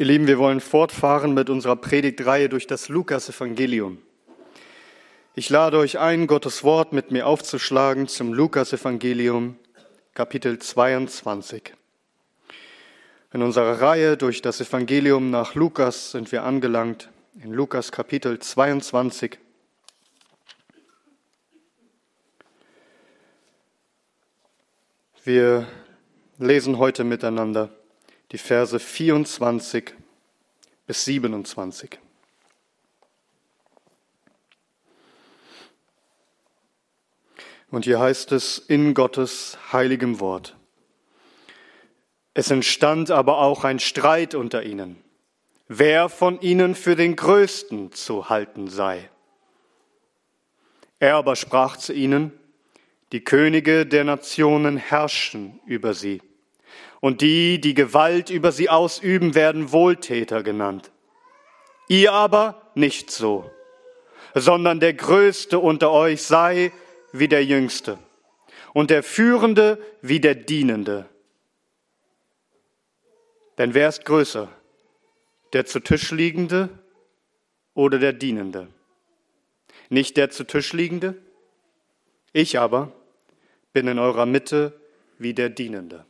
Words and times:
Ihr 0.00 0.06
Lieben, 0.06 0.26
wir 0.26 0.38
wollen 0.38 0.60
fortfahren 0.60 1.34
mit 1.34 1.50
unserer 1.50 1.76
Predigtreihe 1.76 2.48
durch 2.48 2.66
das 2.66 2.88
Lukas-Evangelium. 2.88 3.98
Ich 5.34 5.50
lade 5.50 5.76
euch 5.76 5.98
ein, 5.98 6.26
Gottes 6.26 6.64
Wort 6.64 6.94
mit 6.94 7.10
mir 7.10 7.26
aufzuschlagen 7.26 8.08
zum 8.08 8.32
Lukas-Evangelium, 8.32 9.58
Kapitel 10.14 10.58
22. 10.58 11.74
In 13.34 13.42
unserer 13.42 13.82
Reihe 13.82 14.16
durch 14.16 14.40
das 14.40 14.62
Evangelium 14.62 15.28
nach 15.28 15.54
Lukas 15.54 16.12
sind 16.12 16.32
wir 16.32 16.44
angelangt, 16.44 17.10
in 17.38 17.52
Lukas 17.52 17.92
Kapitel 17.92 18.38
22. 18.38 19.38
Wir 25.24 25.68
lesen 26.38 26.78
heute 26.78 27.04
miteinander 27.04 27.68
die 28.32 28.38
Verse 28.38 28.78
24 28.78 29.94
bis 30.86 31.04
27. 31.04 31.98
Und 37.70 37.84
hier 37.84 38.00
heißt 38.00 38.32
es 38.32 38.58
in 38.58 38.94
Gottes 38.94 39.58
heiligem 39.72 40.20
Wort. 40.20 40.56
Es 42.34 42.50
entstand 42.50 43.10
aber 43.10 43.38
auch 43.38 43.64
ein 43.64 43.78
Streit 43.78 44.34
unter 44.34 44.62
ihnen, 44.62 44.96
wer 45.68 46.08
von 46.08 46.40
ihnen 46.40 46.74
für 46.74 46.96
den 46.96 47.16
Größten 47.16 47.92
zu 47.92 48.28
halten 48.28 48.68
sei. 48.68 49.08
Er 51.00 51.16
aber 51.16 51.34
sprach 51.34 51.76
zu 51.76 51.92
ihnen, 51.92 52.32
die 53.12 53.24
Könige 53.24 53.86
der 53.86 54.04
Nationen 54.04 54.76
herrschen 54.76 55.60
über 55.66 55.94
sie 55.94 56.20
und 57.00 57.22
die, 57.22 57.60
die 57.60 57.74
Gewalt 57.74 58.30
über 58.30 58.52
sie 58.52 58.68
ausüben, 58.68 59.34
werden 59.34 59.72
Wohltäter 59.72 60.42
genannt. 60.42 60.90
Ihr 61.88 62.12
aber 62.12 62.70
nicht 62.74 63.10
so, 63.10 63.50
sondern 64.34 64.80
der 64.80 64.94
Größte 64.94 65.58
unter 65.58 65.90
euch 65.90 66.22
sei 66.22 66.72
wie 67.12 67.28
der 67.28 67.44
Jüngste 67.44 67.98
und 68.72 68.90
der 68.90 69.02
Führende 69.02 69.78
wie 70.02 70.20
der 70.20 70.34
Dienende. 70.34 71.08
Denn 73.58 73.74
wer 73.74 73.88
ist 73.88 74.04
größer, 74.04 74.48
der 75.52 75.66
zu 75.66 75.80
Tisch 75.80 76.12
liegende 76.12 76.68
oder 77.74 77.98
der 77.98 78.12
Dienende? 78.12 78.68
Nicht 79.88 80.16
der 80.16 80.30
zu 80.30 80.44
Tisch 80.44 80.72
liegende? 80.72 81.16
Ich 82.32 82.58
aber 82.58 82.92
bin 83.72 83.88
in 83.88 83.98
eurer 83.98 84.26
Mitte 84.26 84.80
wie 85.18 85.34
der 85.34 85.48
Dienende. 85.48 86.06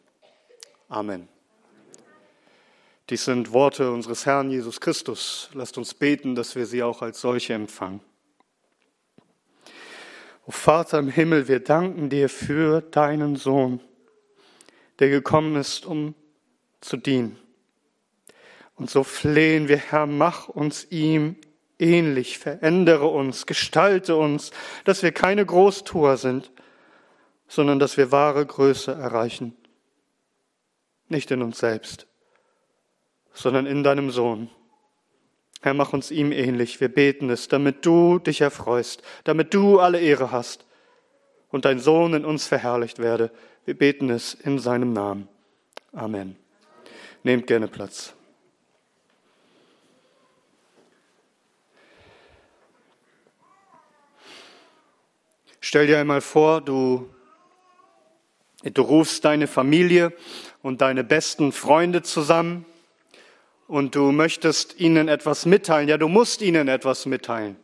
Amen. 0.90 1.28
Dies 3.10 3.24
sind 3.24 3.52
Worte 3.52 3.92
unseres 3.92 4.26
Herrn 4.26 4.50
Jesus 4.50 4.80
Christus. 4.80 5.48
Lasst 5.54 5.78
uns 5.78 5.94
beten, 5.94 6.34
dass 6.34 6.56
wir 6.56 6.66
sie 6.66 6.82
auch 6.82 7.00
als 7.00 7.20
solche 7.20 7.54
empfangen. 7.54 8.00
O 10.46 10.50
Vater 10.50 10.98
im 10.98 11.08
Himmel, 11.08 11.46
wir 11.46 11.60
danken 11.60 12.10
dir 12.10 12.28
für 12.28 12.80
deinen 12.80 13.36
Sohn, 13.36 13.80
der 14.98 15.10
gekommen 15.10 15.54
ist, 15.54 15.86
um 15.86 16.16
zu 16.80 16.96
dienen. 16.96 17.38
Und 18.74 18.90
so 18.90 19.04
flehen 19.04 19.68
wir, 19.68 19.76
Herr, 19.76 20.06
mach 20.06 20.48
uns 20.48 20.88
ihm 20.90 21.36
ähnlich, 21.78 22.38
verändere 22.38 23.06
uns, 23.06 23.46
gestalte 23.46 24.16
uns, 24.16 24.50
dass 24.84 25.04
wir 25.04 25.12
keine 25.12 25.46
Großtuer 25.46 26.16
sind, 26.16 26.50
sondern 27.46 27.78
dass 27.78 27.96
wir 27.96 28.10
wahre 28.10 28.44
Größe 28.44 28.90
erreichen 28.90 29.54
nicht 31.10 31.30
in 31.30 31.42
uns 31.42 31.58
selbst, 31.58 32.06
sondern 33.32 33.66
in 33.66 33.82
deinem 33.82 34.10
Sohn. 34.10 34.50
Herr, 35.62 35.74
mach 35.74 35.92
uns 35.92 36.10
ihm 36.10 36.32
ähnlich. 36.32 36.80
Wir 36.80 36.88
beten 36.88 37.28
es, 37.28 37.48
damit 37.48 37.84
du 37.84 38.18
dich 38.18 38.40
erfreust, 38.40 39.02
damit 39.24 39.52
du 39.52 39.78
alle 39.78 40.00
Ehre 40.00 40.30
hast 40.30 40.64
und 41.50 41.64
dein 41.64 41.78
Sohn 41.78 42.14
in 42.14 42.24
uns 42.24 42.46
verherrlicht 42.46 42.98
werde. 42.98 43.30
Wir 43.64 43.76
beten 43.76 44.08
es 44.08 44.34
in 44.34 44.58
seinem 44.58 44.92
Namen. 44.92 45.28
Amen. 45.92 46.36
Nehmt 47.22 47.46
gerne 47.46 47.68
Platz. 47.68 48.14
Stell 55.60 55.86
dir 55.86 55.98
einmal 55.98 56.22
vor, 56.22 56.62
du, 56.62 57.10
du 58.64 58.82
rufst 58.82 59.24
deine 59.24 59.46
Familie 59.46 60.12
und 60.62 60.80
deine 60.80 61.04
besten 61.04 61.52
Freunde 61.52 62.02
zusammen 62.02 62.66
und 63.66 63.94
du 63.94 64.12
möchtest 64.12 64.78
ihnen 64.78 65.08
etwas 65.08 65.46
mitteilen. 65.46 65.88
Ja, 65.88 65.96
du 65.96 66.08
musst 66.08 66.42
ihnen 66.42 66.68
etwas 66.68 67.06
mitteilen. 67.06 67.56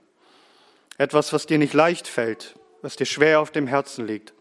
Etwas, 0.99 1.33
was 1.33 1.47
dir 1.47 1.59
nicht 1.59 1.75
leicht 1.75 2.09
fällt, 2.09 2.55
was 2.81 2.97
dir 2.97 3.05
schwer 3.05 3.41
auf 3.41 3.51
dem 3.51 3.67
Herzen 3.67 4.07
liegt. 4.07 4.33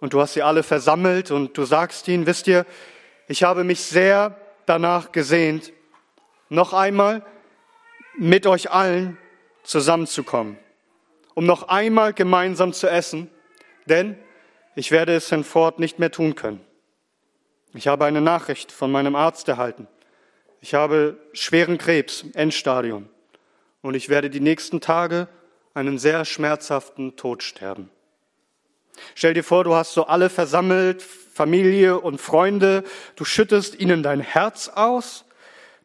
Und 0.00 0.14
du 0.14 0.20
hast 0.20 0.34
sie 0.34 0.42
alle 0.42 0.62
versammelt 0.62 1.30
und 1.30 1.58
du 1.58 1.64
sagst 1.64 2.08
ihnen, 2.08 2.26
wisst 2.26 2.46
ihr, 2.46 2.64
ich 3.26 3.42
habe 3.42 3.64
mich 3.64 3.82
sehr 3.82 4.40
danach 4.64 5.12
gesehnt, 5.12 5.72
noch 6.48 6.72
einmal 6.72 7.26
mit 8.16 8.46
euch 8.46 8.70
allen 8.70 9.18
zusammenzukommen, 9.64 10.58
um 11.34 11.44
noch 11.44 11.68
einmal 11.68 12.14
gemeinsam 12.14 12.72
zu 12.72 12.88
essen, 12.88 13.30
denn 13.86 14.16
ich 14.78 14.92
werde 14.92 15.12
es 15.16 15.28
hinfort 15.28 15.80
nicht 15.80 15.98
mehr 15.98 16.12
tun 16.12 16.36
können. 16.36 16.60
Ich 17.74 17.88
habe 17.88 18.04
eine 18.04 18.20
Nachricht 18.20 18.70
von 18.70 18.92
meinem 18.92 19.16
Arzt 19.16 19.48
erhalten. 19.48 19.88
Ich 20.60 20.74
habe 20.74 21.16
schweren 21.32 21.78
Krebs, 21.78 22.24
Endstadium. 22.34 23.08
Und 23.82 23.94
ich 23.94 24.08
werde 24.08 24.30
die 24.30 24.38
nächsten 24.38 24.80
Tage 24.80 25.26
einen 25.74 25.98
sehr 25.98 26.24
schmerzhaften 26.24 27.16
Tod 27.16 27.42
sterben. 27.42 27.90
Stell 29.16 29.34
dir 29.34 29.42
vor, 29.42 29.64
du 29.64 29.74
hast 29.74 29.94
so 29.94 30.06
alle 30.06 30.30
versammelt, 30.30 31.02
Familie 31.02 31.98
und 31.98 32.20
Freunde. 32.20 32.84
Du 33.16 33.24
schüttest 33.24 33.80
ihnen 33.80 34.04
dein 34.04 34.20
Herz 34.20 34.68
aus. 34.68 35.24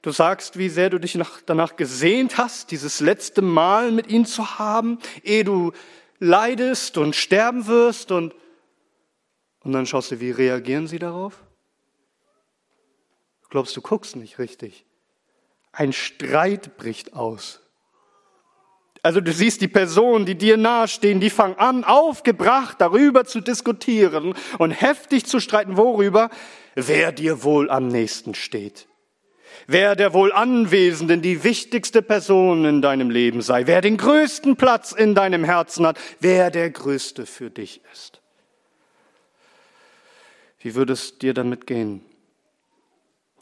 Du 0.03 0.11
sagst, 0.11 0.59
wie 0.59 0.69
sehr 0.69 0.91
du 0.91 0.99
dich 0.99 1.17
danach 1.47 1.77
gesehnt 1.77 2.37
hast, 2.37 2.69
dieses 2.69 2.99
letzte 2.99 3.41
Mal 3.41 3.91
mit 3.91 4.07
ihnen 4.07 4.27
zu 4.27 4.59
haben, 4.59 4.99
ehe 5.23 5.43
du 5.43 5.71
leidest 6.19 6.99
und 6.99 7.15
sterben 7.15 7.65
wirst. 7.65 8.11
Und, 8.11 8.35
und 9.63 9.71
dann 9.71 9.85
schaust 9.85 10.11
du, 10.11 10.19
wie 10.19 10.31
reagieren 10.31 10.87
sie 10.87 10.99
darauf? 10.99 11.43
glaubst, 13.53 13.77
du 13.77 13.81
guckst 13.81 14.15
nicht 14.15 14.39
richtig. 14.39 14.83
Ein 15.71 15.93
Streit 15.93 16.75
bricht 16.75 17.13
aus. 17.13 17.61
Also 19.03 19.21
du 19.21 19.31
siehst 19.31 19.61
die 19.61 19.67
Personen, 19.67 20.25
die 20.25 20.33
dir 20.33 20.57
nahestehen, 20.57 21.19
die 21.19 21.29
fangen 21.29 21.59
an, 21.59 21.83
aufgebracht 21.83 22.81
darüber 22.81 23.25
zu 23.25 23.41
diskutieren 23.41 24.33
und 24.57 24.71
heftig 24.71 25.25
zu 25.25 25.39
streiten, 25.39 25.77
worüber, 25.77 26.31
wer 26.73 27.11
dir 27.11 27.43
wohl 27.43 27.69
am 27.69 27.89
nächsten 27.89 28.33
steht. 28.33 28.87
Wer 29.67 29.95
der 29.95 30.13
wohl 30.13 30.33
Anwesenden 30.33 31.21
die 31.21 31.43
wichtigste 31.43 32.01
Person 32.01 32.65
in 32.65 32.81
deinem 32.81 33.11
Leben 33.11 33.43
sei, 33.43 33.67
wer 33.67 33.81
den 33.81 33.97
größten 33.97 34.55
Platz 34.55 34.93
in 34.93 35.13
deinem 35.13 35.43
Herzen 35.43 35.85
hat, 35.85 35.99
wer 36.19 36.49
der 36.49 36.71
größte 36.71 37.27
für 37.27 37.51
dich 37.51 37.81
ist. 37.93 38.22
Wie 40.63 40.75
würde 40.75 40.93
es 40.93 41.17
dir 41.17 41.33
damit 41.33 41.67
gehen? 41.67 42.05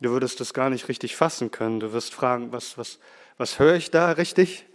Du 0.02 0.09
würdest 0.09 0.40
das 0.40 0.56
gar 0.56 0.72
nicht 0.72 0.88
richtig 0.90 1.16
fassen 1.16 1.52
können. 1.52 1.80
Du 1.80 1.94
wirst 1.94 2.16
fragen, 2.16 2.52
was, 2.52 2.80
was, 2.80 2.98
was 3.38 3.59
höre 3.59 3.76
ich 3.76 3.92
da 3.92 4.09
richtig? 4.09 4.66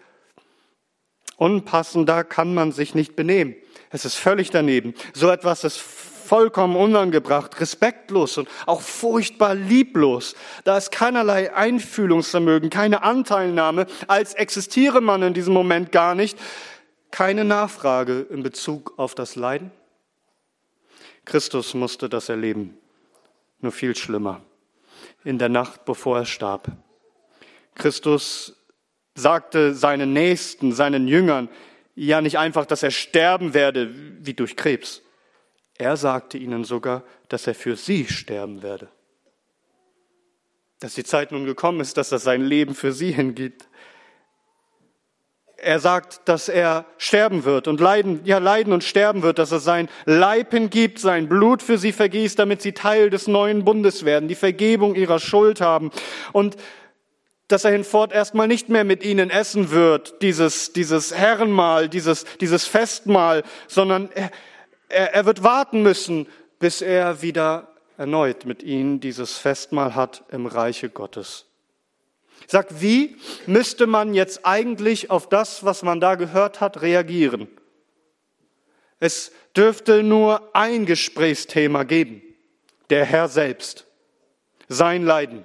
Unpassender 1.36 2.22
kann 2.22 2.54
man 2.54 2.70
sich 2.70 2.94
nicht 2.94 3.16
benehmen. 3.16 3.56
Es 3.90 4.04
ist 4.04 4.14
völlig 4.14 4.50
daneben. 4.50 4.94
So 5.12 5.28
etwas 5.28 5.64
ist 5.64 5.78
vollkommen 5.78 6.76
unangebracht, 6.76 7.60
respektlos 7.60 8.38
und 8.38 8.48
auch 8.66 8.80
furchtbar 8.80 9.56
lieblos. 9.56 10.36
Da 10.62 10.76
ist 10.76 10.92
keinerlei 10.92 11.52
Einfühlungsvermögen, 11.52 12.70
keine 12.70 13.02
Anteilnahme, 13.02 13.86
als 14.06 14.34
existiere 14.34 15.00
man 15.00 15.24
in 15.24 15.34
diesem 15.34 15.52
Moment 15.52 15.90
gar 15.90 16.14
nicht, 16.14 16.38
keine 17.10 17.44
Nachfrage 17.44 18.24
in 18.30 18.44
Bezug 18.44 18.94
auf 18.98 19.16
das 19.16 19.34
Leiden. 19.34 19.72
Christus 21.26 21.74
musste 21.74 22.08
das 22.08 22.30
erleben, 22.30 22.78
nur 23.60 23.72
viel 23.72 23.94
schlimmer 23.94 24.40
in 25.24 25.38
der 25.38 25.48
Nacht, 25.48 25.84
bevor 25.84 26.18
er 26.18 26.24
starb. 26.24 26.70
Christus 27.74 28.56
sagte 29.14 29.74
seinen 29.74 30.12
Nächsten, 30.12 30.72
seinen 30.72 31.08
Jüngern, 31.08 31.48
ja 31.94 32.20
nicht 32.20 32.38
einfach, 32.38 32.64
dass 32.64 32.82
er 32.82 32.90
sterben 32.90 33.54
werde 33.54 33.92
wie 34.24 34.34
durch 34.34 34.56
Krebs. 34.56 35.02
Er 35.78 35.96
sagte 35.96 36.38
ihnen 36.38 36.64
sogar, 36.64 37.02
dass 37.28 37.46
er 37.46 37.54
für 37.54 37.76
sie 37.76 38.06
sterben 38.06 38.62
werde. 38.62 38.88
Dass 40.78 40.94
die 40.94 41.04
Zeit 41.04 41.32
nun 41.32 41.44
gekommen 41.44 41.80
ist, 41.80 41.96
dass 41.96 42.12
er 42.12 42.18
sein 42.18 42.42
Leben 42.42 42.74
für 42.74 42.92
sie 42.92 43.12
hingibt. 43.12 43.68
Er 45.56 45.80
sagt, 45.80 46.28
dass 46.28 46.48
er 46.48 46.84
sterben 46.98 47.44
wird 47.44 47.66
und 47.66 47.80
leiden, 47.80 48.20
ja, 48.24 48.38
leiden 48.38 48.72
und 48.72 48.84
sterben 48.84 49.22
wird, 49.22 49.38
dass 49.38 49.52
er 49.52 49.60
sein 49.60 49.88
Leib 50.04 50.52
hingibt, 50.52 50.98
sein 50.98 51.28
Blut 51.28 51.62
für 51.62 51.78
sie 51.78 51.92
vergießt, 51.92 52.38
damit 52.38 52.60
sie 52.60 52.72
Teil 52.72 53.08
des 53.10 53.26
neuen 53.26 53.64
Bundes 53.64 54.04
werden, 54.04 54.28
die 54.28 54.34
Vergebung 54.34 54.94
ihrer 54.94 55.18
Schuld 55.18 55.60
haben 55.60 55.90
und 56.32 56.56
dass 57.48 57.64
er 57.64 57.70
hinfort 57.70 58.12
erstmal 58.12 58.48
nicht 58.48 58.68
mehr 58.68 58.84
mit 58.84 59.04
ihnen 59.04 59.30
essen 59.30 59.70
wird, 59.70 60.20
dieses, 60.20 60.72
dieses 60.72 61.14
Herrenmahl, 61.14 61.88
dieses, 61.88 62.24
dieses 62.40 62.66
Festmahl, 62.66 63.44
sondern 63.68 64.10
er, 64.12 64.30
er, 65.14 65.26
wird 65.26 65.42
warten 65.42 65.82
müssen, 65.82 66.26
bis 66.58 66.82
er 66.82 67.22
wieder 67.22 67.68
erneut 67.96 68.46
mit 68.46 68.62
ihnen 68.62 69.00
dieses 69.00 69.38
Festmahl 69.38 69.94
hat 69.94 70.24
im 70.30 70.46
Reiche 70.46 70.90
Gottes. 70.90 71.46
Sagt, 72.46 72.80
wie 72.80 73.16
müsste 73.46 73.86
man 73.86 74.14
jetzt 74.14 74.44
eigentlich 74.44 75.10
auf 75.10 75.28
das, 75.28 75.64
was 75.64 75.82
man 75.82 76.00
da 76.00 76.14
gehört 76.14 76.60
hat, 76.60 76.82
reagieren? 76.82 77.48
Es 78.98 79.32
dürfte 79.56 80.02
nur 80.02 80.54
ein 80.54 80.86
Gesprächsthema 80.86 81.82
geben, 81.82 82.22
der 82.90 83.04
Herr 83.04 83.28
selbst, 83.28 83.86
sein 84.68 85.04
Leiden. 85.04 85.44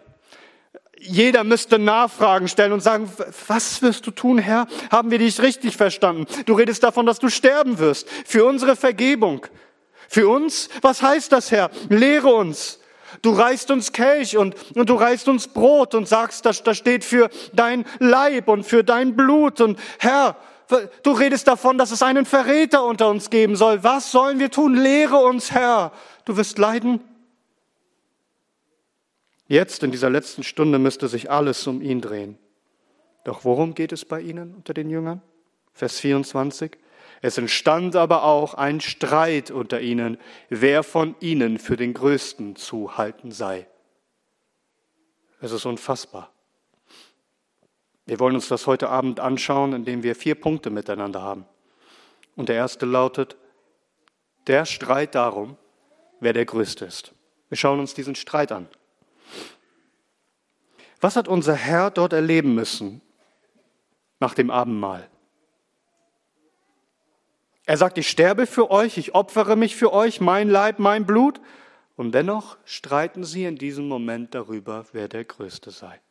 Jeder 1.00 1.44
müsste 1.44 1.80
Nachfragen 1.80 2.48
stellen 2.48 2.74
und 2.74 2.82
sagen, 2.82 3.12
was 3.48 3.82
wirst 3.82 4.06
du 4.06 4.12
tun, 4.12 4.38
Herr? 4.38 4.68
Haben 4.92 5.10
wir 5.10 5.18
dich 5.18 5.42
richtig 5.42 5.76
verstanden? 5.76 6.28
Du 6.46 6.54
redest 6.54 6.84
davon, 6.84 7.08
dass 7.08 7.18
du 7.18 7.30
sterben 7.30 7.80
wirst, 7.80 8.08
für 8.26 8.46
unsere 8.46 8.76
Vergebung. 8.76 9.48
Für 10.08 10.30
uns, 10.30 10.70
was 10.82 11.02
heißt 11.02 11.32
das, 11.32 11.52
Herr? 11.52 11.72
Lehre 11.90 12.28
uns. 12.28 12.81
Du 13.22 13.32
reichst 13.32 13.72
uns 13.72 13.92
Kelch 13.92 14.38
und, 14.38 14.56
und 14.76 14.90
du 14.90 14.96
reichst 14.96 15.28
uns 15.28 15.48
Brot 15.48 15.96
und 15.96 16.08
sagst, 16.08 16.46
das, 16.46 16.64
das 16.64 16.78
steht 16.78 17.04
für 17.04 17.30
dein 17.54 17.86
Leib 18.00 18.48
und 18.48 18.64
für 18.64 18.84
dein 18.84 19.16
Blut. 19.16 19.62
Und 19.62 19.80
Herr, 20.00 20.38
du 21.04 21.12
redest 21.12 21.48
davon, 21.48 21.78
dass 21.78 21.92
es 21.92 22.02
einen 22.02 22.26
Verräter 22.26 22.86
unter 22.86 23.10
uns 23.10 23.30
geben 23.30 23.56
soll. 23.56 23.84
Was 23.84 24.12
sollen 24.12 24.40
wir 24.40 24.52
tun? 24.52 24.76
Lehre 24.76 25.18
uns, 25.18 25.52
Herr. 25.52 25.92
Du 26.26 26.38
wirst 26.38 26.58
leiden. 26.58 27.02
Jetzt, 29.48 29.84
in 29.84 29.92
dieser 29.92 30.10
letzten 30.10 30.44
Stunde, 30.44 30.80
müsste 30.80 31.08
sich 31.08 31.30
alles 31.30 31.68
um 31.68 31.82
ihn 31.82 32.00
drehen. 32.00 32.38
Doch 33.26 33.44
worum 33.44 33.74
geht 33.74 33.92
es 33.92 34.06
bei 34.06 34.22
ihnen 34.22 34.56
unter 34.56 34.74
den 34.74 34.90
Jüngern? 34.90 35.22
Vers 35.74 36.00
24. 36.00 36.78
Es 37.22 37.38
entstand 37.38 37.96
aber 37.96 38.24
auch 38.24 38.56
ein 38.56 38.82
Streit 38.82 39.52
unter 39.52 39.80
ihnen, 39.80 40.18
wer 40.50 40.82
von 40.84 41.16
ihnen 41.20 41.60
für 41.60 41.78
den 41.78 41.94
Größten 41.94 42.56
zu 42.56 42.98
halten 42.98 43.32
sei. 43.32 43.68
Es 45.40 45.52
ist 45.52 45.66
unfassbar. 45.66 46.32
Wir 48.08 48.20
wollen 48.20 48.36
uns 48.36 48.48
das 48.48 48.66
heute 48.66 48.90
Abend 48.90 49.20
anschauen, 49.20 49.74
indem 49.74 50.02
wir 50.02 50.16
vier 50.16 50.36
Punkte 50.36 50.72
miteinander 50.72 51.22
haben. 51.22 51.46
Und 52.36 52.50
der 52.50 52.56
erste 52.56 52.88
lautet, 52.88 53.38
der 54.48 54.66
Streit 54.66 55.14
darum, 55.14 55.58
wer 56.20 56.34
der 56.34 56.46
Größte 56.46 56.86
ist. 56.86 57.14
Wir 57.50 57.58
schauen 57.58 57.80
uns 57.80 57.94
diesen 57.94 58.16
Streit 58.16 58.52
an. 58.52 58.68
Was 61.00 61.16
hat 61.16 61.28
unser 61.28 61.54
Herr 61.54 61.92
dort 61.92 62.14
erleben 62.14 62.56
müssen 62.56 63.02
nach 64.20 64.34
dem 64.34 64.50
Abendmahl? 64.50 65.08
Er 67.72 67.78
sagt, 67.78 67.98
ich 67.98 68.10
sterbe 68.10 68.48
für 68.48 68.70
euch, 68.70 68.98
ich 68.98 69.16
opfere 69.16 69.56
mich 69.56 69.78
für 69.78 69.94
euch, 69.94 70.20
mein 70.20 70.50
Leib, 70.50 70.78
mein 70.78 71.06
Blut. 71.06 71.40
Und 71.96 72.12
dennoch 72.12 72.58
streiten 72.66 73.24
sie 73.24 73.46
in 73.46 73.56
diesem 73.56 73.88
Moment 73.88 74.36
darüber, 74.36 74.84
wer 74.92 75.08
der 75.08 75.24
Größte 75.24 75.72
sei. 75.72 76.02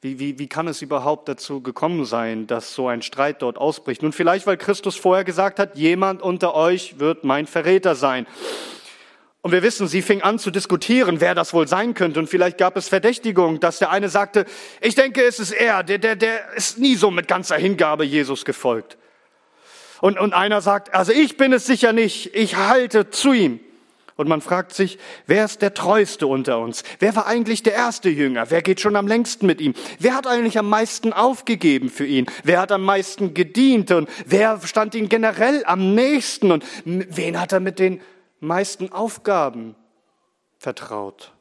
Wie, 0.00 0.18
wie, 0.18 0.38
wie 0.38 0.48
kann 0.48 0.68
es 0.68 0.80
überhaupt 0.80 1.28
dazu 1.28 1.60
gekommen 1.60 2.06
sein, 2.06 2.46
dass 2.46 2.74
so 2.74 2.88
ein 2.88 3.02
Streit 3.02 3.42
dort 3.42 3.58
ausbricht? 3.58 4.00
Nun 4.02 4.14
vielleicht, 4.14 4.46
weil 4.46 4.56
Christus 4.56 4.96
vorher 4.96 5.24
gesagt 5.24 5.58
hat, 5.58 5.76
jemand 5.76 6.22
unter 6.22 6.54
euch 6.54 6.98
wird 6.98 7.24
mein 7.24 7.46
Verräter 7.46 7.94
sein. 7.94 8.26
Und 9.42 9.52
wir 9.52 9.62
wissen, 9.62 9.86
sie 9.86 10.00
fing 10.00 10.22
an 10.22 10.38
zu 10.38 10.50
diskutieren, 10.50 11.20
wer 11.20 11.34
das 11.34 11.52
wohl 11.52 11.68
sein 11.68 11.92
könnte. 11.92 12.20
Und 12.20 12.28
vielleicht 12.28 12.56
gab 12.56 12.78
es 12.78 12.88
Verdächtigung, 12.88 13.60
dass 13.60 13.80
der 13.80 13.90
eine 13.90 14.08
sagte, 14.08 14.46
ich 14.80 14.94
denke, 14.94 15.22
es 15.24 15.40
ist 15.40 15.52
er, 15.52 15.82
der, 15.82 15.98
der, 15.98 16.16
der 16.16 16.54
ist 16.54 16.78
nie 16.78 16.94
so 16.94 17.10
mit 17.10 17.28
ganzer 17.28 17.58
Hingabe 17.58 18.04
Jesus 18.04 18.46
gefolgt. 18.46 18.96
Und, 20.00 20.18
und 20.18 20.32
einer 20.32 20.60
sagt, 20.60 20.94
also 20.94 21.12
ich 21.12 21.36
bin 21.36 21.52
es 21.52 21.66
sicher 21.66 21.92
nicht, 21.92 22.34
ich 22.34 22.56
halte 22.56 23.10
zu 23.10 23.32
ihm. 23.32 23.60
Und 24.16 24.28
man 24.28 24.42
fragt 24.42 24.74
sich, 24.74 24.98
wer 25.26 25.46
ist 25.46 25.62
der 25.62 25.72
Treueste 25.72 26.26
unter 26.26 26.58
uns? 26.58 26.82
Wer 26.98 27.16
war 27.16 27.26
eigentlich 27.26 27.62
der 27.62 27.72
erste 27.72 28.10
Jünger? 28.10 28.50
Wer 28.50 28.60
geht 28.60 28.78
schon 28.78 28.96
am 28.96 29.08
längsten 29.08 29.46
mit 29.46 29.62
ihm? 29.62 29.72
Wer 29.98 30.14
hat 30.14 30.26
eigentlich 30.26 30.58
am 30.58 30.68
meisten 30.68 31.14
aufgegeben 31.14 31.88
für 31.88 32.04
ihn? 32.04 32.26
Wer 32.44 32.60
hat 32.60 32.70
am 32.70 32.82
meisten 32.82 33.32
gedient? 33.32 33.90
Und 33.92 34.10
wer 34.26 34.60
stand 34.62 34.94
ihm 34.94 35.08
generell 35.08 35.64
am 35.64 35.94
nächsten? 35.94 36.52
Und 36.52 36.66
wen 36.84 37.40
hat 37.40 37.52
er 37.52 37.60
mit 37.60 37.78
den 37.78 38.02
meisten 38.40 38.92
Aufgaben 38.92 39.74
vertraut? 40.58 41.32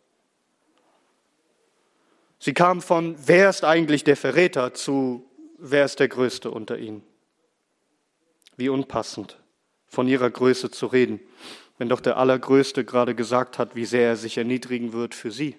Sie 2.39 2.53
kam 2.53 2.81
von, 2.81 3.17
wer 3.25 3.49
ist 3.49 3.65
eigentlich 3.65 4.05
der 4.05 4.15
Verräter 4.15 4.73
zu, 4.73 5.25
wer 5.57 5.83
ist 5.83 5.99
der 5.99 6.07
Größte 6.07 6.49
unter 6.49 6.77
ihnen? 6.77 7.03
Wie 8.59 8.67
unpassend, 8.67 9.39
von 9.87 10.09
ihrer 10.09 10.29
Größe 10.29 10.69
zu 10.69 10.87
reden, 10.87 11.21
wenn 11.77 11.87
doch 11.87 12.01
der 12.01 12.17
Allergrößte 12.17 12.83
gerade 12.83 13.15
gesagt 13.15 13.57
hat, 13.57 13.73
wie 13.73 13.85
sehr 13.85 14.09
er 14.09 14.15
sich 14.17 14.37
erniedrigen 14.37 14.91
wird 14.91 15.15
für 15.15 15.31
sie. 15.31 15.55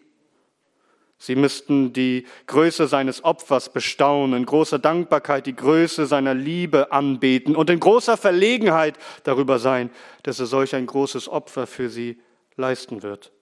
Sie 1.16 1.34
müssten 1.34 1.94
die 1.94 2.26
Größe 2.46 2.86
seines 2.88 3.24
Opfers 3.24 3.72
bestaunen, 3.72 4.40
in 4.40 4.44
großer 4.44 4.78
Dankbarkeit 4.78 5.46
die 5.46 5.56
Größe 5.56 6.04
seiner 6.04 6.34
Liebe 6.34 6.92
anbeten 6.92 7.56
und 7.56 7.70
in 7.70 7.80
großer 7.80 8.18
Verlegenheit 8.18 8.98
darüber 9.24 9.58
sein, 9.58 9.88
dass 10.24 10.38
er 10.38 10.46
solch 10.46 10.74
ein 10.74 10.84
großes 10.84 11.26
Opfer 11.26 11.66
für 11.66 11.88
sie 11.88 12.20
leisten 12.56 13.02
wird. 13.02 13.32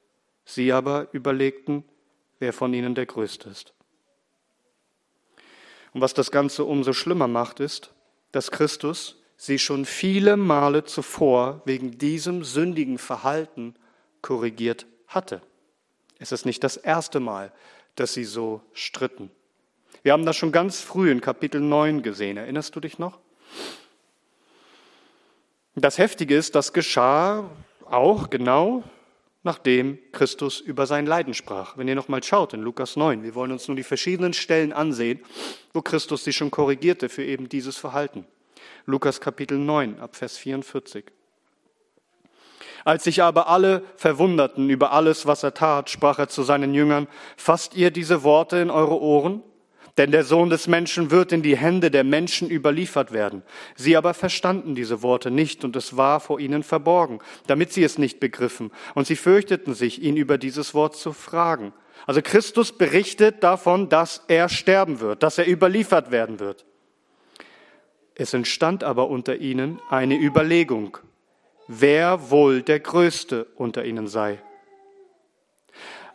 Sie 0.44 0.72
aber 0.72 1.08
überlegten, 1.10 1.82
wer 2.38 2.52
von 2.52 2.72
ihnen 2.74 2.94
der 2.94 3.06
Größte 3.06 3.48
ist. 3.48 3.74
Und 5.92 6.00
was 6.00 6.14
das 6.14 6.30
Ganze 6.30 6.64
umso 6.64 6.92
schlimmer 6.92 7.26
macht, 7.26 7.58
ist, 7.58 7.92
dass 8.30 8.52
Christus 8.52 9.17
sie 9.38 9.58
schon 9.58 9.86
viele 9.86 10.36
Male 10.36 10.84
zuvor 10.84 11.62
wegen 11.64 11.96
diesem 11.96 12.44
sündigen 12.44 12.98
Verhalten 12.98 13.74
korrigiert 14.20 14.86
hatte. 15.06 15.40
Es 16.18 16.32
ist 16.32 16.44
nicht 16.44 16.62
das 16.62 16.76
erste 16.76 17.20
Mal, 17.20 17.52
dass 17.94 18.12
sie 18.12 18.24
so 18.24 18.60
stritten. 18.74 19.30
Wir 20.02 20.12
haben 20.12 20.26
das 20.26 20.36
schon 20.36 20.52
ganz 20.52 20.82
früh 20.82 21.10
in 21.10 21.20
Kapitel 21.20 21.60
9 21.60 22.02
gesehen. 22.02 22.36
Erinnerst 22.36 22.76
du 22.76 22.80
dich 22.80 22.98
noch? 22.98 23.18
Das 25.76 25.96
Heftige 25.96 26.36
ist, 26.36 26.54
das 26.54 26.72
geschah 26.72 27.48
auch 27.86 28.28
genau 28.28 28.82
nachdem 29.44 29.98
Christus 30.12 30.60
über 30.60 30.86
sein 30.86 31.06
Leiden 31.06 31.32
sprach. 31.32 31.78
Wenn 31.78 31.88
ihr 31.88 31.94
nochmal 31.94 32.22
schaut 32.22 32.52
in 32.52 32.60
Lukas 32.60 32.96
9, 32.96 33.22
wir 33.22 33.34
wollen 33.34 33.52
uns 33.52 33.68
nur 33.68 33.76
die 33.76 33.82
verschiedenen 33.82 34.34
Stellen 34.34 34.72
ansehen, 34.72 35.20
wo 35.72 35.80
Christus 35.80 36.24
sie 36.24 36.32
schon 36.32 36.50
korrigierte 36.50 37.08
für 37.08 37.24
eben 37.24 37.48
dieses 37.48 37.76
Verhalten. 37.76 38.26
Lukas 38.88 39.20
Kapitel 39.20 39.58
9 39.58 40.00
ab 40.00 40.16
Vers 40.16 40.38
44. 40.38 41.04
Als 42.86 43.04
sich 43.04 43.22
aber 43.22 43.48
alle 43.48 43.82
verwunderten 43.96 44.70
über 44.70 44.92
alles, 44.92 45.26
was 45.26 45.42
er 45.42 45.52
tat, 45.52 45.90
sprach 45.90 46.18
er 46.18 46.28
zu 46.28 46.42
seinen 46.42 46.72
Jüngern, 46.72 47.06
fasst 47.36 47.74
ihr 47.74 47.90
diese 47.90 48.22
Worte 48.22 48.56
in 48.56 48.70
eure 48.70 48.98
Ohren? 48.98 49.42
Denn 49.98 50.10
der 50.10 50.24
Sohn 50.24 50.48
des 50.48 50.68
Menschen 50.68 51.10
wird 51.10 51.32
in 51.32 51.42
die 51.42 51.58
Hände 51.58 51.90
der 51.90 52.02
Menschen 52.02 52.50
überliefert 52.50 53.12
werden. 53.12 53.42
Sie 53.76 53.94
aber 53.94 54.14
verstanden 54.14 54.74
diese 54.74 55.02
Worte 55.02 55.30
nicht 55.30 55.64
und 55.64 55.76
es 55.76 55.98
war 55.98 56.18
vor 56.18 56.40
ihnen 56.40 56.62
verborgen, 56.62 57.18
damit 57.46 57.74
sie 57.74 57.84
es 57.84 57.98
nicht 57.98 58.20
begriffen. 58.20 58.70
Und 58.94 59.06
sie 59.06 59.16
fürchteten 59.16 59.74
sich, 59.74 60.00
ihn 60.00 60.16
über 60.16 60.38
dieses 60.38 60.72
Wort 60.72 60.96
zu 60.96 61.12
fragen. 61.12 61.74
Also 62.06 62.22
Christus 62.22 62.72
berichtet 62.72 63.42
davon, 63.42 63.90
dass 63.90 64.24
er 64.28 64.48
sterben 64.48 65.00
wird, 65.00 65.22
dass 65.22 65.36
er 65.36 65.46
überliefert 65.46 66.10
werden 66.10 66.40
wird. 66.40 66.64
Es 68.18 68.34
entstand 68.34 68.82
aber 68.82 69.08
unter 69.08 69.36
ihnen 69.36 69.80
eine 69.88 70.16
Überlegung, 70.16 70.98
wer 71.68 72.30
wohl 72.30 72.62
der 72.62 72.80
Größte 72.80 73.46
unter 73.54 73.84
ihnen 73.84 74.08
sei. 74.08 74.40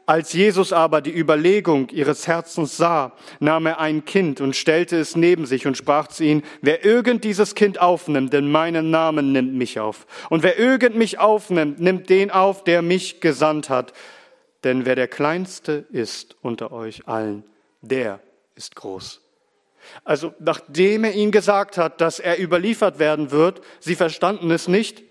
Als 0.05 0.33
Jesus 0.33 0.73
aber 0.73 0.99
die 0.99 1.17
Überlegung 1.17 1.87
ihres 1.91 2.27
Herzens 2.27 2.75
sah, 2.75 3.13
nahm 3.39 3.67
er 3.67 3.79
ein 3.79 4.03
Kind 4.03 4.41
und 4.41 4.53
stellte 4.53 4.97
es 4.97 5.15
neben 5.15 5.45
sich 5.45 5.65
und 5.65 5.77
sprach 5.77 6.07
zu 6.07 6.25
ihnen, 6.25 6.43
wer 6.61 6.83
irgend 6.83 7.23
dieses 7.23 7.55
Kind 7.55 7.79
aufnimmt, 7.79 8.33
denn 8.33 8.51
meinen 8.51 8.91
Namen 8.91 9.31
nimmt 9.31 9.53
mich 9.53 9.79
auf. 9.79 10.05
Und 10.29 10.43
wer 10.43 10.59
irgend 10.59 10.97
mich 10.97 11.19
aufnimmt, 11.19 11.79
nimmt 11.79 12.09
den 12.09 12.31
auf, 12.31 12.65
der 12.65 12.81
mich 12.81 13.21
gesandt 13.21 13.69
hat. 13.69 13.93
Denn 14.65 14.85
wer 14.85 14.95
der 14.95 15.07
Kleinste 15.07 15.85
ist 15.89 16.35
unter 16.41 16.73
euch 16.73 17.07
allen, 17.07 17.45
der 17.81 18.19
ist 18.55 18.75
groß. 18.75 19.22
Also 20.03 20.33
nachdem 20.39 21.03
er 21.03 21.13
ihnen 21.13 21.31
gesagt 21.31 21.77
hat, 21.77 22.01
dass 22.01 22.19
er 22.19 22.39
überliefert 22.39 22.99
werden 22.99 23.31
wird, 23.31 23.61
sie 23.79 23.95
verstanden 23.95 24.51
es 24.51 24.67
nicht, 24.67 25.03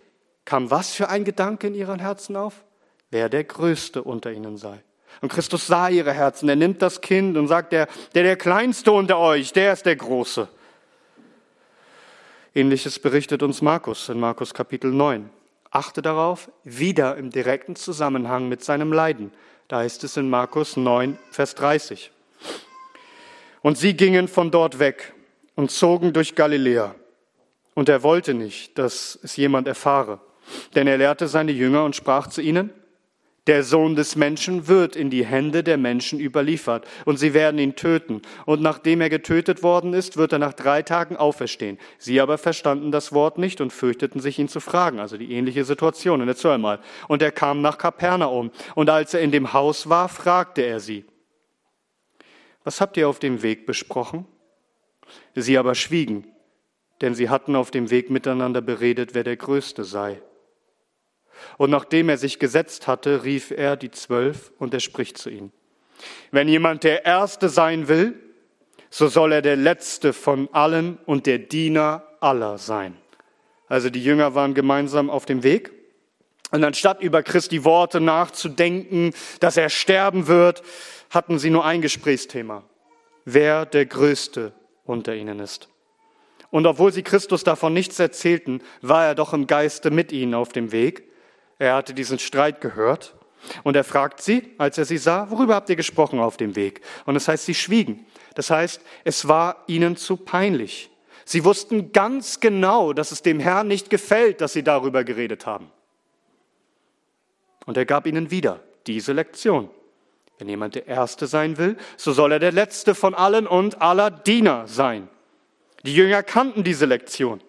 kam 0.45 0.71
was 0.71 0.95
für 0.95 1.09
ein 1.09 1.25
Gedanke 1.25 1.67
in 1.67 1.75
ihren 1.75 2.01
Herzen 2.01 2.37
auf? 2.37 2.65
Wer 3.11 3.29
der 3.29 3.45
Größte 3.45 4.03
unter 4.03 4.33
ihnen 4.33 4.57
sei. 4.57 4.83
Und 5.21 5.31
Christus 5.31 5.67
sah 5.67 5.89
ihre 5.89 6.13
Herzen. 6.13 6.49
Er 6.49 6.57
nimmt 6.57 6.81
das 6.81 7.01
Kind 7.01 7.37
und 7.37 7.47
sagt, 7.49 7.73
der, 7.73 7.87
der, 8.15 8.23
der 8.23 8.37
Kleinste 8.37 8.93
unter 8.93 9.19
euch, 9.19 9.53
der 9.53 9.75
ist 9.75 9.85
der 9.85 9.97
Große. 9.97 10.49
Ähnliches 12.55 12.99
berichtet 12.99 13.43
uns 13.43 13.63
Markus 13.63 14.09
in 14.09 14.19
Markus 14.19 14.55
Kapitel 14.55 14.91
9. 14.91 15.31
Achte 15.71 16.03
darauf, 16.03 16.51
wieder 16.65 17.17
im 17.17 17.31
direkten 17.31 17.77
Zusammenhang 17.77 18.49
mit 18.49 18.63
seinem 18.63 18.93
Leiden. 18.93 19.33
Da 19.69 19.79
heißt 19.79 20.05
es 20.05 20.17
in 20.17 20.29
Markus 20.29 20.77
9, 20.77 21.19
Vers 21.31 21.55
30. 21.55 22.11
Und 23.63 23.79
sie 23.79 23.95
gingen 23.95 24.29
von 24.29 24.51
dort 24.51 24.79
weg 24.79 25.15
und 25.55 25.71
zogen 25.71 26.13
durch 26.13 26.35
Galiläa. 26.35 26.95
Und 27.75 27.89
er 27.89 28.03
wollte 28.03 28.35
nicht, 28.35 28.79
dass 28.79 29.19
es 29.23 29.37
jemand 29.37 29.67
erfahre. 29.67 30.21
Denn 30.75 30.87
er 30.87 30.99
lehrte 30.99 31.29
seine 31.29 31.53
Jünger 31.53 31.85
und 31.85 31.97
sprach 31.97 32.27
zu 32.27 32.43
ihnen, 32.43 32.71
der 33.49 33.65
Sohn 33.65 33.97
des 33.97 34.15
Menschen 34.15 34.69
wird 34.69 34.95
in 34.95 35.11
die 35.11 35.27
Hände 35.27 35.65
der 35.65 35.77
Menschen 35.77 36.21
überliefert 36.21 36.87
und 37.05 37.19
sie 37.19 37.35
werden 37.35 37.59
ihn 37.59 37.75
töten. 37.75 38.23
Und 38.47 38.63
nachdem 38.63 39.01
er 39.01 39.11
getötet 39.11 39.65
worden 39.65 39.95
ist, 39.95 40.17
wird 40.17 40.33
er 40.33 40.39
nach 40.39 40.53
drei 40.53 40.83
Tagen 40.83 41.17
auferstehen. 41.17 41.79
Sie 41.99 42.21
aber 42.21 42.39
verstanden 42.39 42.93
das 42.93 43.13
Wort 43.13 43.39
nicht 43.39 43.61
und 43.61 43.73
fürchteten 43.73 44.21
sich, 44.21 44.39
ihn 44.39 44.47
zu 44.47 44.61
fragen. 44.61 45.01
Also 45.01 45.17
die 45.17 45.33
ähnliche 45.33 45.65
Situation. 45.65 46.21
Und 46.23 46.29
jetzt 46.29 46.45
hör 46.45 46.57
mal. 46.57 46.79
Und 47.09 47.21
er 47.21 47.33
kam 47.33 47.63
nach 47.63 47.79
Kapernaum. 47.79 48.53
Und 48.77 48.89
als 48.91 49.13
er 49.13 49.23
in 49.23 49.33
dem 49.33 49.53
Haus 49.53 49.89
war, 49.89 50.09
fragte 50.09 50.63
er 50.63 50.79
sie, 50.79 51.05
was 52.65 52.81
habt 52.81 52.97
ihr 52.97 53.09
auf 53.09 53.19
dem 53.19 53.43
Weg 53.43 53.67
besprochen? 53.67 54.27
Sie 55.35 55.59
aber 55.59 55.75
schwiegen, 55.75 56.27
denn 57.01 57.15
sie 57.15 57.29
hatten 57.29 57.57
auf 57.57 57.71
dem 57.71 57.91
Weg 57.91 58.11
miteinander 58.11 58.61
beredet, 58.61 59.15
wer 59.15 59.25
der 59.25 59.37
Größte 59.37 59.85
sei. 59.85 60.23
Und 61.59 61.71
nachdem 61.71 62.09
er 62.09 62.19
sich 62.19 62.39
gesetzt 62.39 62.87
hatte, 62.87 63.25
rief 63.25 63.51
er 63.51 63.77
die 63.77 63.91
Zwölf 63.91 64.53
und 64.59 64.75
er 64.75 64.81
spricht 64.81 65.19
zu 65.19 65.31
ihnen. 65.31 65.53
Wenn 66.31 66.49
jemand 66.49 66.85
der 66.85 67.05
Erste 67.05 67.49
sein 67.49 67.89
will, 67.89 68.19
so 68.91 69.09
soll 69.09 69.33
er 69.33 69.43
der 69.43 69.57
Letzte 69.57 70.13
von 70.13 70.49
allen 70.53 70.99
und 71.07 71.27
der 71.27 71.39
Diener 71.39 72.07
aller 72.21 72.59
sein. 72.59 72.97
Also 73.69 73.89
die 73.91 74.05
Jünger 74.05 74.35
waren 74.35 74.55
gemeinsam 74.55 75.09
auf 75.11 75.25
dem 75.25 75.43
Weg. 75.43 75.73
Und 76.51 76.63
anstatt 76.63 77.01
über 77.01 77.23
Christi 77.23 77.65
Worte 77.65 78.01
nachzudenken, 78.01 79.15
dass 79.41 79.57
er 79.57 79.71
sterben 79.71 80.27
wird, 80.27 80.63
hatten 81.13 81.39
sie 81.39 81.51
nur 81.51 81.65
ein 81.65 81.81
Gesprächsthema. 81.81 82.65
Wer 83.25 83.65
der 83.67 83.87
Größte 83.87 84.53
unter 84.85 85.15
ihnen 85.15 85.39
ist. 85.39 85.69
Und 86.51 86.67
obwohl 86.67 86.93
sie 86.93 87.05
Christus 87.05 87.45
davon 87.45 87.73
nichts 87.73 88.01
erzählten, 88.01 88.61
war 88.81 89.07
er 89.07 89.15
doch 89.15 89.33
im 89.33 89.47
Geiste 89.47 89.93
mit 89.93 90.11
ihnen 90.11 90.35
auf 90.35 90.49
dem 90.49 90.73
Weg 90.73 91.05
er 91.63 91.77
hatte 91.77 91.95
diesen 91.95 92.19
Streit 92.19 92.61
gehört 92.61 93.15
und 93.63 93.77
er 93.77 93.85
fragt 93.85 94.21
sie, 94.21 94.53
als 94.59 94.79
er 94.79 94.85
sie 94.85 94.99
sah, 94.99 95.31
worüber 95.31 95.55
habt 95.55 95.71
ihr 95.71 95.77
gesprochen 95.77 96.19
auf 96.19 96.37
dem 96.37 96.57
Weg? 96.57 96.81
Und 97.07 97.15
das 97.15 97.29
heißt, 97.29 97.47
sie 97.47 97.55
schwiegen. 97.55 98.05
Das 98.35 98.51
heißt, 98.51 98.81
es 99.05 99.29
war 99.29 99.63
ihnen 99.69 99.97
zu 99.97 100.17
peinlich. 100.17 100.91
Sie 101.25 101.45
wussten 101.45 101.93
ganz 101.93 102.41
genau, 102.41 102.93
dass 102.93 103.13
es 103.13 103.23
dem 103.23 103.39
Herrn 103.39 103.69
nicht 103.69 103.91
gefällt, 103.91 104.41
dass 104.41 104.55
sie 104.55 104.65
darüber 104.65 105.05
geredet 105.05 105.47
haben. 105.47 105.71
Und 107.65 107.77
er 107.77 107.87
gab 107.87 108.09
ihnen 108.09 108.33
wieder 108.33 108.59
diese 108.89 109.13
Lektion. 109.13 109.71
Wenn 110.39 110.49
jemand 110.49 110.75
der 110.75 110.87
Erste 110.87 111.27
sein 111.27 111.59
will, 111.59 111.77
so 111.97 112.13
soll 112.13 112.33
er 112.33 112.39
der 112.39 112.53
Letzte 112.53 112.95
von 112.95 113.15
allen 113.15 113.47
und 113.47 113.81
aller 113.81 114.11
Diener 114.11 114.67
sein. 114.67 115.09
Die 115.85 115.95
Jünger 115.95 116.23
kannten 116.23 116.65
diese 116.65 116.87
Lektion. 116.87 117.41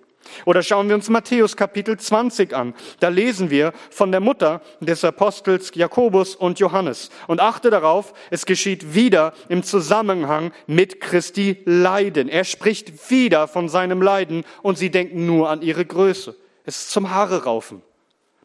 Oder 0.45 0.63
schauen 0.63 0.87
wir 0.87 0.95
uns 0.95 1.09
Matthäus 1.09 1.55
Kapitel 1.55 1.97
20 1.99 2.53
an. 2.53 2.73
Da 2.99 3.09
lesen 3.09 3.49
wir 3.49 3.73
von 3.89 4.11
der 4.11 4.19
Mutter 4.19 4.61
des 4.79 5.03
Apostels 5.03 5.71
Jakobus 5.73 6.35
und 6.35 6.59
Johannes. 6.59 7.09
Und 7.27 7.39
achte 7.39 7.69
darauf, 7.69 8.13
es 8.29 8.45
geschieht 8.45 8.95
wieder 8.95 9.33
im 9.49 9.63
Zusammenhang 9.63 10.51
mit 10.67 11.01
Christi 11.01 11.61
Leiden. 11.65 12.29
Er 12.29 12.43
spricht 12.43 13.09
wieder 13.09 13.47
von 13.47 13.69
seinem 13.69 14.01
Leiden 14.01 14.43
und 14.61 14.77
sie 14.77 14.89
denken 14.89 15.25
nur 15.25 15.49
an 15.49 15.61
ihre 15.61 15.85
Größe. 15.85 16.35
Es 16.65 16.77
ist 16.77 16.91
zum 16.91 17.11
Haare 17.11 17.43
raufen. 17.43 17.81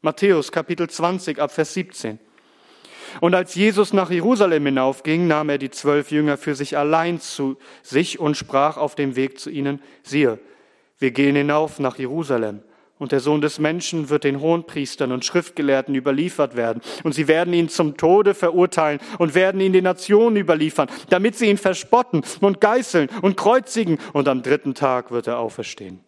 Matthäus 0.01 0.53
Kapitel 0.53 0.89
20 0.89 1.41
ab 1.41 1.51
Vers 1.51 1.75
17. 1.75 2.19
Und 3.21 3.35
als 3.35 3.55
Jesus 3.55 3.93
nach 3.93 4.11
Jerusalem 4.11 4.67
hinaufging, 4.67 5.27
nahm 5.27 5.49
er 5.49 5.59
die 5.59 5.71
zwölf 5.71 6.11
Jünger 6.11 6.37
für 6.37 6.55
sich 6.55 6.77
allein 6.77 7.21
zu 7.21 7.57
sich 7.83 8.19
und 8.19 8.37
sprach 8.37 8.77
auf 8.77 8.95
dem 8.95 9.17
Weg 9.17 9.39
zu 9.39 9.51
ihnen, 9.51 9.81
siehe, 10.03 10.39
wir 10.99 11.11
gehen 11.11 11.37
hinauf 11.37 11.79
nach 11.79 11.99
Jerusalem. 11.99 12.63
Und 12.99 13.13
der 13.13 13.21
Sohn 13.21 13.41
des 13.41 13.61
Menschen 13.61 14.09
wird 14.09 14.25
den 14.25 14.41
Hohenpriestern 14.41 15.13
und 15.13 15.25
Schriftgelehrten 15.25 15.95
überliefert 15.95 16.57
werden. 16.57 16.83
Und 17.05 17.15
sie 17.15 17.29
werden 17.29 17.55
ihn 17.55 17.69
zum 17.69 17.97
Tode 17.97 18.35
verurteilen 18.35 18.99
und 19.19 19.35
werden 19.35 19.61
ihn 19.61 19.73
den 19.73 19.85
Nationen 19.85 20.37
überliefern, 20.37 20.89
damit 21.09 21.37
sie 21.37 21.47
ihn 21.47 21.59
verspotten 21.59 22.25
und 22.41 22.61
geißeln 22.61 23.09
und 23.23 23.37
kreuzigen. 23.37 23.99
Und 24.13 24.27
am 24.27 24.43
dritten 24.43 24.75
Tag 24.75 25.13
wird 25.13 25.29
er 25.29 25.39
auferstehen. 25.39 26.01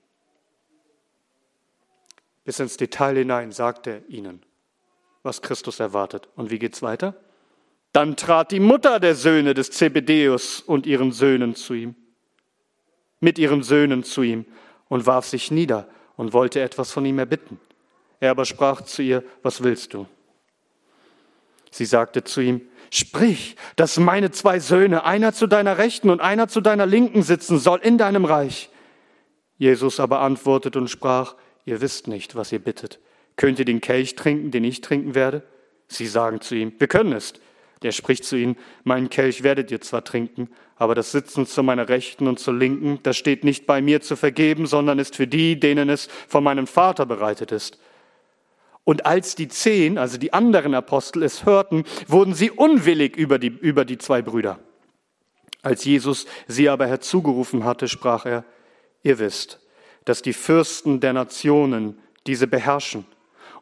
Bis 2.44 2.58
ins 2.58 2.76
Detail 2.76 3.16
hinein 3.16 3.52
sagt 3.52 3.86
er 3.86 4.00
ihnen, 4.08 4.42
was 5.22 5.42
Christus 5.42 5.80
erwartet. 5.80 6.28
Und 6.36 6.50
wie 6.50 6.58
geht's 6.58 6.82
weiter? 6.82 7.14
Dann 7.92 8.16
trat 8.16 8.52
die 8.52 8.60
Mutter 8.60 9.00
der 9.00 9.14
Söhne 9.14 9.54
des 9.54 9.70
Zebedeus 9.70 10.60
und 10.60 10.86
ihren 10.86 11.12
Söhnen 11.12 11.54
zu 11.54 11.74
ihm, 11.74 11.94
mit 13.18 13.38
ihren 13.38 13.62
Söhnen 13.62 14.04
zu 14.04 14.22
ihm 14.22 14.46
und 14.88 15.06
warf 15.06 15.26
sich 15.26 15.50
nieder 15.50 15.88
und 16.16 16.32
wollte 16.32 16.60
etwas 16.60 16.92
von 16.92 17.04
ihm 17.04 17.18
erbitten. 17.18 17.58
Er 18.20 18.30
aber 18.30 18.44
sprach 18.44 18.82
zu 18.82 19.02
ihr, 19.02 19.24
was 19.42 19.62
willst 19.62 19.94
du? 19.94 20.06
Sie 21.70 21.84
sagte 21.84 22.24
zu 22.24 22.40
ihm, 22.40 22.62
sprich, 22.90 23.56
dass 23.76 23.98
meine 23.98 24.30
zwei 24.30 24.58
Söhne, 24.58 25.04
einer 25.04 25.32
zu 25.32 25.46
deiner 25.46 25.78
Rechten 25.78 26.10
und 26.10 26.20
einer 26.20 26.48
zu 26.48 26.60
deiner 26.60 26.86
Linken 26.86 27.22
sitzen 27.22 27.58
soll 27.58 27.80
in 27.80 27.98
deinem 27.98 28.24
Reich. 28.24 28.70
Jesus 29.56 30.00
aber 30.00 30.20
antwortete 30.20 30.78
und 30.78 30.88
sprach, 30.88 31.34
ihr 31.64 31.80
wisst 31.80 32.08
nicht, 32.08 32.34
was 32.34 32.52
ihr 32.52 32.58
bittet. 32.58 32.98
Könnt 33.36 33.58
ihr 33.58 33.64
den 33.64 33.80
Kelch 33.80 34.14
trinken, 34.16 34.50
den 34.50 34.64
ich 34.64 34.80
trinken 34.80 35.14
werde? 35.14 35.42
Sie 35.88 36.06
sagen 36.06 36.40
zu 36.40 36.54
ihm, 36.54 36.72
wir 36.78 36.88
können 36.88 37.12
es. 37.12 37.34
Der 37.82 37.92
spricht 37.92 38.24
zu 38.24 38.36
ihnen, 38.36 38.56
meinen 38.84 39.08
Kelch 39.08 39.42
werdet 39.42 39.70
ihr 39.70 39.80
zwar 39.80 40.04
trinken, 40.04 40.50
aber 40.76 40.94
das 40.94 41.12
Sitzen 41.12 41.46
zu 41.46 41.62
meiner 41.62 41.88
Rechten 41.88 42.28
und 42.28 42.38
zur 42.38 42.54
Linken, 42.54 43.00
das 43.02 43.16
steht 43.16 43.42
nicht 43.42 43.66
bei 43.66 43.80
mir 43.80 44.02
zu 44.02 44.16
vergeben, 44.16 44.66
sondern 44.66 44.98
ist 44.98 45.16
für 45.16 45.26
die, 45.26 45.58
denen 45.58 45.88
es 45.88 46.08
von 46.28 46.44
meinem 46.44 46.66
Vater 46.66 47.06
bereitet 47.06 47.52
ist. 47.52 47.78
Und 48.84 49.06
als 49.06 49.34
die 49.34 49.48
zehn, 49.48 49.98
also 49.98 50.18
die 50.18 50.32
anderen 50.32 50.74
Apostel, 50.74 51.22
es 51.22 51.46
hörten, 51.46 51.84
wurden 52.06 52.34
sie 52.34 52.50
unwillig 52.50 53.16
über 53.16 53.38
die, 53.38 53.48
über 53.48 53.84
die 53.84 53.98
zwei 53.98 54.20
Brüder. 54.22 54.58
Als 55.62 55.84
Jesus 55.84 56.26
sie 56.48 56.68
aber 56.68 56.86
herzugerufen 56.86 57.64
hatte, 57.64 57.88
sprach 57.88 58.26
er, 58.26 58.44
ihr 59.02 59.18
wisst, 59.18 59.60
dass 60.04 60.22
die 60.22 60.32
Fürsten 60.32 61.00
der 61.00 61.12
Nationen 61.12 61.98
diese 62.26 62.46
beherrschen 62.46 63.04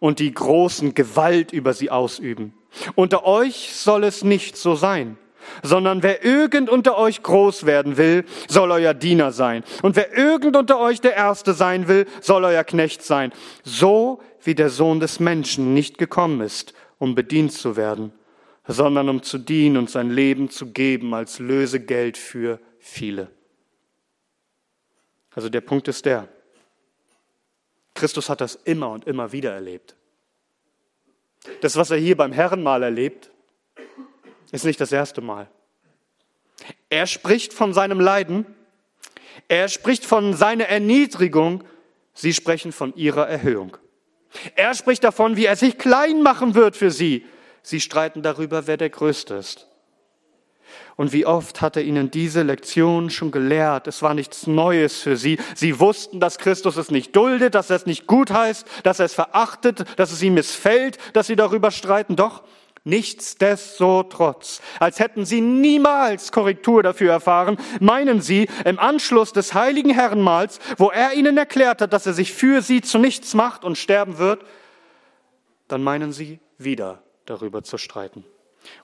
und 0.01 0.19
die 0.19 0.33
großen 0.33 0.95
Gewalt 0.95 1.53
über 1.53 1.73
sie 1.75 1.91
ausüben. 1.91 2.55
Unter 2.95 3.25
euch 3.25 3.75
soll 3.75 4.05
es 4.05 4.23
nicht 4.23 4.57
so 4.57 4.75
sein, 4.75 5.19
sondern 5.63 6.03
wer 6.03 6.25
irgend 6.25 6.71
unter 6.71 6.99
euch 6.99 7.23
groß 7.23 7.67
werden 7.67 7.97
will, 7.97 8.25
soll 8.49 8.71
euer 8.71 8.95
Diener 8.95 9.33
sein. 9.33 9.65
Und 9.83 9.97
wer 9.97 10.17
irgend 10.17 10.57
unter 10.57 10.79
euch 10.79 11.01
der 11.01 11.15
Erste 11.15 11.55
sein 11.55 11.89
will, 11.89 12.07
soll 12.21 12.45
euer 12.45 12.65
Knecht 12.65 13.03
sein. 13.03 13.33
So 13.65 14.21
wie 14.43 14.55
der 14.55 14.71
Sohn 14.71 15.01
des 15.01 15.21
Menschen 15.21 15.75
nicht 15.75 15.99
gekommen 15.99 16.41
ist, 16.41 16.75
um 16.99 17.15
bedient 17.15 17.53
zu 17.53 17.77
werden, 17.77 18.13
sondern 18.67 19.09
um 19.09 19.23
zu 19.23 19.39
dienen 19.39 19.77
und 19.77 19.91
sein 19.91 20.11
Leben 20.11 20.51
zu 20.51 20.73
geben 20.73 21.15
als 21.15 21.39
Lösegeld 21.39 22.17
für 22.17 22.61
viele. 22.79 23.31
Also 25.35 25.49
der 25.49 25.61
Punkt 25.61 25.89
ist 25.89 26.05
der, 26.05 26.29
Christus 27.99 28.29
hat 28.29 28.41
das 28.41 28.55
immer 28.55 28.91
und 28.91 29.07
immer 29.07 29.33
wieder 29.33 29.53
erlebt. 29.53 29.97
Das, 31.61 31.77
was 31.77 31.91
er 31.91 31.97
hier 31.99 32.17
beim 32.17 32.33
Herrenmahl 32.33 32.83
erlebt, 32.83 33.31
ist 34.53 34.65
nicht 34.65 34.81
das 34.81 34.93
erste 34.93 35.21
Mal. 35.21 35.49
Er 36.89 37.07
spricht 37.07 37.53
von 37.53 37.75
seinem 37.75 38.01
Leiden, 38.01 38.47
er 39.49 39.69
spricht 39.69 40.05
von 40.05 40.35
seiner 40.35 40.65
Erniedrigung, 40.67 41.65
sie 42.15 42.33
sprechen 42.33 42.73
von 42.73 42.95
ihrer 42.95 43.29
Erhöhung. 43.29 43.77
Er 44.55 44.75
spricht 44.75 45.05
davon, 45.05 45.37
wie 45.37 45.47
er 45.47 45.57
sich 45.57 45.79
klein 45.79 46.23
machen 46.23 46.55
wird 46.55 46.77
für 46.77 46.91
sie. 46.91 47.27
Sie 47.63 47.81
streiten 47.81 48.23
darüber, 48.23 48.67
wer 48.67 48.77
der 48.77 48.91
Größte 48.91 49.35
ist. 49.35 49.68
Und 50.99 51.13
wie 51.13 51.27
oft 51.27 51.61
hat 51.61 51.77
er 51.77 51.85
ihnen 51.85 52.11
diese 52.11 52.43
Lektion 52.43 53.09
schon 53.09 53.31
gelehrt. 53.31 53.87
Es 53.87 54.03
war 54.03 54.15
nichts 54.15 54.49
Neues 54.49 55.01
für 55.01 55.17
sie. 55.17 55.39
Sie 55.55 55.79
wussten, 55.79 56.19
dass 56.19 56.39
Christus 56.39 56.77
es 56.77 56.91
nicht 56.91 57.15
duldet, 57.15 57.55
dass 57.55 57.71
er 57.71 57.77
es 57.77 57.87
nicht 57.87 58.09
gut 58.09 58.33
heißt, 58.33 58.67
dass 58.83 58.99
er 58.99 59.07
es 59.07 59.15
verachtet, 59.15 59.85
dass 59.97 60.11
es 60.11 60.21
ihm 60.23 60.35
missfällt, 60.35 60.99
dass 61.13 61.29
sie 61.29 61.37
darüber 61.37 61.71
streiten. 61.71 62.17
Doch 62.17 62.43
nichtsdestotrotz, 62.83 64.61
als 64.81 64.99
hätten 64.99 65.25
sie 65.25 65.41
niemals 65.41 66.33
Korrektur 66.33 66.83
dafür 66.83 67.13
erfahren, 67.13 67.59
meinen 67.79 68.21
sie 68.21 68.49
im 68.65 68.81
Anschluss 68.81 69.33
des 69.33 69.55
heiligen 69.55 69.91
Herrenmahls, 69.91 70.59
wo 70.79 70.91
er 70.91 71.13
ihnen 71.13 71.39
erklärt 71.39 71.81
hat, 71.81 71.93
dass 71.93 72.07
er 72.07 72.13
sich 72.13 72.33
für 72.33 72.61
sie 72.61 72.81
zu 72.81 72.99
nichts 72.99 73.35
macht 73.35 73.63
und 73.63 73.79
sterben 73.79 74.19
wird, 74.19 74.45
dann 75.69 75.85
meinen 75.85 76.11
sie 76.11 76.41
wieder 76.59 77.05
darüber 77.25 77.63
zu 77.63 77.79
streiten. 77.79 78.25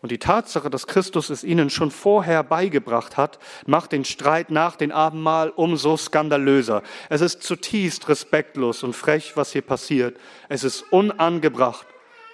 Und 0.02 0.10
die 0.12 0.18
Tatsache, 0.18 0.70
dass 0.70 0.86
Christus 0.86 1.30
es 1.30 1.44
ihnen 1.44 1.70
schon 1.70 1.90
vorher 1.90 2.42
beigebracht 2.42 3.16
hat, 3.16 3.38
macht 3.66 3.92
den 3.92 4.04
Streit 4.04 4.50
nach 4.50 4.76
dem 4.76 4.92
Abendmahl 4.92 5.50
umso 5.50 5.96
skandalöser. 5.96 6.82
Es 7.08 7.20
ist 7.20 7.42
zutiefst 7.42 8.08
respektlos 8.08 8.82
und 8.82 8.94
frech, 8.94 9.36
was 9.36 9.52
hier 9.52 9.62
passiert. 9.62 10.18
Es 10.48 10.64
ist 10.64 10.82
unangebracht. 10.92 11.86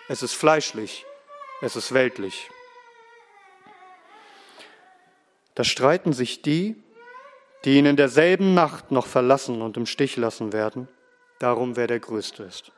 Es 0.09 0.23
ist 0.23 0.35
fleischlich. 0.35 1.07
Es 1.62 1.76
ist 1.76 1.92
weltlich. 1.92 2.50
Da 5.54 5.64
streiten 5.64 6.12
sich 6.12 6.42
die, 6.42 6.76
die 7.64 7.76
ihn 7.76 7.87
in 7.87 7.97
derselben 7.97 8.54
Nacht 8.54 8.90
noch 8.90 9.07
verlassen 9.07 9.61
und 9.62 9.76
im 9.76 9.87
Stich 9.87 10.16
lassen 10.16 10.52
werden, 10.52 10.88
darum, 11.38 11.76
wer 11.76 11.87
der 11.87 12.00
Größte 12.00 12.42
ist. 12.45 12.73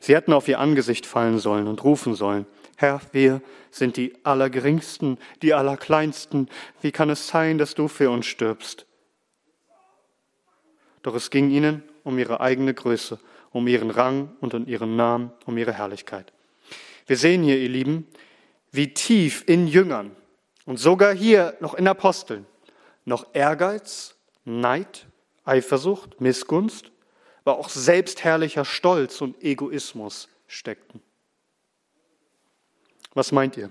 Sie 0.00 0.16
hätten 0.16 0.32
auf 0.32 0.48
ihr 0.48 0.58
Angesicht 0.58 1.06
fallen 1.06 1.38
sollen 1.38 1.68
und 1.68 1.84
rufen 1.84 2.14
sollen, 2.14 2.46
Herr, 2.82 3.00
wir 3.12 3.40
sind 3.70 3.96
die 3.96 4.12
Allergeringsten, 4.24 5.16
die 5.40 5.54
Allerkleinsten. 5.54 6.50
Wie 6.80 6.90
kann 6.90 7.10
es 7.10 7.28
sein, 7.28 7.56
dass 7.56 7.76
du 7.76 7.86
für 7.86 8.10
uns 8.10 8.26
stirbst? 8.26 8.86
Doch 11.04 11.14
es 11.14 11.30
ging 11.30 11.50
ihnen 11.50 11.84
um 12.02 12.18
ihre 12.18 12.40
eigene 12.40 12.74
Größe, 12.74 13.20
um 13.52 13.68
ihren 13.68 13.92
Rang 13.92 14.36
und 14.40 14.54
um 14.54 14.66
ihren 14.66 14.96
Namen, 14.96 15.30
um 15.46 15.56
ihre 15.56 15.72
Herrlichkeit. 15.72 16.32
Wir 17.06 17.16
sehen 17.16 17.44
hier, 17.44 17.56
ihr 17.60 17.68
Lieben, 17.68 18.08
wie 18.72 18.92
tief 18.92 19.44
in 19.46 19.68
Jüngern 19.68 20.16
und 20.64 20.78
sogar 20.78 21.14
hier 21.14 21.56
noch 21.60 21.74
in 21.74 21.86
Aposteln 21.86 22.46
noch 23.04 23.28
Ehrgeiz, 23.32 24.16
Neid, 24.44 25.06
Eifersucht, 25.44 26.20
Missgunst, 26.20 26.90
aber 27.44 27.58
auch 27.60 27.68
selbstherrlicher 27.68 28.64
Stolz 28.64 29.20
und 29.20 29.40
Egoismus 29.40 30.28
steckten. 30.48 31.00
Was 33.14 33.32
meint 33.32 33.56
ihr? 33.56 33.70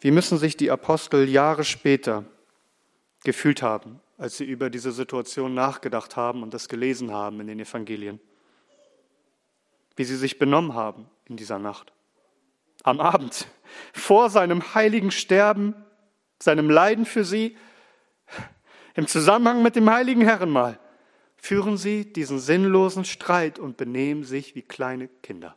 Wie 0.00 0.10
müssen 0.10 0.38
sich 0.38 0.56
die 0.56 0.70
Apostel 0.70 1.28
Jahre 1.28 1.64
später 1.64 2.24
gefühlt 3.22 3.62
haben, 3.62 4.00
als 4.16 4.38
sie 4.38 4.44
über 4.44 4.70
diese 4.70 4.92
Situation 4.92 5.52
nachgedacht 5.52 6.16
haben 6.16 6.42
und 6.42 6.54
das 6.54 6.68
gelesen 6.68 7.12
haben 7.12 7.40
in 7.40 7.48
den 7.48 7.60
Evangelien? 7.60 8.18
Wie 9.96 10.04
sie 10.04 10.16
sich 10.16 10.38
benommen 10.38 10.74
haben 10.74 11.06
in 11.26 11.36
dieser 11.36 11.58
Nacht. 11.58 11.92
Am 12.82 13.00
Abend, 13.00 13.46
vor 13.92 14.30
seinem 14.30 14.74
heiligen 14.74 15.10
Sterben, 15.10 15.74
seinem 16.42 16.70
Leiden 16.70 17.04
für 17.04 17.24
sie, 17.24 17.56
im 18.94 19.06
Zusammenhang 19.06 19.62
mit 19.62 19.76
dem 19.76 19.90
heiligen 19.90 20.22
Herrenmahl, 20.22 20.78
führen 21.36 21.76
sie 21.76 22.10
diesen 22.10 22.38
sinnlosen 22.38 23.04
Streit 23.04 23.58
und 23.58 23.76
benehmen 23.76 24.24
sich 24.24 24.54
wie 24.54 24.62
kleine 24.62 25.08
Kinder. 25.08 25.56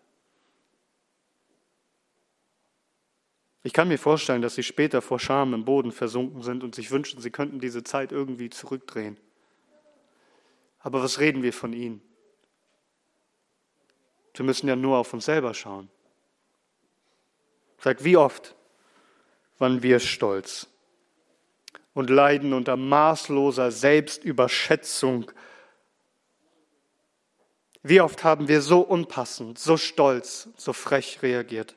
Ich 3.66 3.72
kann 3.72 3.88
mir 3.88 3.98
vorstellen, 3.98 4.42
dass 4.42 4.56
sie 4.56 4.64
später 4.64 5.02
vor 5.02 5.20
Scham 5.20 5.54
im 5.54 5.64
Boden 5.64 5.94
versunken 5.94 6.44
sind 6.44 6.64
und 6.64 6.76
sich 6.76 6.92
wünschen, 6.92 7.22
sie 7.22 7.32
könnten 7.32 7.62
diese 7.62 7.84
Zeit 7.84 8.12
irgendwie 8.12 8.50
zurückdrehen. 8.50 9.18
Aber 10.80 11.02
was 11.02 11.20
reden 11.20 11.44
wir 11.44 11.54
von 11.54 11.72
ihnen? 11.72 12.02
Wir 14.36 14.44
müssen 14.44 14.68
ja 14.68 14.76
nur 14.76 14.98
auf 14.98 15.14
uns 15.14 15.26
selber 15.26 15.54
schauen. 15.54 15.90
Sag, 17.80 18.04
wie 18.04 18.18
oft 18.18 18.56
waren 19.60 19.82
wir 19.82 20.00
stolz 20.00 20.68
und 21.94 22.10
leiden 22.10 22.52
unter 22.54 22.76
maßloser 22.76 23.72
Selbstüberschätzung? 23.72 25.32
Wie 27.82 28.02
oft 28.02 28.26
haben 28.26 28.50
wir 28.50 28.62
so 28.62 28.82
unpassend, 28.82 29.58
so 29.58 29.78
stolz, 29.78 30.50
so 30.58 30.74
frech 30.74 31.22
reagiert? 31.22 31.76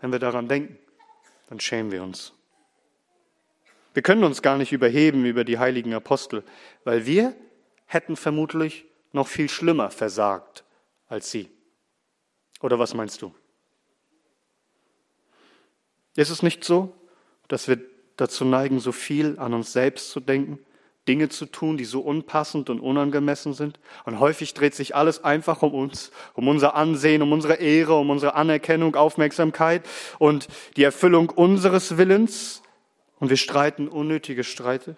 Wenn 0.00 0.12
wir 0.12 0.18
daran 0.18 0.48
denken, 0.48 0.78
dann 1.48 1.60
schämen 1.60 1.92
wir 1.92 2.02
uns. 2.02 2.32
Wir 3.92 4.02
können 4.02 4.24
uns 4.24 4.40
gar 4.40 4.56
nicht 4.56 4.72
überheben 4.72 5.24
über 5.24 5.44
die 5.44 5.58
heiligen 5.58 5.94
Apostel, 5.94 6.44
weil 6.84 7.06
wir 7.06 7.34
hätten 7.86 8.16
vermutlich 8.16 8.86
noch 9.12 9.26
viel 9.26 9.48
schlimmer 9.48 9.90
versagt 9.90 10.64
als 11.08 11.30
sie. 11.30 11.50
Oder 12.60 12.78
was 12.78 12.94
meinst 12.94 13.20
du? 13.22 13.34
Ist 16.14 16.30
es 16.30 16.42
nicht 16.42 16.64
so, 16.64 16.94
dass 17.48 17.66
wir 17.66 17.80
dazu 18.16 18.44
neigen, 18.44 18.78
so 18.78 18.92
viel 18.92 19.38
an 19.38 19.54
uns 19.54 19.72
selbst 19.72 20.10
zu 20.10 20.20
denken 20.20 20.58
Dinge 21.10 21.28
zu 21.28 21.46
tun, 21.46 21.76
die 21.76 21.84
so 21.84 22.02
unpassend 22.02 22.70
und 22.70 22.78
unangemessen 22.78 23.52
sind. 23.52 23.80
Und 24.04 24.20
häufig 24.20 24.54
dreht 24.54 24.76
sich 24.76 24.94
alles 24.94 25.24
einfach 25.24 25.60
um 25.62 25.74
uns, 25.74 26.12
um 26.34 26.46
unser 26.46 26.76
Ansehen, 26.76 27.20
um 27.20 27.32
unsere 27.32 27.54
Ehre, 27.54 27.98
um 27.98 28.10
unsere 28.10 28.36
Anerkennung, 28.36 28.94
Aufmerksamkeit 28.94 29.82
und 30.20 30.46
die 30.76 30.84
Erfüllung 30.84 31.30
unseres 31.30 31.96
Willens. 31.98 32.62
Und 33.18 33.28
wir 33.28 33.36
streiten 33.36 33.88
unnötige 33.88 34.44
Streite. 34.44 34.94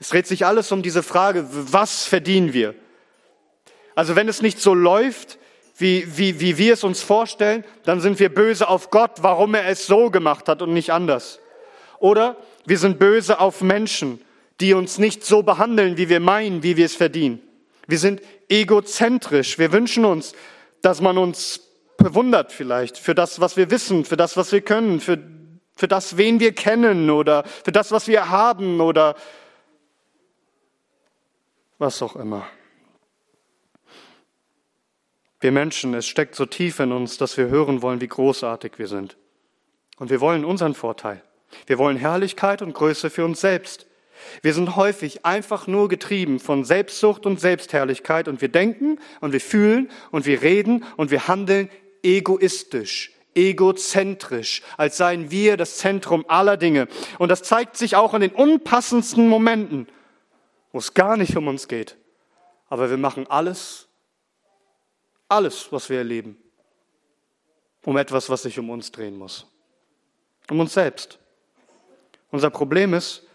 Es 0.00 0.08
dreht 0.08 0.26
sich 0.26 0.46
alles 0.46 0.72
um 0.72 0.80
diese 0.80 1.02
Frage, 1.02 1.46
was 1.50 2.06
verdienen 2.06 2.54
wir? 2.54 2.74
Also 3.94 4.16
wenn 4.16 4.26
es 4.26 4.40
nicht 4.40 4.58
so 4.58 4.72
läuft, 4.72 5.38
wie, 5.76 6.16
wie, 6.16 6.40
wie 6.40 6.56
wir 6.56 6.72
es 6.72 6.82
uns 6.82 7.02
vorstellen, 7.02 7.62
dann 7.84 8.00
sind 8.00 8.18
wir 8.20 8.32
böse 8.32 8.70
auf 8.70 8.88
Gott, 8.88 9.18
warum 9.20 9.54
er 9.54 9.66
es 9.66 9.86
so 9.86 10.10
gemacht 10.10 10.48
hat 10.48 10.62
und 10.62 10.72
nicht 10.72 10.92
anders. 10.92 11.40
Oder 11.98 12.38
wir 12.64 12.78
sind 12.78 12.98
böse 12.98 13.38
auf 13.38 13.60
Menschen, 13.60 14.22
die 14.60 14.74
uns 14.74 14.98
nicht 14.98 15.24
so 15.24 15.42
behandeln, 15.42 15.96
wie 15.96 16.08
wir 16.08 16.20
meinen, 16.20 16.62
wie 16.62 16.76
wir 16.76 16.86
es 16.86 16.96
verdienen. 16.96 17.40
Wir 17.86 17.98
sind 17.98 18.20
egozentrisch. 18.48 19.58
Wir 19.58 19.72
wünschen 19.72 20.04
uns, 20.04 20.34
dass 20.82 21.00
man 21.00 21.16
uns 21.18 21.60
bewundert 21.96 22.52
vielleicht 22.52 22.98
für 22.98 23.14
das, 23.14 23.40
was 23.40 23.56
wir 23.56 23.70
wissen, 23.70 24.04
für 24.04 24.16
das, 24.16 24.36
was 24.36 24.52
wir 24.52 24.60
können, 24.60 25.00
für, 25.00 25.18
für 25.76 25.88
das, 25.88 26.16
wen 26.16 26.40
wir 26.40 26.54
kennen 26.54 27.10
oder 27.10 27.44
für 27.44 27.72
das, 27.72 27.90
was 27.92 28.08
wir 28.08 28.30
haben 28.30 28.80
oder 28.80 29.16
was 31.78 32.02
auch 32.02 32.16
immer. 32.16 32.46
Wir 35.40 35.52
Menschen, 35.52 35.94
es 35.94 36.06
steckt 36.06 36.34
so 36.34 36.46
tief 36.46 36.80
in 36.80 36.90
uns, 36.90 37.16
dass 37.16 37.36
wir 37.36 37.48
hören 37.48 37.80
wollen, 37.80 38.00
wie 38.00 38.08
großartig 38.08 38.72
wir 38.78 38.88
sind. 38.88 39.16
Und 39.96 40.10
wir 40.10 40.20
wollen 40.20 40.44
unseren 40.44 40.74
Vorteil. 40.74 41.22
Wir 41.66 41.78
wollen 41.78 41.96
Herrlichkeit 41.96 42.60
und 42.60 42.74
Größe 42.74 43.08
für 43.08 43.24
uns 43.24 43.40
selbst. 43.40 43.86
Wir 44.42 44.54
sind 44.54 44.76
häufig 44.76 45.24
einfach 45.24 45.66
nur 45.66 45.88
getrieben 45.88 46.40
von 46.40 46.64
Selbstsucht 46.64 47.26
und 47.26 47.40
Selbstherrlichkeit 47.40 48.28
und 48.28 48.40
wir 48.40 48.48
denken 48.48 48.98
und 49.20 49.32
wir 49.32 49.40
fühlen 49.40 49.90
und 50.10 50.26
wir 50.26 50.42
reden 50.42 50.84
und 50.96 51.10
wir 51.10 51.28
handeln 51.28 51.70
egoistisch, 52.02 53.12
egozentrisch, 53.34 54.62
als 54.76 54.96
seien 54.96 55.30
wir 55.30 55.56
das 55.56 55.76
Zentrum 55.78 56.24
aller 56.28 56.56
Dinge. 56.56 56.88
Und 57.18 57.30
das 57.30 57.42
zeigt 57.42 57.76
sich 57.76 57.96
auch 57.96 58.14
in 58.14 58.20
den 58.20 58.32
unpassendsten 58.32 59.28
Momenten, 59.28 59.88
wo 60.72 60.78
es 60.78 60.94
gar 60.94 61.16
nicht 61.16 61.36
um 61.36 61.48
uns 61.48 61.68
geht. 61.68 61.96
Aber 62.68 62.90
wir 62.90 62.98
machen 62.98 63.26
alles, 63.28 63.88
alles, 65.28 65.72
was 65.72 65.88
wir 65.88 65.98
erleben, 65.98 66.36
um 67.84 67.96
etwas, 67.96 68.28
was 68.28 68.42
sich 68.42 68.58
um 68.58 68.70
uns 68.70 68.92
drehen 68.92 69.16
muss. 69.16 69.46
Um 70.50 70.60
uns 70.60 70.74
selbst. 70.74 71.18
Unser 72.30 72.50
Problem 72.50 72.94
ist, 72.94 73.27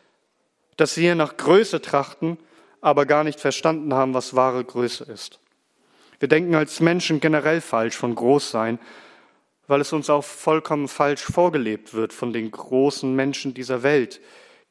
dass 0.77 0.97
wir 0.97 1.15
nach 1.15 1.37
Größe 1.37 1.81
trachten, 1.81 2.37
aber 2.81 3.05
gar 3.05 3.23
nicht 3.23 3.39
verstanden 3.39 3.93
haben, 3.93 4.13
was 4.13 4.35
wahre 4.35 4.63
Größe 4.63 5.05
ist. 5.05 5.39
Wir 6.19 6.27
denken 6.27 6.55
als 6.55 6.79
Menschen 6.79 7.19
generell 7.19 7.61
falsch 7.61 7.95
von 7.95 8.15
Großsein, 8.15 8.79
weil 9.67 9.81
es 9.81 9.93
uns 9.93 10.09
auch 10.09 10.23
vollkommen 10.23 10.87
falsch 10.87 11.23
vorgelebt 11.23 11.93
wird 11.93 12.13
von 12.13 12.33
den 12.33 12.51
großen 12.51 13.13
Menschen 13.15 13.53
dieser 13.53 13.83
Welt. 13.83 14.21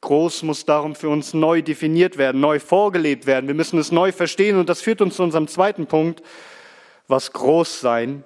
Groß 0.01 0.43
muss 0.43 0.65
darum 0.65 0.95
für 0.95 1.09
uns 1.09 1.33
neu 1.33 1.61
definiert 1.61 2.17
werden, 2.17 2.41
neu 2.41 2.59
vorgelebt 2.59 3.25
werden. 3.25 3.47
Wir 3.47 3.55
müssen 3.55 3.79
es 3.79 3.91
neu 3.91 4.11
verstehen 4.11 4.57
und 4.57 4.69
das 4.69 4.81
führt 4.81 5.01
uns 5.01 5.15
zu 5.15 5.23
unserem 5.23 5.47
zweiten 5.47 5.87
Punkt, 5.87 6.21
was 7.07 7.33
Großsein, 7.33 8.23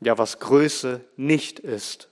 ja 0.00 0.18
was 0.18 0.38
Größe 0.38 1.00
nicht 1.16 1.58
ist. 1.58 2.08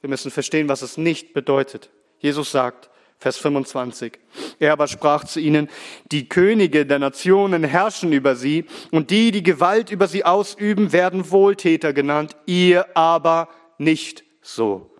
Wir 0.00 0.10
müssen 0.10 0.30
verstehen, 0.30 0.68
was 0.68 0.82
es 0.82 0.96
nicht 0.96 1.34
bedeutet. 1.34 1.90
Jesus 2.18 2.50
sagt, 2.50 2.90
Vers 3.20 3.36
25. 3.38 4.12
Er 4.60 4.72
aber 4.72 4.86
sprach 4.86 5.24
zu 5.24 5.40
ihnen, 5.40 5.68
die 6.12 6.28
Könige 6.28 6.86
der 6.86 7.00
Nationen 7.00 7.64
herrschen 7.64 8.12
über 8.12 8.36
sie 8.36 8.64
und 8.92 9.10
die, 9.10 9.32
die 9.32 9.42
Gewalt 9.42 9.90
über 9.90 10.06
sie 10.06 10.24
ausüben, 10.24 10.92
werden 10.92 11.30
Wohltäter 11.32 11.92
genannt, 11.92 12.36
ihr 12.46 12.96
aber 12.96 13.48
nicht 13.76 14.22
so. 14.40 14.94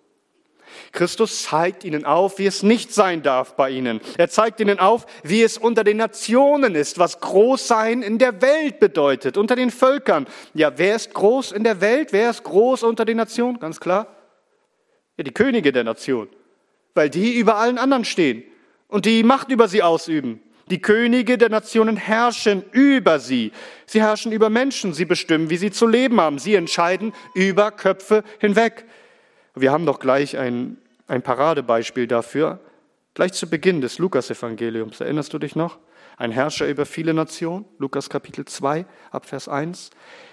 Christus 0.90 1.44
zeigt 1.44 1.85
ihnen 1.85 2.04
auf, 2.04 2.38
wie 2.38 2.46
es 2.46 2.62
nicht 2.64 2.92
sein 2.92 3.22
darf 3.22 3.54
bei 3.54 3.70
ihnen. 3.70 4.00
Er 4.16 4.28
zeigt 4.28 4.59
ihnen 4.59 4.81
auf, 4.81 5.07
wie 5.22 5.42
es 5.42 5.57
unter 5.57 5.85
den 5.85 5.98
Nationen 5.98 6.74
ist, 6.74 6.98
was 6.98 7.20
Großsein 7.20 8.02
in 8.02 8.18
der 8.18 8.42
Welt 8.42 8.81
bedeutet, 8.81 9.37
unter 9.37 9.54
den 9.54 9.70
Völkern. 9.70 10.26
Ja, 10.54 10.76
wer 10.76 10.96
ist 10.96 11.14
groß 11.14 11.52
in 11.52 11.62
der 11.62 11.81
Welt? 11.81 12.12
Wer 12.12 12.31
ist 12.31 12.42
groß 12.42 12.83
unter 12.83 13.04
den 13.04 13.16
Nationen? 13.16 13.61
Ganz 13.61 13.78
klar. 13.78 14.09
Ja, 15.16 15.24
die 15.24 15.33
Könige 15.33 15.72
der 15.72 15.85
Nation 15.85 16.28
weil 16.99 17.11
die 17.11 17.39
über 17.39 17.59
allen 17.59 17.79
anderen 17.79 18.05
stehen 18.05 18.43
und 18.89 19.07
die 19.07 19.23
Macht 19.23 19.51
über 19.53 19.69
sie 19.69 19.85
ausüben. 19.85 20.41
Die 20.69 20.83
Könige 20.83 21.39
der 21.39 21.49
Nationen 21.49 21.97
herrschen 21.97 22.65
über 22.73 23.21
sie. 23.21 23.53
Sie 23.87 24.03
herrschen 24.03 24.33
über 24.33 24.51
Menschen. 24.51 24.93
Sie 24.93 25.05
bestimmen, 25.05 25.49
wie 25.49 25.59
sie 25.59 25.71
zu 25.71 25.87
leben 25.87 26.21
haben. 26.21 26.41
Sie 26.41 26.57
entscheiden 26.57 27.13
über 27.35 27.71
Köpfe 27.71 28.25
hinweg. 28.41 28.85
Wir 29.55 29.71
haben 29.71 29.87
doch 29.87 30.01
gleich 30.01 30.37
ein, 30.37 30.77
ein 31.07 31.23
Paradebeispiel 31.23 32.09
dafür. 32.09 32.59
Gleich 33.15 33.33
zu 33.33 33.49
Beginn 33.49 33.81
des 33.81 33.99
Lukas-Evangeliums. 33.99 35.01
Erinnerst 35.01 35.33
du 35.33 35.39
dich 35.39 35.55
noch? 35.55 35.79
Ein 36.18 36.33
Herrscher 36.33 36.66
über 36.66 36.85
viele 36.85 37.14
Nationen. 37.14 37.64
Lukas 37.78 38.11
Kapitel 38.11 38.44
2, 38.44 38.87
Abvers 39.12 39.48
1. 39.48 39.90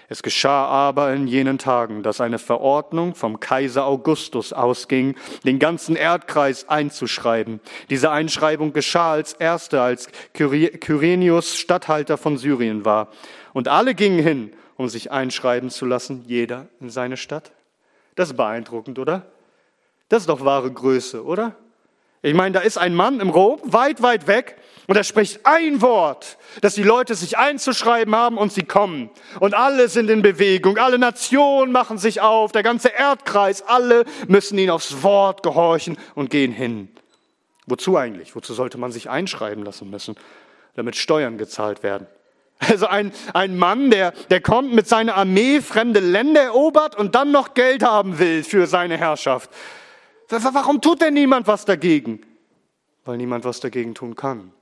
Es 0.08 0.24
geschah 0.24 0.66
aber 0.66 1.12
in 1.12 1.28
jenen 1.28 1.58
Tagen, 1.58 2.02
dass 2.02 2.20
eine 2.20 2.40
Verordnung 2.40 3.14
vom 3.14 3.38
Kaiser 3.38 3.86
Augustus 3.86 4.52
ausging, 4.52 5.14
den 5.44 5.60
ganzen 5.60 5.94
Erdkreis 5.94 6.68
einzuschreiben. 6.68 7.60
Diese 7.88 8.10
Einschreibung 8.10 8.72
geschah 8.72 9.12
als 9.12 9.32
erste, 9.34 9.80
als 9.80 10.08
Kyrenius 10.34 11.56
Statthalter 11.56 12.18
von 12.18 12.36
Syrien 12.36 12.84
war. 12.84 13.08
Und 13.52 13.68
alle 13.68 13.94
gingen 13.94 14.18
hin, 14.18 14.52
um 14.76 14.88
sich 14.88 15.12
einschreiben 15.12 15.70
zu 15.70 15.86
lassen, 15.86 16.24
jeder 16.26 16.66
in 16.80 16.90
seine 16.90 17.16
Stadt. 17.16 17.52
Das 18.16 18.30
ist 18.30 18.36
beeindruckend, 18.36 18.98
oder? 18.98 19.26
Das 20.08 20.22
ist 20.22 20.28
doch 20.28 20.44
wahre 20.44 20.72
Größe, 20.72 21.24
oder? 21.24 21.54
Ich 22.22 22.34
meine, 22.34 22.54
da 22.54 22.60
ist 22.60 22.76
ein 22.76 22.92
Mann 22.92 23.20
im 23.20 23.30
Rom, 23.30 23.60
weit, 23.62 24.02
weit 24.02 24.26
weg, 24.26 24.56
und 24.86 24.96
er 24.96 25.04
spricht 25.04 25.44
ein 25.44 25.82
Wort, 25.82 26.38
dass 26.60 26.74
die 26.74 26.82
Leute 26.82 27.14
sich 27.14 27.38
einzuschreiben 27.38 28.14
haben 28.14 28.38
und 28.38 28.52
sie 28.52 28.62
kommen. 28.62 29.10
Und 29.40 29.54
alle 29.54 29.88
sind 29.88 30.08
in 30.10 30.22
Bewegung, 30.22 30.78
alle 30.78 30.98
Nationen 30.98 31.72
machen 31.72 31.98
sich 31.98 32.20
auf, 32.20 32.52
der 32.52 32.62
ganze 32.62 32.88
Erdkreis, 32.88 33.62
alle 33.62 34.04
müssen 34.28 34.58
ihn 34.58 34.70
aufs 34.70 35.02
Wort 35.02 35.42
gehorchen 35.42 35.96
und 36.14 36.30
gehen 36.30 36.52
hin. 36.52 36.88
Wozu 37.66 37.96
eigentlich? 37.96 38.36
Wozu 38.36 38.54
sollte 38.54 38.78
man 38.78 38.92
sich 38.92 39.10
einschreiben 39.10 39.64
lassen 39.64 39.90
müssen? 39.90 40.14
Damit 40.76 40.94
Steuern 40.94 41.36
gezahlt 41.36 41.82
werden. 41.82 42.06
Also 42.58 42.86
ein, 42.86 43.12
ein 43.34 43.58
Mann, 43.58 43.90
der, 43.90 44.12
der 44.30 44.40
kommt 44.40 44.72
mit 44.72 44.88
seiner 44.88 45.16
Armee 45.16 45.60
fremde 45.60 46.00
Länder 46.00 46.42
erobert 46.42 46.96
und 46.96 47.14
dann 47.14 47.30
noch 47.30 47.54
Geld 47.54 47.82
haben 47.82 48.18
will 48.18 48.44
für 48.44 48.66
seine 48.66 48.96
Herrschaft. 48.96 49.50
Warum 50.28 50.80
tut 50.80 51.02
denn 51.02 51.14
niemand 51.14 51.46
was 51.46 51.64
dagegen? 51.64 52.22
Weil 53.04 53.18
niemand 53.18 53.44
was 53.44 53.60
dagegen 53.60 53.94
tun 53.94 54.16
kann. 54.16 54.52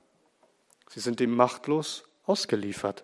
Sie 0.89 0.99
sind 0.99 1.19
ihm 1.21 1.35
machtlos 1.35 2.03
ausgeliefert. 2.25 3.03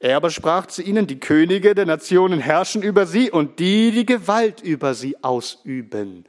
Er 0.00 0.16
aber 0.16 0.30
sprach 0.30 0.66
zu 0.66 0.82
ihnen, 0.82 1.06
die 1.06 1.18
Könige 1.18 1.74
der 1.74 1.86
Nationen 1.86 2.38
herrschen 2.38 2.82
über 2.82 3.06
sie 3.06 3.30
und 3.30 3.58
die, 3.58 3.90
die 3.90 4.06
Gewalt 4.06 4.60
über 4.60 4.94
sie 4.94 5.22
ausüben. 5.24 6.24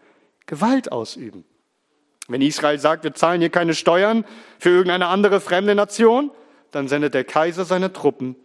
Gewalt 0.47 0.91
ausüben. 0.91 1.45
Wenn 2.27 2.41
Israel 2.41 2.79
sagt, 2.79 3.03
wir 3.03 3.13
zahlen 3.13 3.41
hier 3.41 3.49
keine 3.49 3.75
Steuern 3.75 4.25
für 4.58 4.69
irgendeine 4.69 5.08
andere 5.08 5.39
fremde 5.39 5.75
Nation, 5.75 6.32
dann 6.71 6.88
sendet 6.88 7.13
der 7.13 7.23
Kaiser 7.23 7.65
seine 7.65 7.93
Truppen. 7.93 8.36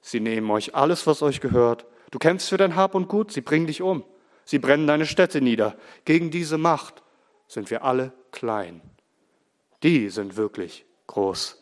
Sie 0.00 0.20
nehmen 0.20 0.50
euch 0.50 0.74
alles, 0.74 1.06
was 1.06 1.22
euch 1.22 1.40
gehört. 1.40 1.86
Du 2.10 2.18
kämpfst 2.18 2.48
für 2.48 2.56
dein 2.56 2.76
Hab 2.76 2.94
und 2.94 3.08
Gut, 3.08 3.32
sie 3.32 3.40
bringen 3.40 3.66
dich 3.66 3.82
um. 3.82 4.04
Sie 4.44 4.58
brennen 4.58 4.86
deine 4.86 5.06
Städte 5.06 5.40
nieder. 5.40 5.76
Gegen 6.04 6.30
diese 6.30 6.58
Macht 6.58 7.02
sind 7.46 7.70
wir 7.70 7.84
alle 7.84 8.12
klein. 8.32 8.80
Die 9.82 10.08
sind 10.08 10.36
wirklich 10.36 10.84
groß. 11.12 11.58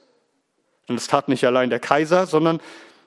Und 0.88 0.96
es 0.96 1.06
tat 1.06 1.28
nicht 1.28 1.44
allein 1.44 1.70
der 1.70 1.78
Kaiser, 1.78 2.26
sondern 2.26 2.60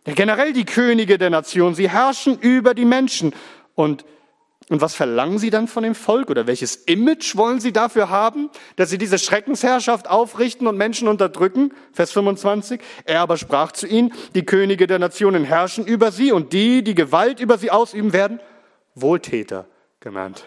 generell 0.05 0.53
die 0.53 0.65
Könige 0.65 1.17
der 1.17 1.29
Nation. 1.29 1.75
Sie 1.75 1.89
herrschen 1.89 2.37
über 2.39 2.73
die 2.73 2.85
Menschen. 2.85 3.33
Und, 3.75 4.05
und 4.69 4.81
was 4.81 4.95
verlangen 4.95 5.39
sie 5.39 5.49
dann 5.49 5.67
von 5.67 5.83
dem 5.83 5.95
Volk 5.95 6.29
oder 6.29 6.47
welches 6.47 6.75
Image 6.75 7.35
wollen 7.35 7.59
sie 7.59 7.73
dafür 7.73 8.09
haben, 8.09 8.49
dass 8.75 8.89
sie 8.89 8.97
diese 8.97 9.19
Schreckensherrschaft 9.19 10.09
aufrichten 10.09 10.67
und 10.67 10.77
Menschen 10.77 11.07
unterdrücken? 11.07 11.73
Vers 11.91 12.11
25. 12.11 12.79
Er 13.05 13.21
aber 13.21 13.37
sprach 13.37 13.71
zu 13.71 13.87
ihnen, 13.87 14.13
die 14.35 14.45
Könige 14.45 14.87
der 14.87 14.99
Nationen 14.99 15.43
herrschen 15.43 15.85
über 15.85 16.11
sie 16.11 16.31
und 16.31 16.53
die, 16.53 16.83
die 16.83 16.95
Gewalt 16.95 17.39
über 17.39 17.57
sie 17.57 17.71
ausüben 17.71 18.13
werden, 18.13 18.39
Wohltäter 18.95 19.65
genannt. 19.99 20.45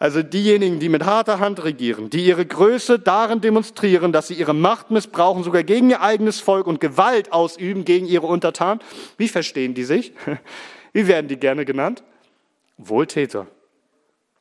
Also 0.00 0.22
diejenigen, 0.22 0.78
die 0.78 0.88
mit 0.88 1.04
harter 1.04 1.40
Hand 1.40 1.64
regieren, 1.64 2.08
die 2.08 2.24
ihre 2.24 2.46
Größe 2.46 3.00
darin 3.00 3.40
demonstrieren, 3.40 4.12
dass 4.12 4.28
sie 4.28 4.34
ihre 4.34 4.54
Macht 4.54 4.92
missbrauchen, 4.92 5.42
sogar 5.42 5.64
gegen 5.64 5.90
ihr 5.90 6.00
eigenes 6.00 6.38
Volk 6.38 6.68
und 6.68 6.80
Gewalt 6.80 7.32
ausüben 7.32 7.84
gegen 7.84 8.06
ihre 8.06 8.26
Untertanen. 8.26 8.80
Wie 9.16 9.28
verstehen 9.28 9.74
die 9.74 9.82
sich? 9.82 10.12
Wie 10.92 11.08
werden 11.08 11.26
die 11.26 11.36
gerne 11.36 11.64
genannt? 11.64 12.04
Wohltäter. 12.76 13.48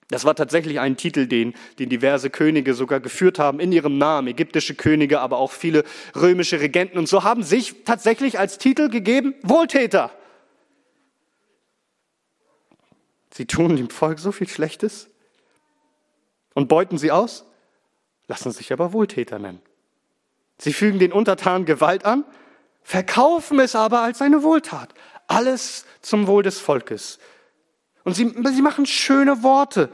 Das 0.09 0.25
war 0.25 0.35
tatsächlich 0.35 0.79
ein 0.79 0.95
Titel, 0.95 1.25
den, 1.25 1.53
den 1.79 1.89
diverse 1.89 2.29
Könige 2.29 2.75
sogar 2.75 2.99
geführt 2.99 3.39
haben 3.39 3.59
in 3.59 3.71
ihrem 3.71 3.97
Namen, 3.97 4.27
ägyptische 4.27 4.75
Könige, 4.75 5.19
aber 5.19 5.37
auch 5.37 5.51
viele 5.51 5.83
römische 6.15 6.61
Regenten. 6.61 6.99
Und 6.99 7.09
so 7.09 7.23
haben 7.23 7.41
sich 7.41 7.83
tatsächlich 7.83 8.37
als 8.37 8.59
Titel 8.59 8.89
gegeben 8.89 9.33
Wohltäter. 9.41 10.11
Sie 13.31 13.47
tun 13.47 13.75
dem 13.75 13.89
Volk 13.89 14.19
so 14.19 14.31
viel 14.31 14.47
Schlechtes 14.47 15.09
und 16.57 16.69
beuten 16.69 16.97
sie 16.97 17.11
aus, 17.11 17.45
lassen 18.27 18.51
sich 18.51 18.73
aber 18.73 18.91
Wohltäter 18.91 19.37
nennen. 19.37 19.61
Sie 20.57 20.73
fügen 20.73 20.97
den 20.97 21.13
Untertanen 21.13 21.67
Gewalt 21.67 22.03
an, 22.03 22.23
verkaufen 22.81 23.59
es 23.59 23.75
aber 23.75 24.01
als 24.01 24.23
eine 24.23 24.41
Wohltat. 24.41 24.91
Alles 25.27 25.85
zum 26.01 26.25
Wohl 26.25 26.41
des 26.41 26.59
Volkes. 26.59 27.19
Und 28.03 28.15
sie, 28.15 28.33
sie 28.51 28.61
machen 28.63 28.87
schöne 28.87 29.43
Worte 29.43 29.91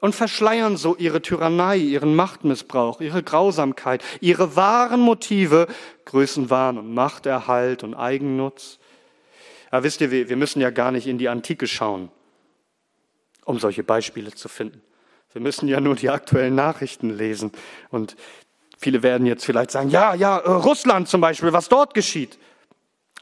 und 0.00 0.14
verschleiern 0.14 0.78
so 0.78 0.96
ihre 0.96 1.20
Tyrannei, 1.20 1.76
ihren 1.76 2.16
Machtmissbrauch, 2.16 3.02
ihre 3.02 3.22
Grausamkeit, 3.22 4.02
ihre 4.22 4.56
wahren 4.56 5.02
Motive, 5.02 5.66
Größenwahn 6.06 6.78
und 6.78 6.94
Machterhalt 6.94 7.84
und 7.84 7.92
Eigennutz. 7.92 8.78
Aber 9.70 9.84
wisst 9.84 10.00
ihr, 10.00 10.10
wir 10.10 10.36
müssen 10.38 10.62
ja 10.62 10.70
gar 10.70 10.92
nicht 10.92 11.06
in 11.06 11.18
die 11.18 11.28
Antike 11.28 11.66
schauen, 11.66 12.10
um 13.44 13.58
solche 13.58 13.84
Beispiele 13.84 14.32
zu 14.32 14.48
finden. 14.48 14.80
Wir 15.34 15.42
müssen 15.42 15.66
ja 15.66 15.80
nur 15.80 15.96
die 15.96 16.10
aktuellen 16.10 16.54
Nachrichten 16.54 17.10
lesen. 17.10 17.50
Und 17.90 18.14
viele 18.78 19.02
werden 19.02 19.26
jetzt 19.26 19.44
vielleicht 19.44 19.72
sagen, 19.72 19.90
ja, 19.90 20.14
ja, 20.14 20.38
äh, 20.38 20.48
Russland 20.48 21.08
zum 21.08 21.20
Beispiel, 21.20 21.52
was 21.52 21.68
dort 21.68 21.92
geschieht. 21.92 22.38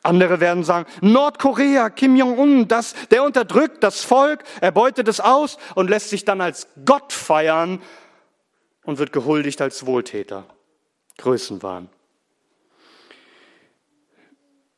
Andere 0.02 0.38
werden 0.38 0.62
sagen, 0.62 0.86
Nordkorea, 1.00 1.88
Kim 1.88 2.14
Jong-un, 2.14 2.68
das, 2.68 2.94
der 3.10 3.24
unterdrückt 3.24 3.82
das 3.82 4.04
Volk, 4.04 4.42
er 4.60 4.72
beutet 4.72 5.08
es 5.08 5.20
aus 5.20 5.56
und 5.74 5.88
lässt 5.88 6.10
sich 6.10 6.26
dann 6.26 6.42
als 6.42 6.66
Gott 6.84 7.14
feiern 7.14 7.80
und 8.84 8.98
wird 8.98 9.12
gehuldigt 9.12 9.62
als 9.62 9.86
Wohltäter. 9.86 10.44
Größenwahn. 11.16 11.88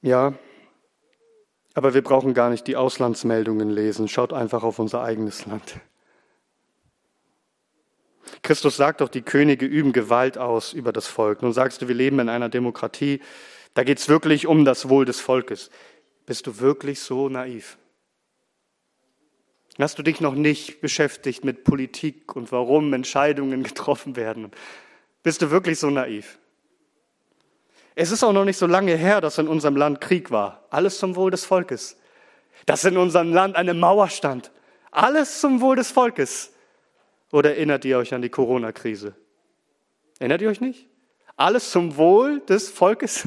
Ja, 0.03 0.35
aber 1.75 1.95
wir 1.95 2.03
brauchen 2.03 2.33
gar 2.33 2.51
nicht 2.51 2.69
die 2.69 2.77
Auslandsmeldungen 2.77 3.71
lesen. 3.71 4.07
Schaut 4.07 4.33
einfach 4.33 4.63
auf 4.63 4.79
unser 4.79 5.03
eigenes 5.03 5.47
Land. 5.47 5.81
Christus 8.45 8.77
sagt 8.77 9.01
doch, 9.01 9.09
die 9.09 9.23
Könige 9.23 9.65
üben 9.65 9.95
Gewalt 9.95 10.37
aus 10.37 10.75
über 10.75 10.93
das 10.93 11.07
Volk. 11.07 11.41
Nun 11.41 11.55
sagst 11.55 11.81
du, 11.81 11.89
wir 11.89 11.95
leben 11.95 12.19
in 12.19 12.29
einer 12.29 12.51
Demokratie, 12.51 13.21
da 13.73 13.85
geht 13.85 13.99
es 13.99 14.11
wirklich 14.11 14.47
um 14.47 14.67
das 14.67 14.91
Wohl 14.91 15.07
des 15.07 15.19
Volkes. 15.19 15.71
Bist 16.27 16.47
du 16.47 16.61
wirklich 16.61 17.01
so 17.01 17.31
naiv? 17.31 17.79
Hast 19.79 19.99
du 19.99 20.03
dich 20.03 20.21
noch 20.21 20.35
nicht 20.35 20.83
beschäftigt 20.83 21.43
mit 21.43 21.65
Politik 21.65 22.37
und 22.37 22.53
warum 22.53 22.93
Entscheidungen 22.93 23.63
getroffen 23.65 24.15
werden? 24.15 24.51
Bist 25.23 25.41
du 25.41 25.51
wirklich 25.51 25.79
so 25.79 25.89
naiv? 25.89 26.39
Es 27.95 28.11
ist 28.11 28.23
auch 28.23 28.35
noch 28.35 28.45
nicht 28.45 28.59
so 28.59 28.67
lange 28.67 28.95
her, 28.95 29.23
dass 29.23 29.39
in 29.39 29.49
unserem 29.49 29.77
Land 29.77 30.03
Krieg 30.03 30.31
war. 30.31 30.67
Alles 30.69 30.99
zum 30.99 31.17
Wohl 31.17 31.31
des 31.31 31.47
Volkes. 31.47 31.97
Dass 32.67 32.85
in 32.85 32.99
unserem 32.99 33.33
Land 33.33 33.57
eine 33.57 33.73
Mauer 33.73 34.11
stand. 34.11 34.53
Alles 34.91 35.41
zum 35.41 35.63
Wohl 35.63 35.77
des 35.77 35.91
Volkes. 35.91 36.54
Oder 37.35 37.57
erinnert 37.57 37.85
ihr 37.85 37.99
euch 37.99 38.15
an 38.15 38.23
die 38.23 38.29
Corona-Krise? 38.29 39.13
Erinnert 40.21 40.41
ihr 40.41 40.49
euch 40.49 40.61
nicht? 40.61 40.87
Alles 41.35 41.73
zum 41.73 41.97
Wohl 41.97 42.39
des 42.39 42.71
Volkes? 42.71 43.27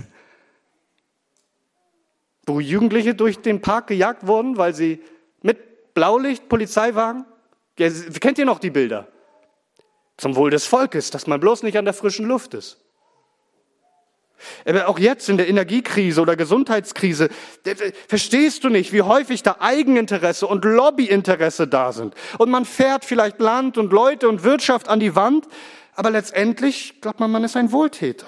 Wo 2.45 2.61
Jugendliche 2.61 3.15
durch 3.15 3.39
den 3.39 3.59
Park 3.59 3.87
gejagt 3.87 4.25
wurden, 4.25 4.55
weil 4.55 4.73
sie 4.73 5.03
mit 5.41 5.93
Blaulicht, 5.93 6.47
Polizeiwagen, 6.47 7.25
kennt 7.75 8.37
ihr 8.37 8.45
noch 8.45 8.59
die 8.59 8.69
Bilder? 8.69 9.09
Zum 10.15 10.37
Wohl 10.37 10.51
des 10.51 10.65
Volkes, 10.65 11.11
dass 11.11 11.27
man 11.27 11.41
bloß 11.41 11.63
nicht 11.63 11.77
an 11.77 11.83
der 11.83 11.93
frischen 11.93 12.27
Luft 12.27 12.53
ist. 12.53 12.79
Aber 14.65 14.87
auch 14.87 14.99
jetzt 14.99 15.29
in 15.29 15.37
der 15.37 15.47
Energiekrise 15.47 16.21
oder 16.21 16.35
Gesundheitskrise, 16.35 17.29
verstehst 18.07 18.63
du 18.63 18.69
nicht, 18.69 18.93
wie 18.93 19.01
häufig 19.01 19.43
da 19.43 19.57
Eigeninteresse 19.59 20.47
und 20.47 20.63
Lobbyinteresse 20.65 21.67
da 21.67 21.91
sind. 21.91 22.13
Und 22.37 22.49
man 22.49 22.65
fährt 22.65 23.05
vielleicht 23.05 23.39
Land 23.39 23.77
und 23.77 23.91
Leute 23.91 24.29
und 24.29 24.43
Wirtschaft 24.43 24.89
an 24.89 24.99
die 24.99 25.15
Wand, 25.15 25.47
aber 25.95 26.11
letztendlich 26.11 27.01
glaubt 27.01 27.19
man, 27.19 27.31
man 27.31 27.43
ist 27.43 27.55
ein 27.55 27.71
Wohltäter. 27.71 28.27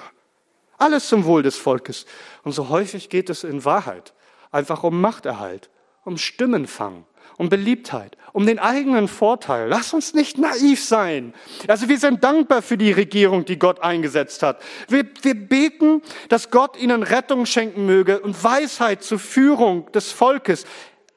Alles 0.78 1.08
zum 1.08 1.26
Wohl 1.26 1.44
des 1.44 1.58
Volkes. 1.58 2.06
Und 2.44 2.54
so 2.54 2.70
häufig 2.70 3.10
geht 3.10 3.30
es 3.30 3.44
in 3.44 3.66
Wahrheit 3.66 4.14
einfach 4.52 4.84
um 4.84 5.00
Machterhalt, 5.02 5.70
um 6.04 6.18
Stimmenfang, 6.18 7.06
um 7.40 7.48
Beliebtheit, 7.48 8.18
um 8.34 8.46
den 8.46 8.60
eigenen 8.60 9.08
Vorteil. 9.08 9.70
Lass 9.70 9.94
uns 9.94 10.14
nicht 10.14 10.38
naiv 10.38 10.84
sein. 10.84 11.34
Also 11.70 11.88
wir 11.88 11.98
sind 11.98 12.22
dankbar 12.22 12.62
für 12.62 12.78
die 12.78 12.92
Regierung, 12.92 13.46
die 13.46 13.58
Gott 13.58 13.80
eingesetzt 13.80 14.44
hat. 14.44 14.62
Wir, 14.90 15.06
wir 15.22 15.36
beten, 15.36 16.02
dass 16.28 16.52
Gott 16.52 16.78
ihnen 16.78 17.02
Rettung 17.02 17.46
schenken 17.46 17.86
möge 17.86 18.20
und 18.20 18.44
Weisheit 18.44 19.04
zur 19.04 19.20
Führung 19.20 19.90
des 19.94 20.12
Volkes. 20.12 20.66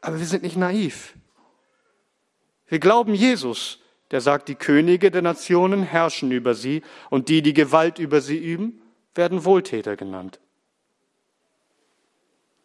Aber 0.00 0.20
wir 0.20 0.26
sind 0.26 0.44
nicht 0.44 0.56
naiv. 0.56 1.14
Wir 2.68 2.78
glauben 2.78 3.14
Jesus, 3.14 3.80
der 4.12 4.20
sagt, 4.20 4.48
die 4.48 4.54
Könige 4.54 5.10
der 5.10 5.22
Nationen 5.22 5.82
herrschen 5.82 6.30
über 6.30 6.54
sie 6.54 6.82
und 7.10 7.28
die, 7.30 7.42
die 7.42 7.52
Gewalt 7.52 7.98
über 7.98 8.20
sie 8.20 8.38
üben, 8.38 8.80
werden 9.16 9.44
Wohltäter 9.44 9.96
genannt. 9.96 10.38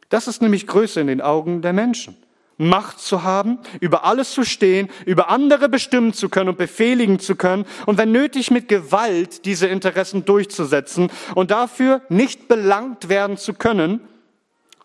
Das 0.10 0.28
ist 0.28 0.43
nämlich 0.43 0.67
Größe 0.67 1.02
in 1.02 1.08
den 1.08 1.22
Augen 1.22 1.63
der 1.63 1.74
Menschen. 1.74 2.15
Macht 2.58 3.00
zu 3.00 3.24
haben, 3.24 3.60
über 3.80 4.04
alles 4.04 4.32
zu 4.32 4.43
stehen, 4.43 4.89
über 5.06 5.30
andere 5.30 5.70
bestimmen 5.70 6.13
zu 6.13 6.28
können 6.28 6.50
und 6.50 6.58
befehligen 6.58 7.20
zu 7.20 7.36
können 7.36 7.65
und 7.86 7.98
wenn 8.00 8.12
nötig 8.12 8.50
mit 8.50 8.67
Gewalt 8.67 9.46
diese 9.46 9.67
Interessen 9.67 10.26
durchzusetzen 10.26 11.12
und 11.36 11.52
dafür 11.52 12.02
nicht 12.10 12.48
belangt 12.48 13.10
werden 13.10 13.38
zu 13.38 13.54
können, 13.54 14.02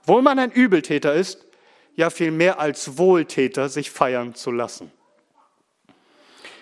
wo 0.04 0.20
man 0.20 0.38
ein 0.38 0.52
Übeltäter 0.52 1.14
ist, 1.14 1.46
ja 1.96 2.10
vielmehr 2.10 2.60
als 2.60 2.98
Wohltäter 2.98 3.68
sich 3.68 3.90
feiern 3.90 4.34
zu 4.34 4.50
lassen. 4.50 4.90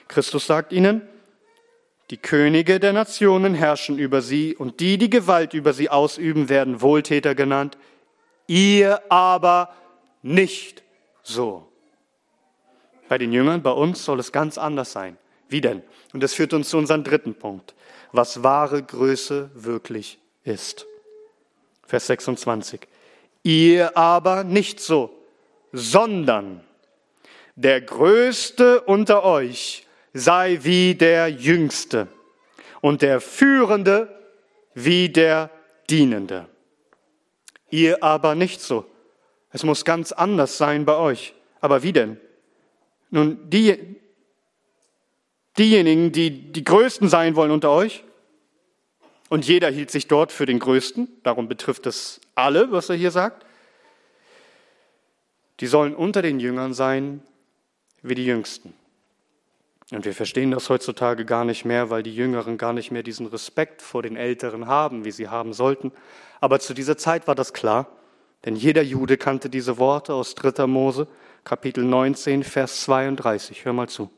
Christus 0.09 0.47
sagt 0.47 0.73
ihnen, 0.73 1.03
die 2.11 2.17
Könige 2.17 2.81
der 2.81 2.93
Nationen 2.93 3.55
herrschen 3.55 3.99
über 3.99 4.21
sie 4.21 4.57
und 4.57 4.81
die, 4.81 4.99
die 4.99 5.11
Gewalt 5.11 5.55
über 5.55 5.73
sie 5.73 5.89
ausüben, 5.89 6.49
werden 6.49 6.81
Wohltäter 6.81 7.37
genannt. 7.37 7.79
Ihr 8.49 9.01
aber 9.11 9.73
nicht 10.23 10.83
so. 11.31 11.67
Bei 13.09 13.19
den 13.19 13.33
Jüngern, 13.33 13.63
bei 13.63 13.73
uns 13.73 14.05
soll 14.05 14.21
es 14.21 14.33
ganz 14.33 14.59
anders 14.59 14.93
sein. 14.93 15.17
Wie 15.49 15.61
denn? 15.61 15.83
Und 16.13 16.23
das 16.23 16.35
führt 16.35 16.53
uns 16.53 16.69
zu 16.69 16.79
unserem 16.79 17.03
dritten 17.03 17.35
Punkt, 17.35 17.75
was 18.13 18.43
wahre 18.43 18.83
Größe 18.83 19.51
wirklich 19.55 20.19
ist. 20.45 20.87
Vers 21.87 22.07
26. 22.07 22.81
Ihr 23.43 23.97
aber 23.97 24.45
nicht 24.45 24.81
so, 24.81 25.11
sondern 25.73 26.63
der 27.57 27.81
Größte 27.81 28.81
unter 28.83 29.25
euch 29.25 29.87
sei 30.13 30.59
wie 30.63 30.95
der 30.95 31.29
Jüngste 31.29 32.09
und 32.81 33.03
der 33.03 33.21
Führende 33.21 34.09
wie 34.75 35.09
der 35.09 35.51
Dienende. 35.89 36.49
Ihr 37.71 38.03
aber 38.03 38.35
nicht 38.35 38.61
so. 38.61 38.87
Es 39.53 39.65
muss 39.65 39.85
ganz 39.85 40.13
anders 40.13 40.59
sein 40.59 40.85
bei 40.85 40.97
euch. 40.97 41.35
Aber 41.61 41.83
wie 41.83 41.93
denn? 41.93 42.19
Nun, 43.11 43.51
die, 43.51 43.97
diejenigen, 45.59 46.13
die 46.13 46.53
die 46.53 46.65
Größten 46.65 47.09
sein 47.09 47.35
wollen 47.37 47.51
unter 47.51 47.71
euch, 47.71 48.05
und 49.29 49.47
jeder 49.47 49.71
hielt 49.71 49.93
sich 49.93 50.09
dort 50.09 50.33
für 50.33 50.45
den 50.45 50.59
Größten, 50.59 51.09
darum 51.23 51.47
betrifft 51.47 51.87
es 51.87 52.21
alle, 52.35 52.73
was 52.73 52.89
er 52.89 52.97
hier 52.97 53.13
sagt, 53.13 53.47
die 55.61 55.69
sollen 55.69 55.95
unter 55.95 56.21
den 56.21 56.41
Jüngern 56.41 56.75
sein 56.75 57.23
wie 58.03 58.17
die 58.17 58.27
Jüngsten. 58.27 58.75
Und 59.93 60.05
wir 60.05 60.15
verstehen 60.15 60.51
das 60.51 60.69
heutzutage 60.69 61.25
gar 61.25 61.45
nicht 61.45 61.65
mehr, 61.65 61.91
weil 61.91 62.03
die 62.03 62.15
Jüngeren 62.15 62.59
gar 62.59 62.73
nicht 62.73 62.91
mehr 62.91 63.03
diesen 63.05 63.27
Respekt 63.27 63.83
vor 63.83 64.03
den 64.03 64.17
Älteren 64.17 64.67
haben, 64.67 65.05
wie 65.05 65.11
sie 65.13 65.29
haben 65.29 65.53
sollten. 65.53 65.93
Aber 66.41 66.59
zu 66.59 66.75
dieser 66.75 66.97
Zeit 66.97 67.29
war 67.29 67.35
das 67.37 67.53
klar, 67.53 67.87
denn 68.45 68.57
jeder 68.57 68.83
Jude 68.83 69.17
kannte 69.17 69.51
diese 69.51 69.79
Worte 69.79 70.15
aus 70.15 70.35
3. 70.35 70.67
Mose, 70.67 71.07
Kapitel 71.45 71.85
19, 71.85 72.43
Vers 72.43 72.83
32. 72.83 73.65
Hör 73.65 73.73
mal 73.73 73.89
zu. 73.89 74.11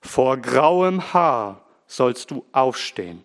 Vor 0.00 0.36
grauem 0.36 1.12
Haar 1.12 1.64
sollst 1.86 2.30
du 2.30 2.44
aufstehen 2.52 3.24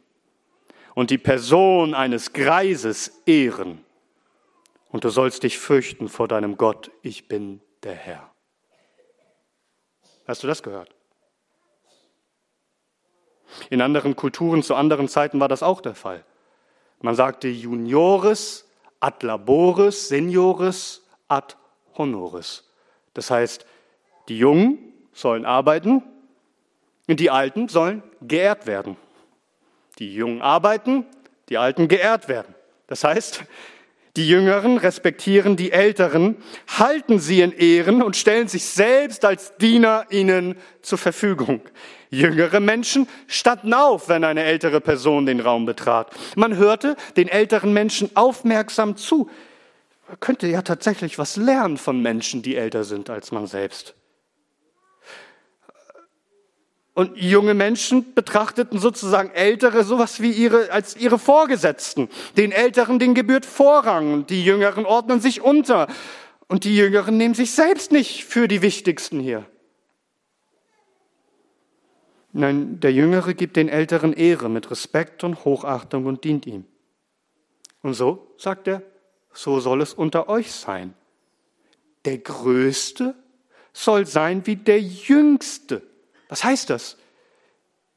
und 0.93 1.09
die 1.09 1.17
Person 1.17 1.93
eines 1.93 2.33
Greises 2.33 3.21
ehren. 3.25 3.83
Und 4.89 5.03
du 5.03 5.09
sollst 5.09 5.43
dich 5.43 5.59
fürchten 5.59 6.07
vor 6.07 6.27
deinem 6.27 6.57
Gott, 6.57 6.91
ich 7.01 7.27
bin 7.27 7.61
der 7.83 7.93
Herr. 7.93 8.31
Hast 10.27 10.43
du 10.43 10.47
das 10.47 10.63
gehört? 10.63 10.93
In 13.69 13.81
anderen 13.81 14.15
Kulturen 14.15 14.63
zu 14.63 14.75
anderen 14.75 15.07
Zeiten 15.07 15.39
war 15.39 15.47
das 15.47 15.63
auch 15.63 15.81
der 15.81 15.95
Fall. 15.95 16.23
Man 16.99 17.15
sagte 17.15 17.47
Junioris 17.47 18.66
ad 18.99 19.23
labores, 19.23 20.09
Senioris 20.09 21.01
ad 21.27 21.55
honoris. 21.97 22.63
Das 23.13 23.31
heißt, 23.31 23.65
die 24.29 24.37
Jungen 24.37 24.79
sollen 25.13 25.45
arbeiten 25.45 26.03
und 27.07 27.19
die 27.19 27.31
Alten 27.31 27.67
sollen 27.67 28.03
geehrt 28.21 28.67
werden. 28.67 28.97
Die 29.99 30.13
Jungen 30.13 30.41
arbeiten, 30.41 31.05
die 31.49 31.57
Alten 31.57 31.87
geehrt 31.87 32.27
werden. 32.27 32.53
Das 32.87 33.03
heißt, 33.03 33.43
die 34.15 34.27
Jüngeren 34.27 34.77
respektieren 34.77 35.55
die 35.55 35.71
Älteren, 35.71 36.37
halten 36.67 37.19
sie 37.19 37.41
in 37.41 37.51
Ehren 37.51 38.01
und 38.01 38.15
stellen 38.15 38.47
sich 38.47 38.65
selbst 38.65 39.23
als 39.25 39.55
Diener 39.57 40.05
ihnen 40.09 40.57
zur 40.81 40.97
Verfügung. 40.97 41.61
Jüngere 42.09 42.59
Menschen 42.59 43.07
standen 43.27 43.73
auf, 43.73 44.07
wenn 44.09 44.23
eine 44.23 44.43
ältere 44.43 44.81
Person 44.81 45.25
den 45.25 45.39
Raum 45.39 45.65
betrat. 45.65 46.11
Man 46.35 46.55
hörte 46.55 46.95
den 47.17 47.27
älteren 47.27 47.73
Menschen 47.73 48.15
aufmerksam 48.15 48.95
zu. 48.95 49.29
Man 50.07 50.19
könnte 50.19 50.47
ja 50.47 50.61
tatsächlich 50.61 51.19
was 51.19 51.35
lernen 51.35 51.77
von 51.77 52.01
Menschen, 52.01 52.41
die 52.41 52.55
älter 52.55 52.83
sind 52.83 53.09
als 53.09 53.31
man 53.31 53.47
selbst. 53.47 53.93
Und 56.93 57.15
junge 57.15 57.53
Menschen 57.53 58.15
betrachteten 58.15 58.79
sozusagen 58.79 59.29
Ältere 59.29 59.83
sowas 59.83 60.19
wie 60.19 60.31
ihre, 60.31 60.71
als 60.71 60.97
ihre 60.97 61.19
Vorgesetzten. 61.19 62.09
Den 62.37 62.51
Älteren, 62.51 62.97
den 62.97 63.13
gebührt 63.13 63.45
Vorrang 63.45 64.25
die 64.25 64.43
Jüngeren 64.43 64.83
ordnen 64.83 65.21
sich 65.21 65.41
unter. 65.41 65.87
Und 66.47 66.63
die 66.63 66.75
Jüngeren 66.75 67.17
nehmen 67.17 67.35
sich 67.35 67.51
selbst 67.51 67.91
nicht 67.91 68.23
für 68.23 68.47
die 68.47 68.63
Wichtigsten 68.63 69.19
hier. 69.19 69.45
Nein, 72.33 72.79
der 72.79 72.91
Jüngere 72.91 73.33
gibt 73.33 73.55
den 73.55 73.69
Älteren 73.69 74.13
Ehre 74.13 74.49
mit 74.49 74.69
Respekt 74.69 75.23
und 75.23 75.45
Hochachtung 75.45 76.05
und 76.05 76.23
dient 76.23 76.45
ihm. 76.45 76.65
Und 77.81 77.93
so, 77.93 78.33
sagt 78.37 78.67
er, 78.67 78.81
so 79.33 79.59
soll 79.59 79.81
es 79.81 79.93
unter 79.93 80.29
euch 80.29 80.51
sein. 80.51 80.93
Der 82.05 82.17
Größte 82.17 83.15
soll 83.73 84.05
sein 84.05 84.45
wie 84.45 84.55
der 84.55 84.81
Jüngste. 84.81 85.83
Was 86.29 86.43
heißt 86.43 86.69
das? 86.69 86.97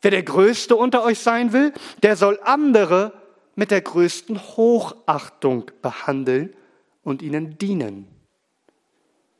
Wer 0.02 0.10
der 0.10 0.22
Größte 0.22 0.76
unter 0.76 1.02
euch 1.04 1.18
sein 1.18 1.52
will, 1.52 1.72
der 2.02 2.16
soll 2.16 2.38
andere 2.42 3.12
mit 3.54 3.70
der 3.70 3.80
größten 3.80 4.40
Hochachtung 4.40 5.70
behandeln 5.82 6.54
und 7.02 7.22
ihnen 7.22 7.58
dienen. 7.58 8.06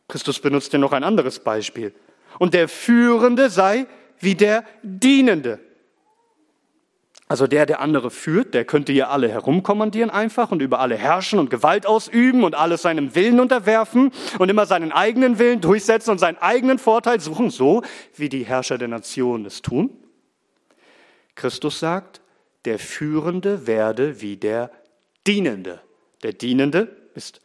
Christus 0.08 0.40
benutzt 0.40 0.72
ja 0.72 0.78
noch 0.78 0.92
ein 0.92 1.04
anderes 1.04 1.38
Beispiel. 1.38 1.94
Und 2.38 2.54
der 2.54 2.68
Führende 2.68 3.48
sei 3.48 3.86
wie 4.20 4.34
der 4.34 4.64
Dienende. 4.82 5.58
Also 7.30 7.46
der, 7.46 7.64
der 7.64 7.78
andere 7.78 8.10
führt, 8.10 8.54
der 8.54 8.64
könnte 8.64 8.92
hier 8.92 9.10
alle 9.10 9.28
herumkommandieren 9.28 10.10
einfach 10.10 10.50
und 10.50 10.60
über 10.62 10.80
alle 10.80 10.96
herrschen 10.96 11.38
und 11.38 11.48
Gewalt 11.48 11.86
ausüben 11.86 12.42
und 12.42 12.56
alles 12.56 12.82
seinem 12.82 13.14
Willen 13.14 13.38
unterwerfen 13.38 14.10
und 14.40 14.48
immer 14.48 14.66
seinen 14.66 14.90
eigenen 14.90 15.38
Willen 15.38 15.60
durchsetzen 15.60 16.10
und 16.10 16.18
seinen 16.18 16.38
eigenen 16.38 16.80
Vorteil 16.80 17.20
suchen, 17.20 17.50
so 17.50 17.82
wie 18.16 18.28
die 18.28 18.44
Herrscher 18.44 18.78
der 18.78 18.88
Nation 18.88 19.46
es 19.46 19.62
tun. 19.62 19.90
Christus 21.36 21.78
sagt, 21.78 22.20
der 22.64 22.80
Führende 22.80 23.68
werde 23.68 24.20
wie 24.20 24.36
der 24.36 24.72
Dienende. 25.24 25.80
Der 26.24 26.32
Dienende 26.32 26.96
ist 27.14 27.40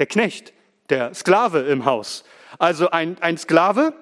der 0.00 0.06
Knecht, 0.06 0.52
der 0.90 1.14
Sklave 1.14 1.60
im 1.60 1.84
Haus. 1.84 2.24
Also 2.58 2.90
ein, 2.90 3.16
ein 3.20 3.38
Sklave, 3.38 3.94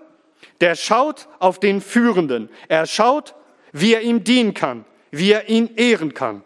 der 0.60 0.74
schaut 0.74 1.28
auf 1.38 1.60
den 1.60 1.80
Führenden. 1.80 2.48
Er 2.68 2.86
schaut, 2.86 3.34
wie 3.72 3.94
er 3.94 4.02
ihm 4.02 4.24
dienen 4.24 4.54
kann 4.54 4.84
wie 5.10 5.32
er 5.32 5.48
ihn 5.48 5.70
ehren 5.76 6.14
kann. 6.14 6.42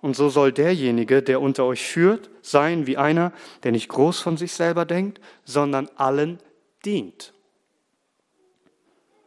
Und 0.00 0.16
so 0.16 0.30
soll 0.30 0.52
derjenige, 0.52 1.22
der 1.22 1.40
unter 1.40 1.64
euch 1.64 1.82
führt, 1.86 2.30
sein 2.42 2.86
wie 2.86 2.96
einer, 2.96 3.32
der 3.62 3.72
nicht 3.72 3.88
groß 3.88 4.20
von 4.20 4.36
sich 4.36 4.52
selber 4.52 4.84
denkt, 4.86 5.20
sondern 5.44 5.90
allen 5.96 6.38
dient. 6.84 7.34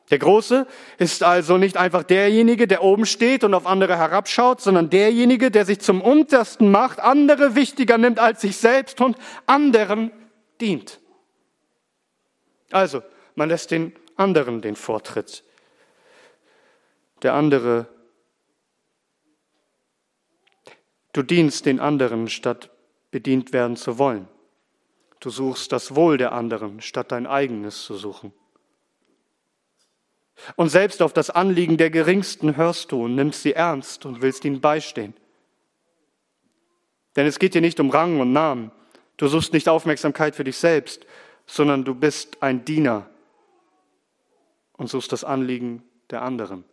Der 0.10 0.20
Große 0.20 0.68
ist 0.98 1.24
also 1.24 1.58
nicht 1.58 1.78
einfach 1.78 2.04
derjenige, 2.04 2.68
der 2.68 2.84
oben 2.84 3.06
steht 3.06 3.44
und 3.44 3.54
auf 3.54 3.66
andere 3.66 3.98
herabschaut, 3.98 4.62
sondern 4.62 4.90
derjenige, 4.90 5.50
der 5.50 5.66
sich 5.66 5.80
zum 5.80 6.02
Untersten 6.02 6.72
macht, 6.72 7.00
andere 7.00 7.56
wichtiger 7.56 7.98
nimmt 7.98 8.20
als 8.20 8.42
sich 8.42 8.58
selbst 8.58 9.00
und 9.00 9.16
anderen 9.46 10.12
dient. 10.60 11.00
Also, 12.72 13.02
man 13.36 13.50
lässt 13.50 13.72
den 13.72 13.94
anderen 14.16 14.62
den 14.62 14.76
Vortritt. 14.76 15.44
Der 17.22 17.34
andere 17.34 17.88
Du 21.14 21.22
dienst 21.22 21.68
den 21.68 21.80
anderen, 21.80 22.28
statt 22.28 22.72
bedient 23.12 23.54
werden 23.54 23.78
zu 23.78 24.00
wollen. 24.00 24.28
Du 25.20 25.30
suchst 25.30 25.72
das 25.72 25.96
Wohl 25.96 26.18
der 26.18 26.32
anderen, 26.32 26.82
statt 26.82 27.12
dein 27.12 27.28
eigenes 27.28 27.86
zu 27.86 27.96
suchen. 27.96 28.34
Und 30.56 30.70
selbst 30.70 31.04
auf 31.04 31.14
das 31.14 31.30
Anliegen 31.30 31.78
der 31.78 31.92
Geringsten 31.92 32.58
hörst 32.58 32.92
du 32.92 33.06
und 33.06 33.14
nimmst 33.14 33.44
sie 33.44 33.54
ernst 33.54 34.08
und 34.08 34.24
willst 34.24 34.44
ihnen 34.44 34.60
beistehen. 34.60 35.14
Denn 37.16 37.28
es 37.28 37.38
geht 37.38 37.54
dir 37.54 37.62
nicht 37.62 37.80
um 37.80 37.92
Rang 37.92 38.20
und 38.20 38.34
Namen. 38.34 38.72
Du 39.18 39.28
suchst 39.28 39.54
nicht 39.54 39.70
Aufmerksamkeit 39.70 40.36
für 40.36 40.44
dich 40.44 40.58
selbst, 40.58 41.06
sondern 41.46 41.86
du 41.86 41.94
bist 41.94 42.42
ein 42.42 42.66
Diener 42.66 43.08
und 44.74 44.90
suchst 44.90 45.12
das 45.12 45.24
Anliegen 45.24 45.84
der 46.10 46.22
anderen. 46.22 46.66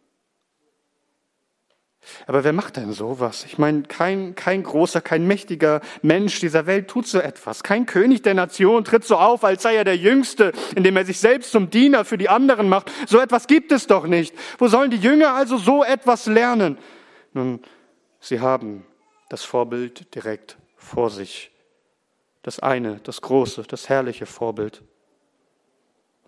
Aber 2.26 2.44
wer 2.44 2.52
macht 2.52 2.76
denn 2.76 2.92
sowas? 2.92 3.44
Ich 3.44 3.58
meine, 3.58 3.82
kein, 3.82 4.34
kein 4.34 4.62
großer, 4.62 5.00
kein 5.00 5.26
mächtiger 5.26 5.80
Mensch 6.02 6.40
dieser 6.40 6.66
Welt 6.66 6.88
tut 6.88 7.06
so 7.06 7.18
etwas. 7.18 7.62
Kein 7.62 7.84
König 7.84 8.22
der 8.22 8.34
Nation 8.34 8.84
tritt 8.84 9.04
so 9.04 9.16
auf, 9.16 9.44
als 9.44 9.62
sei 9.62 9.76
er 9.76 9.84
der 9.84 9.96
Jüngste, 9.96 10.52
indem 10.74 10.96
er 10.96 11.04
sich 11.04 11.18
selbst 11.18 11.52
zum 11.52 11.68
Diener 11.68 12.04
für 12.06 12.16
die 12.16 12.30
anderen 12.30 12.68
macht. 12.68 12.90
So 13.06 13.20
etwas 13.20 13.46
gibt 13.46 13.70
es 13.70 13.86
doch 13.86 14.06
nicht. 14.06 14.34
Wo 14.58 14.68
sollen 14.68 14.90
die 14.90 14.96
Jünger 14.96 15.34
also 15.34 15.58
so 15.58 15.84
etwas 15.84 16.26
lernen? 16.26 16.78
Nun, 17.34 17.60
sie 18.18 18.40
haben 18.40 18.86
das 19.28 19.44
Vorbild 19.44 20.14
direkt 20.14 20.56
vor 20.76 21.10
sich. 21.10 21.50
Das 22.42 22.60
eine, 22.60 23.00
das 23.04 23.20
große, 23.20 23.64
das 23.64 23.90
herrliche 23.90 24.24
Vorbild. 24.24 24.82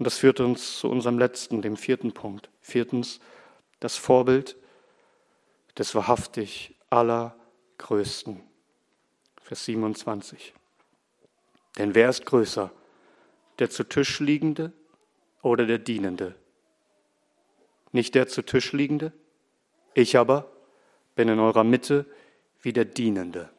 Und 0.03 0.07
das 0.07 0.19
führt 0.19 0.41
uns 0.41 0.81
zu 0.81 0.91
unserem 0.91 1.17
letzten, 1.17 1.63
dem 1.63 1.77
vierten 1.77 2.11
Punkt. 2.11 2.51
Viertens, 2.61 3.21
das 3.79 3.97
Vorbild 3.97 4.57
des 5.79 5.95
wahrhaftig 5.95 6.75
Allergrößten. 6.91 8.41
Vers 9.41 9.65
27. 9.65 10.55
Denn 11.79 11.95
wer 11.95 12.09
ist 12.09 12.27
größer, 12.27 12.73
der 13.61 13.71
zu 13.71 13.85
Tisch 13.85 14.19
liegende 14.19 14.73
oder 15.41 15.67
der 15.67 15.79
Dienende? 15.79 16.35
Nicht 17.93 18.17
der 18.17 18.27
zu 18.27 18.43
Tisch 18.43 18.73
liegende, 18.73 19.13
ich 19.95 20.19
aber 20.19 20.51
bin 21.15 21.29
in 21.29 21.39
eurer 21.39 21.63
Mitte 21.63 22.07
wie 22.61 22.73
der 22.73 22.87
Dienende. 22.87 23.51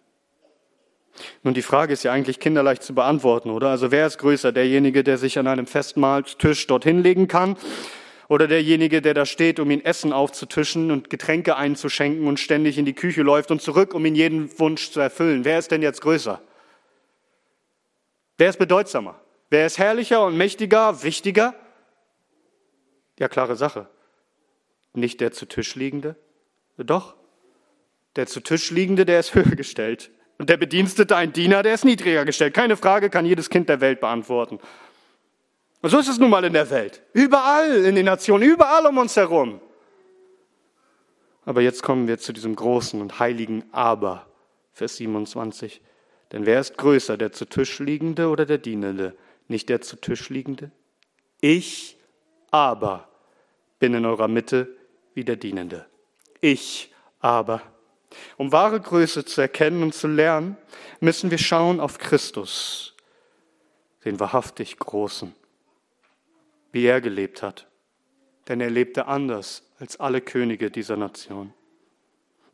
Nun, 1.44 1.54
die 1.54 1.62
Frage 1.62 1.94
ist 1.94 2.04
ja 2.04 2.12
eigentlich 2.12 2.40
kinderleicht 2.40 2.84
zu 2.84 2.96
beantworten, 2.96 3.50
oder? 3.50 3.70
Also 3.70 3.92
wer 3.92 4.08
ist 4.08 4.18
größer? 4.18 4.52
Derjenige, 4.52 5.04
der 5.04 5.18
sich 5.18 5.38
an 5.38 5.48
einem 5.48 5.68
Festmahlstisch 5.68 6.68
dorthin 6.68 7.04
legen 7.04 7.28
kann 7.28 7.56
oder 8.28 8.48
derjenige, 8.48 9.02
der 9.02 9.14
da 9.14 9.26
steht, 9.26 9.60
um 9.60 9.70
ihn 9.70 9.84
Essen 9.86 10.12
aufzutischen 10.12 10.92
und 10.92 11.10
Getränke 11.10 11.56
einzuschenken 11.56 12.28
und 12.28 12.40
ständig 12.40 12.78
in 12.78 12.86
die 12.86 12.94
Küche 12.94 13.22
läuft 13.22 13.52
und 13.52 13.62
zurück, 13.62 13.94
um 13.94 14.06
ihn 14.06 14.16
jeden 14.16 14.58
Wunsch 14.60 14.92
zu 14.92 15.00
erfüllen. 15.00 15.46
Wer 15.46 15.60
ist 15.60 15.72
denn 15.72 15.82
jetzt 15.82 16.02
größer? 16.02 16.42
Wer 18.38 18.50
ist 18.50 18.58
bedeutsamer? 18.58 19.20
Wer 19.50 19.68
ist 19.68 19.78
herrlicher 19.78 20.26
und 20.26 20.36
mächtiger, 20.36 21.04
wichtiger? 21.04 21.54
Ja, 23.20 23.28
klare 23.28 23.56
Sache. 23.56 23.88
Nicht 24.94 25.22
der 25.22 25.32
zu 25.32 25.46
Tisch 25.46 25.76
liegende? 25.76 26.16
Doch. 26.78 27.16
Der 28.16 28.26
zu 28.26 28.40
Tisch 28.40 28.72
liegende, 28.72 29.06
der 29.06 29.20
ist 29.20 29.36
höher 29.36 29.56
gestellt. 29.56 30.10
Und 30.38 30.50
der 30.50 30.58
Bedienstete, 30.58 31.16
ein 31.16 31.32
Diener, 31.32 31.64
der 31.64 31.76
ist 31.76 31.86
niedriger 31.86 32.26
gestellt. 32.26 32.54
Keine 32.54 32.76
Frage, 32.76 33.10
kann 33.10 33.26
jedes 33.26 33.50
Kind 33.50 33.70
der 33.70 33.82
Welt 33.82 34.00
beantworten. 34.00 34.60
Und 35.82 35.90
so 35.90 36.00
ist 36.00 36.08
es 36.08 36.18
nun 36.18 36.30
mal 36.30 36.44
in 36.44 36.54
der 36.54 36.70
Welt. 36.70 37.02
Überall 37.14 37.86
in 37.86 37.96
den 37.96 38.06
Nationen, 38.06 38.44
überall 38.44 38.86
um 38.86 38.98
uns 38.98 39.16
herum. 39.16 39.60
Aber 41.46 41.62
jetzt 41.62 41.84
kommen 41.84 42.08
wir 42.08 42.18
zu 42.20 42.32
diesem 42.32 42.56
großen 42.56 43.02
und 43.02 43.20
heiligen 43.20 43.66
Aber, 43.72 44.28
Vers 44.72 44.98
27. 44.98 45.82
Denn 46.32 46.46
wer 46.46 46.60
ist 46.60 46.78
größer, 46.78 47.18
der 47.18 47.32
zu 47.32 47.46
Tisch 47.46 47.80
liegende 47.80 48.30
oder 48.30 48.46
der 48.46 48.58
Dienende? 48.58 49.16
Nicht 49.48 49.70
der 49.70 49.82
zu 49.82 49.98
Tisch 49.98 50.30
liegende? 50.30 50.72
Ich 51.42 51.98
aber 52.50 53.10
bin 53.80 53.94
in 53.94 54.06
eurer 54.06 54.30
Mitte 54.30 54.70
wie 55.14 55.26
der 55.26 55.36
Dienende. 55.36 55.86
Ich 56.40 56.94
aber. 57.20 57.62
Um 58.38 58.52
wahre 58.52 58.80
Größe 58.80 59.26
zu 59.26 59.42
erkennen 59.42 59.84
und 59.84 59.94
zu 59.94 60.08
lernen, 60.08 60.58
müssen 61.00 61.32
wir 61.32 61.38
schauen 61.38 61.80
auf 61.80 61.98
Christus, 61.98 62.96
den 64.06 64.20
wahrhaftig 64.20 64.78
Großen 64.80 65.34
wie 66.74 66.86
er 66.86 67.00
gelebt 67.00 67.42
hat. 67.42 67.68
Denn 68.50 68.60
er 68.60 68.70
lebte 68.70 69.06
anders 69.06 69.64
als 69.80 69.98
alle 69.98 70.20
Könige 70.20 70.70
dieser 70.70 70.98
Nation. 70.98 71.54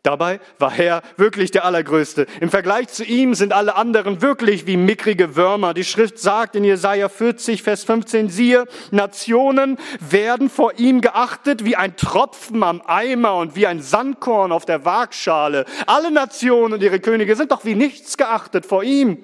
Dabei 0.09 0.39
war 0.57 0.75
er 0.75 1.03
wirklich 1.17 1.51
der 1.51 1.65
Allergrößte. 1.65 2.25
Im 2.41 2.49
Vergleich 2.49 2.87
zu 2.87 3.03
ihm 3.03 3.35
sind 3.35 3.53
alle 3.53 3.75
anderen 3.75 4.23
wirklich 4.23 4.65
wie 4.65 4.75
mickrige 4.75 5.35
Würmer. 5.35 5.75
Die 5.75 5.83
Schrift 5.83 6.17
sagt 6.17 6.55
in 6.55 6.63
Jesaja 6.63 7.09
40, 7.09 7.61
Vers 7.61 7.83
15, 7.83 8.27
siehe, 8.31 8.65
Nationen 8.89 9.77
werden 9.99 10.49
vor 10.49 10.79
ihm 10.79 11.01
geachtet 11.01 11.63
wie 11.63 11.75
ein 11.75 11.95
Tropfen 11.95 12.63
am 12.63 12.81
Eimer 12.87 13.35
und 13.35 13.55
wie 13.55 13.67
ein 13.67 13.83
Sandkorn 13.83 14.51
auf 14.51 14.65
der 14.65 14.83
Waagschale. 14.83 15.65
Alle 15.85 16.09
Nationen 16.09 16.73
und 16.73 16.81
ihre 16.81 16.99
Könige 16.99 17.35
sind 17.35 17.51
doch 17.51 17.63
wie 17.63 17.75
nichts 17.75 18.17
geachtet 18.17 18.65
vor 18.65 18.83
ihm. 18.83 19.23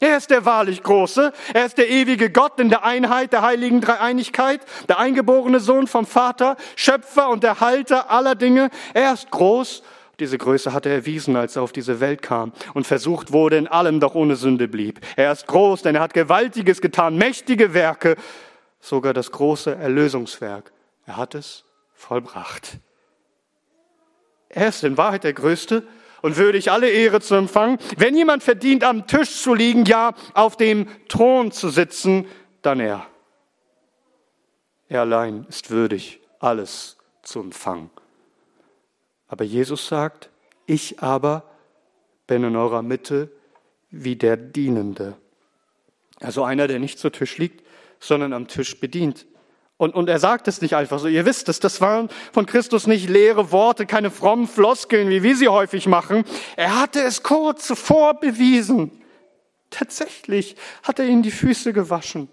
Er 0.00 0.16
ist 0.16 0.30
der 0.30 0.44
wahrlich 0.44 0.82
Große. 0.82 1.32
Er 1.52 1.66
ist 1.66 1.76
der 1.76 1.90
ewige 1.90 2.30
Gott 2.30 2.60
in 2.60 2.70
der 2.70 2.84
Einheit 2.84 3.34
der 3.34 3.42
heiligen 3.42 3.82
Dreieinigkeit, 3.82 4.60
der 4.88 4.98
eingeborene 5.00 5.60
Sohn 5.60 5.86
vom 5.86 6.06
Vater, 6.06 6.56
Schöpfer 6.76 7.28
und 7.28 7.42
Erhalter 7.44 8.10
aller 8.10 8.36
Dinge. 8.36 8.70
Er 8.94 9.12
ist 9.12 9.30
groß. 9.30 9.82
Diese 10.20 10.38
Größe 10.38 10.72
hat 10.72 10.86
er 10.86 10.92
erwiesen, 10.92 11.36
als 11.36 11.56
er 11.56 11.62
auf 11.62 11.72
diese 11.72 12.00
Welt 12.00 12.22
kam 12.22 12.52
und 12.74 12.86
versucht 12.86 13.32
wurde, 13.32 13.56
in 13.56 13.68
allem 13.68 14.00
doch 14.00 14.14
ohne 14.14 14.36
Sünde 14.36 14.66
blieb. 14.66 15.00
Er 15.16 15.30
ist 15.30 15.46
groß, 15.46 15.82
denn 15.82 15.94
er 15.94 16.00
hat 16.00 16.14
Gewaltiges 16.14 16.80
getan, 16.80 17.16
mächtige 17.16 17.72
Werke, 17.72 18.16
sogar 18.80 19.14
das 19.14 19.30
große 19.30 19.74
Erlösungswerk. 19.74 20.72
Er 21.06 21.16
hat 21.16 21.34
es 21.34 21.64
vollbracht. 21.94 22.78
Er 24.48 24.68
ist 24.68 24.82
in 24.82 24.96
Wahrheit 24.96 25.24
der 25.24 25.34
Größte, 25.34 25.84
und 26.22 26.36
würdig 26.36 26.70
alle 26.70 26.90
Ehre 26.90 27.20
zu 27.20 27.34
empfangen. 27.34 27.78
Wenn 27.96 28.16
jemand 28.16 28.42
verdient, 28.42 28.84
am 28.84 29.06
Tisch 29.06 29.42
zu 29.42 29.54
liegen, 29.54 29.84
ja, 29.84 30.14
auf 30.34 30.56
dem 30.56 30.88
Thron 31.08 31.52
zu 31.52 31.68
sitzen, 31.68 32.26
dann 32.62 32.80
er. 32.80 33.06
Er 34.88 35.02
allein 35.02 35.46
ist 35.48 35.70
würdig, 35.70 36.20
alles 36.40 36.96
zu 37.22 37.40
empfangen. 37.40 37.90
Aber 39.28 39.44
Jesus 39.44 39.86
sagt, 39.86 40.30
ich 40.66 41.00
aber 41.00 41.44
bin 42.26 42.44
in 42.44 42.56
eurer 42.56 42.82
Mitte 42.82 43.30
wie 43.90 44.16
der 44.16 44.36
Dienende. 44.36 45.16
Also 46.20 46.42
einer, 46.42 46.66
der 46.66 46.78
nicht 46.78 46.98
zu 46.98 47.10
Tisch 47.10 47.38
liegt, 47.38 47.64
sondern 48.00 48.32
am 48.32 48.48
Tisch 48.48 48.80
bedient. 48.80 49.26
Und, 49.76 49.94
und 49.94 50.08
er 50.08 50.18
sagt 50.18 50.48
es 50.48 50.60
nicht 50.60 50.74
einfach 50.74 50.98
so. 50.98 51.06
Ihr 51.06 51.24
wisst 51.24 51.48
es, 51.48 51.60
das 51.60 51.80
waren 51.80 52.08
von 52.32 52.46
Christus 52.46 52.88
nicht 52.88 53.08
leere 53.08 53.52
Worte, 53.52 53.86
keine 53.86 54.10
frommen 54.10 54.48
Floskeln, 54.48 55.08
wie 55.08 55.22
wir 55.22 55.36
sie 55.36 55.48
häufig 55.48 55.86
machen. 55.86 56.24
Er 56.56 56.80
hatte 56.80 57.00
es 57.00 57.22
kurz 57.22 57.66
zuvor 57.66 58.14
bewiesen. 58.14 58.90
Tatsächlich 59.70 60.56
hat 60.82 60.98
er 60.98 61.06
ihnen 61.06 61.22
die 61.22 61.30
Füße 61.30 61.72
gewaschen. 61.72 62.28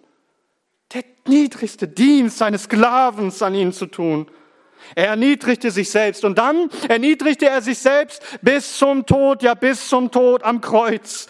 Der 0.94 1.04
niedrigste 1.28 1.88
Dienst 1.88 2.40
seines 2.40 2.64
Sklavens 2.64 3.42
an 3.44 3.54
ihnen 3.54 3.74
zu 3.74 3.86
tun. 3.86 4.28
Er 4.94 5.08
erniedrigte 5.08 5.72
sich 5.72 5.90
selbst 5.90 6.24
und 6.24 6.38
dann 6.38 6.70
erniedrigte 6.88 7.48
er 7.48 7.62
sich 7.62 7.80
selbst 7.80 8.22
bis 8.42 8.78
zum 8.78 9.06
Tod, 9.06 9.42
ja 9.42 9.56
bis 9.56 9.90
zum 9.90 10.12
Tod 10.12 10.44
am 10.44 10.62
Kreuz. 10.62 11.28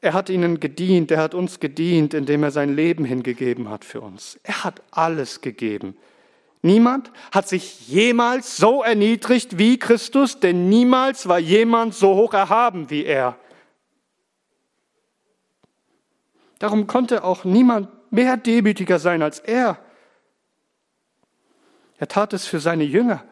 Er 0.00 0.12
hat 0.12 0.28
ihnen 0.28 0.60
gedient, 0.60 1.10
er 1.10 1.18
hat 1.18 1.34
uns 1.34 1.58
gedient, 1.58 2.14
indem 2.14 2.42
er 2.42 2.50
sein 2.50 2.76
Leben 2.76 3.04
hingegeben 3.04 3.70
hat 3.70 3.84
für 3.84 4.00
uns. 4.00 4.38
Er 4.42 4.64
hat 4.64 4.82
alles 4.90 5.40
gegeben. 5.40 5.96
Niemand 6.62 7.10
hat 7.32 7.48
sich 7.48 7.88
jemals 7.88 8.56
so 8.56 8.82
erniedrigt 8.82 9.58
wie 9.58 9.78
Christus, 9.78 10.40
denn 10.40 10.68
niemals 10.68 11.28
war 11.28 11.38
jemand 11.38 11.94
so 11.94 12.14
hoch 12.14 12.34
erhaben 12.34 12.90
wie 12.90 13.04
er. 13.04 13.38
Darum 16.58 16.86
konnte 16.86 17.24
auch 17.24 17.44
niemand 17.44 17.88
mehr 18.10 18.36
demütiger 18.36 18.98
sein 18.98 19.22
als 19.22 19.38
er. 19.38 19.78
Er 21.98 22.08
tat 22.08 22.32
es 22.32 22.46
für 22.46 22.60
seine 22.60 22.84
Jünger. 22.84 23.24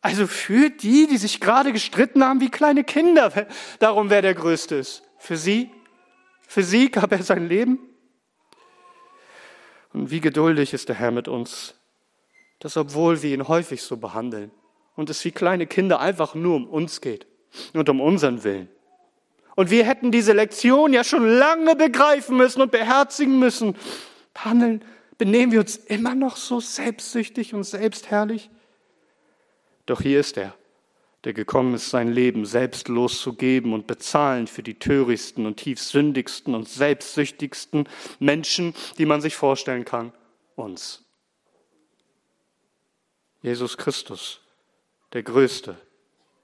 Also 0.00 0.26
für 0.26 0.70
die, 0.70 1.06
die 1.06 1.16
sich 1.16 1.40
gerade 1.40 1.72
gestritten 1.72 2.24
haben 2.24 2.40
wie 2.40 2.50
kleine 2.50 2.84
Kinder, 2.84 3.32
darum 3.78 4.10
wer 4.10 4.22
der 4.22 4.34
Größte 4.34 4.76
ist. 4.76 5.02
Für 5.18 5.36
sie 5.36 5.70
für 6.46 6.62
sie 6.62 6.90
gab 6.90 7.12
er 7.12 7.22
sein 7.22 7.48
Leben. 7.48 7.78
Und 9.92 10.10
wie 10.10 10.20
geduldig 10.20 10.72
ist 10.72 10.88
der 10.88 10.96
Herr 10.96 11.10
mit 11.10 11.28
uns, 11.28 11.74
dass 12.60 12.76
obwohl 12.76 13.22
wir 13.22 13.34
ihn 13.34 13.48
häufig 13.48 13.82
so 13.82 13.96
behandeln 13.96 14.50
und 14.94 15.10
es 15.10 15.24
wie 15.24 15.32
kleine 15.32 15.66
Kinder 15.66 16.00
einfach 16.00 16.34
nur 16.34 16.56
um 16.56 16.68
uns 16.68 17.00
geht 17.00 17.26
und 17.72 17.88
um 17.88 18.00
unseren 18.00 18.44
Willen. 18.44 18.68
Und 19.54 19.70
wir 19.70 19.84
hätten 19.84 20.10
diese 20.10 20.34
Lektion 20.34 20.92
ja 20.92 21.02
schon 21.02 21.26
lange 21.26 21.76
begreifen 21.76 22.36
müssen 22.36 22.60
und 22.60 22.70
beherzigen 22.70 23.38
müssen. 23.38 23.74
Handeln, 24.36 24.84
benehmen 25.18 25.52
wir 25.52 25.60
uns 25.60 25.76
immer 25.76 26.14
noch 26.14 26.36
so 26.36 26.60
selbstsüchtig 26.60 27.54
und 27.54 27.64
selbstherrlich? 27.64 28.50
Doch 29.86 30.00
hier 30.00 30.20
ist 30.20 30.36
er, 30.36 30.54
der 31.24 31.32
gekommen 31.32 31.74
ist, 31.74 31.90
sein 31.90 32.12
Leben 32.12 32.44
selbstlos 32.44 33.20
zu 33.20 33.34
geben 33.34 33.72
und 33.72 33.86
bezahlen 33.86 34.46
für 34.46 34.62
die 34.62 34.78
törichsten 34.78 35.46
und 35.46 35.56
tiefsündigsten 35.56 36.54
und 36.54 36.68
selbstsüchtigsten 36.68 37.88
Menschen, 38.18 38.74
die 38.98 39.06
man 39.06 39.20
sich 39.20 39.36
vorstellen 39.36 39.84
kann, 39.84 40.12
uns. 40.56 41.04
Jesus 43.42 43.76
Christus, 43.76 44.40
der 45.12 45.22
Größte. 45.22 45.76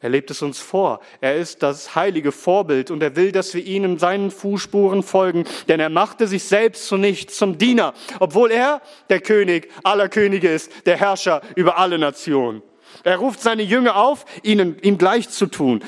Er 0.03 0.09
lebt 0.09 0.33
es 0.33 0.43
uns 0.43 0.59
vor. 0.59 1.01
Er 1.21 1.37
ist 1.37 1.63
das 1.63 1.95
heilige 1.95 2.33
Vorbild 2.33 2.91
und 2.91 3.03
er 3.03 3.15
will, 3.15 3.31
dass 3.31 3.55
wir 3.55 3.65
ihm 3.65 3.85
in 3.85 3.99
seinen 3.99 4.33
Fußspuren 4.33 5.05
folgen, 5.05 5.45
denn 5.69 5.79
er 5.79 5.89
machte 5.89 6.27
sich 6.27 6.43
selbst 6.43 6.89
zu 6.89 6.97
nichts, 6.97 7.37
zum 7.39 7.57
Diener, 7.57 7.95
obwohl 8.19 8.51
er 8.51 8.83
der 9.09 9.21
König 9.21 9.71
aller 9.85 10.09
Könige 10.09 10.51
ist, 10.51 10.71
der 10.87 10.97
Herrscher 10.97 11.41
über 11.55 11.79
alle 11.79 11.99
Nationen. 11.99 12.63
Er 13.05 13.17
ruft 13.17 13.41
seine 13.41 13.63
Jünger 13.63 13.97
auf, 13.97 14.25
ihnen, 14.43 14.77
ihm 14.81 14.99
gleich 14.99 15.31
zu 15.31 15.47
tun. 15.47 15.85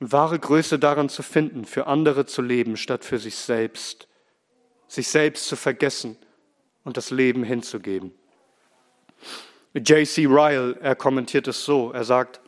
Wahre 0.00 0.38
Größe 0.38 0.80
daran 0.80 1.08
zu 1.08 1.22
finden, 1.22 1.64
für 1.64 1.86
andere 1.86 2.26
zu 2.26 2.42
leben, 2.42 2.76
statt 2.76 3.04
für 3.04 3.18
sich 3.18 3.36
selbst. 3.36 4.08
Sich 4.88 5.06
selbst 5.06 5.46
zu 5.46 5.54
vergessen 5.54 6.16
und 6.82 6.96
das 6.96 7.10
Leben 7.12 7.44
hinzugeben. 7.44 8.12
J.C. 9.74 10.26
Ryle, 10.26 10.76
er 10.80 10.96
kommentiert 10.96 11.46
es 11.46 11.64
so. 11.64 11.92
Er 11.92 12.02
sagt, 12.02 12.40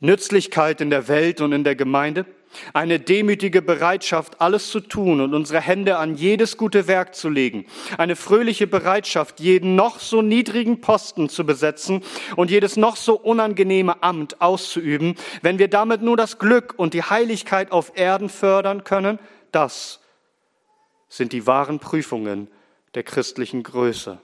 Nützlichkeit 0.00 0.80
in 0.80 0.90
der 0.90 1.08
Welt 1.08 1.40
und 1.40 1.52
in 1.52 1.64
der 1.64 1.76
Gemeinde– 1.76 2.24
eine 2.72 2.98
demütige 3.00 3.62
Bereitschaft, 3.62 4.40
alles 4.40 4.70
zu 4.70 4.80
tun 4.80 5.20
und 5.20 5.34
unsere 5.34 5.60
Hände 5.60 5.98
an 5.98 6.14
jedes 6.14 6.56
gute 6.56 6.86
Werk 6.86 7.14
zu 7.14 7.28
legen. 7.28 7.66
Eine 7.96 8.16
fröhliche 8.16 8.66
Bereitschaft, 8.66 9.40
jeden 9.40 9.74
noch 9.74 10.00
so 10.00 10.22
niedrigen 10.22 10.80
Posten 10.80 11.28
zu 11.28 11.44
besetzen 11.44 12.02
und 12.36 12.50
jedes 12.50 12.76
noch 12.76 12.96
so 12.96 13.18
unangenehme 13.18 14.02
Amt 14.02 14.40
auszuüben. 14.40 15.16
Wenn 15.42 15.58
wir 15.58 15.68
damit 15.68 16.02
nur 16.02 16.16
das 16.16 16.38
Glück 16.38 16.74
und 16.76 16.94
die 16.94 17.02
Heiligkeit 17.02 17.72
auf 17.72 17.92
Erden 17.94 18.28
fördern 18.28 18.84
können, 18.84 19.18
das 19.52 20.00
sind 21.08 21.32
die 21.32 21.46
wahren 21.46 21.78
Prüfungen 21.78 22.48
der 22.94 23.02
christlichen 23.02 23.62
Größe. 23.62 24.18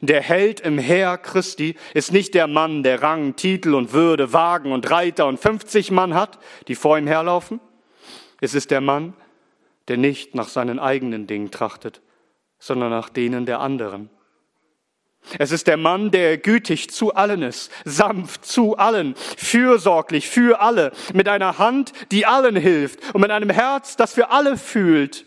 Der 0.00 0.20
Held 0.20 0.60
im 0.60 0.78
Heer 0.78 1.18
Christi 1.18 1.76
ist 1.94 2.12
nicht 2.12 2.34
der 2.34 2.46
Mann, 2.46 2.82
der 2.82 3.02
Rang, 3.02 3.36
Titel 3.36 3.74
und 3.74 3.92
Würde, 3.92 4.32
Wagen 4.32 4.72
und 4.72 4.90
Reiter 4.90 5.26
und 5.26 5.38
50 5.38 5.90
Mann 5.90 6.14
hat, 6.14 6.38
die 6.68 6.74
vor 6.74 6.98
ihm 6.98 7.06
herlaufen. 7.06 7.60
Es 8.40 8.54
ist 8.54 8.70
der 8.70 8.80
Mann, 8.80 9.14
der 9.88 9.96
nicht 9.96 10.34
nach 10.34 10.48
seinen 10.48 10.78
eigenen 10.78 11.26
Dingen 11.26 11.50
trachtet, 11.50 12.00
sondern 12.58 12.90
nach 12.90 13.08
denen 13.08 13.46
der 13.46 13.60
anderen. 13.60 14.10
Es 15.38 15.52
ist 15.52 15.66
der 15.66 15.78
Mann, 15.78 16.10
der 16.10 16.36
gütig 16.36 16.90
zu 16.90 17.14
allen 17.14 17.42
ist, 17.42 17.70
sanft 17.84 18.44
zu 18.44 18.76
allen, 18.76 19.14
fürsorglich 19.14 20.28
für 20.28 20.60
alle, 20.60 20.92
mit 21.14 21.28
einer 21.28 21.58
Hand, 21.58 21.92
die 22.10 22.26
allen 22.26 22.56
hilft 22.56 23.14
und 23.14 23.22
mit 23.22 23.30
einem 23.30 23.50
Herz, 23.50 23.96
das 23.96 24.12
für 24.12 24.30
alle 24.30 24.58
fühlt 24.58 25.24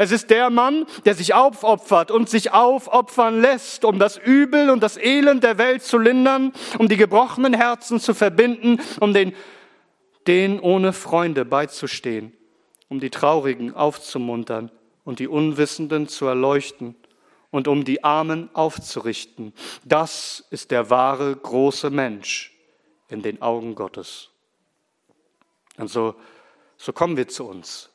es 0.00 0.12
ist 0.12 0.30
der 0.30 0.48
Mann, 0.48 0.86
der 1.04 1.14
sich 1.14 1.34
aufopfert 1.34 2.10
und 2.10 2.30
sich 2.30 2.52
aufopfern 2.52 3.42
lässt, 3.42 3.84
um 3.84 3.98
das 3.98 4.16
Übel 4.16 4.70
und 4.70 4.82
das 4.82 4.96
Elend 4.96 5.44
der 5.44 5.58
Welt 5.58 5.82
zu 5.82 5.98
lindern, 5.98 6.54
um 6.78 6.88
die 6.88 6.96
gebrochenen 6.96 7.52
Herzen 7.52 8.00
zu 8.00 8.14
verbinden, 8.14 8.80
um 9.00 9.12
den, 9.12 9.34
den 10.26 10.58
ohne 10.58 10.94
Freunde 10.94 11.44
beizustehen, 11.44 12.32
um 12.88 12.98
die 12.98 13.10
Traurigen 13.10 13.74
aufzumuntern 13.74 14.70
und 15.04 15.18
die 15.18 15.28
Unwissenden 15.28 16.08
zu 16.08 16.24
erleuchten 16.24 16.94
und 17.50 17.68
um 17.68 17.84
die 17.84 18.02
Armen 18.02 18.48
aufzurichten. 18.54 19.52
Das 19.84 20.46
ist 20.48 20.70
der 20.70 20.88
wahre 20.88 21.36
große 21.36 21.90
Mensch 21.90 22.56
in 23.08 23.20
den 23.20 23.42
Augen 23.42 23.74
Gottes. 23.74 24.30
Und 25.76 25.88
so, 25.88 26.14
so 26.78 26.94
kommen 26.94 27.18
wir 27.18 27.28
zu 27.28 27.46
uns. 27.46 27.90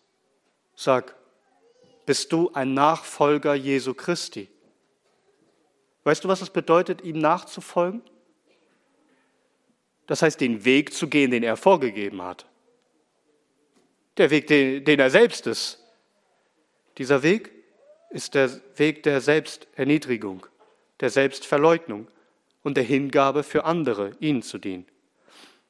Sag, 0.75 1.15
bist 2.05 2.31
du 2.31 2.51
ein 2.53 2.73
Nachfolger 2.73 3.55
Jesu 3.55 3.93
Christi. 3.93 4.49
Weißt 6.03 6.23
du, 6.23 6.27
was 6.27 6.41
es 6.41 6.49
bedeutet, 6.49 7.03
ihm 7.03 7.19
nachzufolgen? 7.19 8.01
Das 10.07 10.21
heißt, 10.21 10.39
den 10.39 10.65
Weg 10.65 10.93
zu 10.93 11.07
gehen, 11.07 11.31
den 11.31 11.43
er 11.43 11.57
vorgegeben 11.57 12.21
hat. 12.21 12.45
Der 14.17 14.29
Weg, 14.29 14.47
den, 14.47 14.99
er 14.99 15.09
selbst 15.09 15.47
ist. 15.47 15.83
Dieser 16.97 17.23
Weg 17.23 17.51
ist 18.11 18.35
der 18.35 18.49
Weg 18.75 19.03
der 19.03 19.19
Selbsterniedrigung, 19.19 20.45
der 20.99 21.09
Selbstverleugnung 21.09 22.07
und 22.63 22.77
der 22.77 22.83
Hingabe 22.83 23.43
für 23.43 23.65
andere, 23.65 24.15
ihnen 24.19 24.41
zu 24.41 24.57
dienen. 24.57 24.85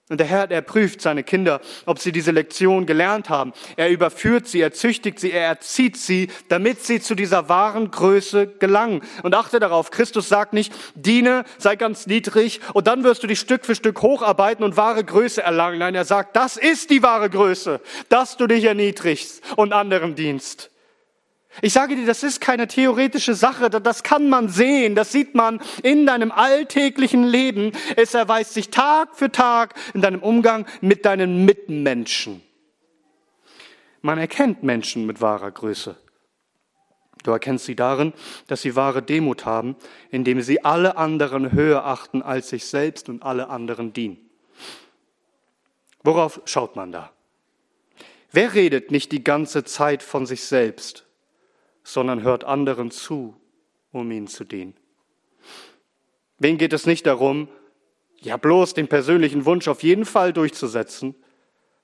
Und 0.08 0.20
der 0.20 0.28
Herr, 0.28 0.52
er 0.52 0.62
prüft 0.62 1.02
seine 1.02 1.24
Kinder, 1.24 1.62
ob 1.88 1.98
sie 1.98 2.12
diese 2.12 2.30
Lektion 2.30 2.86
gelernt 2.86 3.30
haben. 3.30 3.54
Er 3.76 3.90
überführt 3.90 4.48
sie, 4.48 4.62
er 4.62 4.72
züchtigt 4.72 5.20
sie, 5.20 5.32
er 5.32 5.48
erzieht 5.48 5.98
sie, 5.98 6.30
damit 6.48 6.86
sie 6.86 7.02
zu 7.02 7.16
dieser 7.16 7.50
wahren 7.50 7.90
Größe 7.90 8.46
gelangen. 8.46 9.02
Und 9.24 9.34
achte 9.34 9.60
darauf, 9.60 9.90
Christus 9.90 10.30
sagt 10.30 10.54
nicht, 10.54 10.72
diene, 10.94 11.44
sei 11.58 11.76
ganz 11.76 12.06
niedrig 12.06 12.62
und 12.74 12.86
dann 12.86 13.04
wirst 13.04 13.24
du 13.24 13.28
dich 13.28 13.40
Stück 13.40 13.66
für 13.66 13.74
Stück 13.74 14.04
hocharbeiten 14.04 14.64
und 14.64 14.78
wahre 14.78 15.04
Größe 15.04 15.42
erlangen. 15.42 15.80
Nein, 15.80 15.96
er 15.96 16.06
sagt, 16.06 16.36
das 16.36 16.56
ist 16.56 16.92
die 16.92 17.02
wahre 17.02 17.32
Größe, 17.32 17.82
dass 18.08 18.38
du 18.38 18.46
dich 18.46 18.64
erniedrigst 18.66 19.42
und 19.56 19.74
anderen 19.74 20.14
dienst. 20.14 20.70
Ich 21.62 21.74
sage 21.74 21.96
dir, 21.96 22.06
das 22.06 22.24
ist 22.24 22.42
keine 22.42 22.68
theoretische 22.68 23.34
Sache, 23.34 23.70
das 23.70 24.04
kann 24.04 24.30
man 24.30 24.50
sehen, 24.50 24.96
das 24.96 25.12
sieht 25.12 25.36
man 25.36 25.62
in 25.84 26.06
deinem 26.06 26.32
alltäglichen 26.32 27.24
Leben. 27.24 27.72
Es 27.96 28.14
erweist 28.14 28.54
sich 28.54 28.70
Tag 28.70 29.16
für 29.16 29.32
Tag 29.32 29.76
in 29.94 30.02
deinem 30.02 30.22
Umgang 30.22 30.66
mit 30.82 31.06
deinen 31.06 31.46
Mitmenschen. 31.46 32.42
Man 34.02 34.18
erkennt 34.18 34.64
Menschen 34.64 35.06
mit 35.06 35.22
wahrer 35.22 35.52
Größe. 35.52 35.96
Du 37.24 37.32
erkennst 37.32 37.66
sie 37.66 37.76
darin, 37.76 38.14
dass 38.46 38.62
sie 38.62 38.76
wahre 38.76 39.02
Demut 39.02 39.46
haben, 39.46 39.76
indem 40.12 40.42
sie 40.42 40.64
alle 40.64 40.96
anderen 40.98 41.52
höher 41.54 41.84
achten 41.84 42.22
als 42.22 42.50
sich 42.50 42.66
selbst 42.66 43.10
und 43.10 43.24
alle 43.24 43.50
anderen 43.50 43.94
dienen. 43.94 44.30
Worauf 46.04 46.40
schaut 46.46 46.76
man 46.76 46.92
da? 46.92 47.12
Wer 48.32 48.54
redet 48.54 48.92
nicht 48.92 49.12
die 49.12 49.24
ganze 49.24 49.64
Zeit 49.64 50.04
von 50.04 50.28
sich 50.28 50.44
selbst? 50.44 51.05
Sondern 51.86 52.24
hört 52.24 52.44
anderen 52.44 52.92
zu, 52.92 53.36
um 53.92 54.12
ihnen 54.12 54.28
zu 54.28 54.44
dienen. 54.44 54.74
Wen 56.40 56.58
geht 56.58 56.74
es 56.74 56.86
nicht 56.86 57.06
darum, 57.06 57.48
ja 58.20 58.36
bloß 58.36 58.74
den 58.74 58.88
persönlichen 58.88 59.46
Wunsch 59.46 59.68
auf 59.68 59.84
jeden 59.84 60.04
Fall 60.04 60.34
durchzusetzen, 60.34 61.16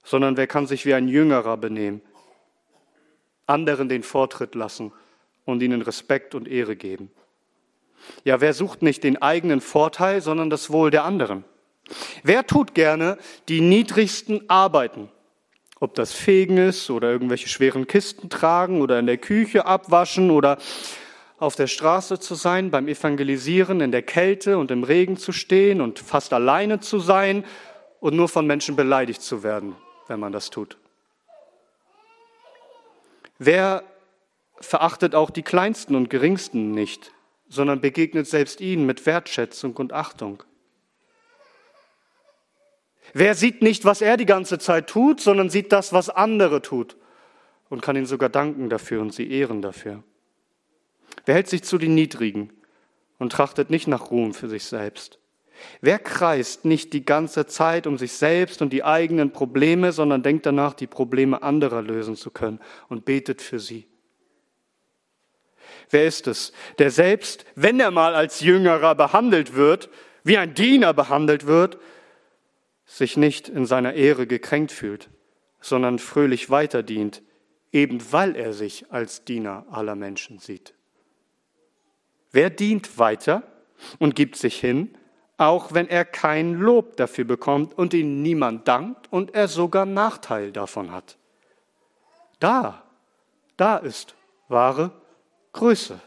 sondern 0.04 0.36
wer 0.36 0.47
kann 0.47 0.66
sich 0.66 0.86
wie 0.86 0.95
ein 0.95 1.08
Jüngerer 1.08 1.56
benehmen, 1.56 2.02
anderen 3.45 3.88
den 3.88 4.02
Vortritt 4.02 4.56
lassen 4.56 4.91
und 5.45 5.62
ihnen 5.62 5.84
Respekt 5.84 6.34
und 6.34 6.47
Ehre 6.47 6.76
geben. 6.76 7.12
Ja, 8.24 8.41
wer 8.41 8.56
sucht 8.56 8.82
nicht 8.82 9.04
den 9.04 9.22
eigenen 9.22 9.62
Vorteil, 9.62 10.22
sondern 10.22 10.49
das 10.49 10.72
Wohl 10.72 10.89
der 10.89 11.04
anderen? 11.04 11.45
Wer 12.24 12.47
tut 12.47 12.74
gerne 12.74 13.20
die 13.47 13.62
niedrigsten 13.62 14.49
Arbeiten? 14.49 15.10
Ob 15.82 15.96
das 15.96 16.14
Fegen 16.14 16.58
ist 16.58 16.92
oder 16.92 17.10
irgendwelche 17.10 17.50
schweren 17.50 17.88
Kisten 17.88 18.30
tragen 18.30 18.82
oder 18.82 19.00
in 19.00 19.08
der 19.08 19.18
Küche 19.18 19.66
abwaschen 19.66 20.30
oder 20.30 20.60
auf 21.40 21.56
der 21.56 21.66
Straße 21.66 22.20
zu 22.20 22.36
sein, 22.36 22.70
beim 22.70 22.88
Evangelisieren, 22.88 23.82
in 23.82 23.92
der 23.92 24.04
Kälte 24.04 24.60
und 24.60 24.70
im 24.70 24.84
Regen 24.84 25.18
zu 25.18 25.32
stehen 25.32 25.82
und 25.82 25.98
fast 25.98 26.34
alleine 26.34 26.82
zu 26.82 27.00
sein 27.00 27.44
und 28.00 28.16
nur 28.16 28.30
von 28.30 28.46
Menschen 28.46 28.76
beleidigt 28.76 29.24
zu 29.24 29.42
werden, 29.42 29.76
wenn 30.08 30.20
man 30.20 30.32
das 30.32 30.52
tut. 30.52 30.78
Wer 33.40 33.84
verachtet 34.60 35.16
auch 35.16 35.32
die 35.32 35.42
Kleinsten 35.42 35.96
und 35.96 36.12
Geringsten 36.12 36.70
nicht, 36.70 37.12
sondern 37.50 37.82
begegnet 37.82 38.28
selbst 38.28 38.62
ihnen 38.62 38.86
mit 38.86 39.08
Wertschätzung 39.08 39.76
und 39.78 39.94
Achtung? 39.94 40.44
Wer 43.14 43.36
sieht 43.36 43.62
nicht, 43.62 43.86
was 43.86 44.02
er 44.02 44.18
die 44.18 44.26
ganze 44.26 44.60
Zeit 44.60 44.88
tut, 44.88 45.20
sondern 45.22 45.49
sieht 45.49 45.72
das, 45.72 45.91
was 45.93 46.10
andere 46.10 46.62
tut 46.62 46.95
und 47.70 47.82
kann 47.82 47.95
ihnen 47.95 48.06
sogar 48.06 48.30
danken 48.30 48.70
dafür 48.70 49.02
und 49.02 49.14
sie 49.14 49.30
ehren 49.30 49.62
dafür. 49.62 50.04
Wer 51.26 51.36
hält 51.36 51.47
sich 51.47 51.64
zu 51.64 51.78
den 51.78 51.95
Niedrigen 51.95 52.52
und 53.20 53.32
trachtet 53.32 53.70
nicht 53.70 53.88
nach 53.88 54.12
Ruhm 54.12 54.34
für 54.34 54.49
sich 54.49 54.66
selbst? 54.66 55.20
Wer 55.82 55.99
kreist 55.99 56.66
nicht 56.66 56.93
die 56.93 57.06
ganze 57.06 57.45
Zeit 57.45 57.86
um 57.86 57.97
sich 57.97 58.14
selbst 58.14 58.62
und 58.62 58.74
die 58.74 58.84
eigenen 58.84 59.32
Probleme, 59.32 59.91
sondern 59.91 60.24
denkt 60.24 60.45
danach, 60.45 60.74
die 60.74 60.88
Probleme 60.88 61.43
anderer 61.43 61.82
lösen 61.82 62.16
zu 62.16 62.32
können 62.32 62.60
und 62.89 63.06
betet 63.06 63.41
für 63.41 63.60
sie? 63.60 63.88
Wer 65.89 66.06
ist 66.06 66.28
es, 66.28 66.52
der 66.80 66.91
selbst, 66.91 67.45
wenn 67.56 67.80
er 67.80 67.91
mal 67.91 68.16
als 68.16 68.41
Jüngerer 68.41 68.95
behandelt 68.95 69.56
wird, 69.56 69.89
wie 70.24 70.38
ein 70.38 70.54
Diener 70.54 70.93
behandelt 70.93 71.45
wird, 71.45 71.78
sich 72.92 73.16
nicht 73.16 73.48
in 73.48 73.66
seiner 73.66 73.94
Ehre 73.94 74.28
gekränkt 74.28 74.74
fühlt, 74.74 75.10
sondern 75.62 75.98
fröhlich 75.98 76.50
weiterdient, 76.50 77.22
eben 77.72 78.02
weil 78.12 78.36
er 78.36 78.52
sich 78.52 78.92
als 78.92 79.24
Diener 79.24 79.66
aller 79.72 79.96
Menschen 79.96 80.39
sieht. 80.39 80.74
Wer 82.34 82.50
dient 82.50 83.00
weiter 83.00 83.44
und 84.00 84.16
gibt 84.16 84.36
sich 84.36 84.60
hin, 84.60 84.98
auch 85.38 85.74
wenn 85.74 85.88
er 85.88 86.04
kein 86.04 86.56
Lob 86.56 86.98
dafür 86.98 87.24
bekommt 87.24 87.78
und 87.78 87.94
ihn 87.94 88.22
niemand 88.22 88.68
dankt 88.68 89.12
und 89.12 89.34
er 89.34 89.48
sogar 89.48 89.86
Nachteil 89.86 90.52
davon 90.52 90.92
hat. 90.92 91.18
Da, 92.39 92.84
da 93.56 93.78
ist 93.78 94.16
wahre 94.50 94.92
Größe. 95.54 96.00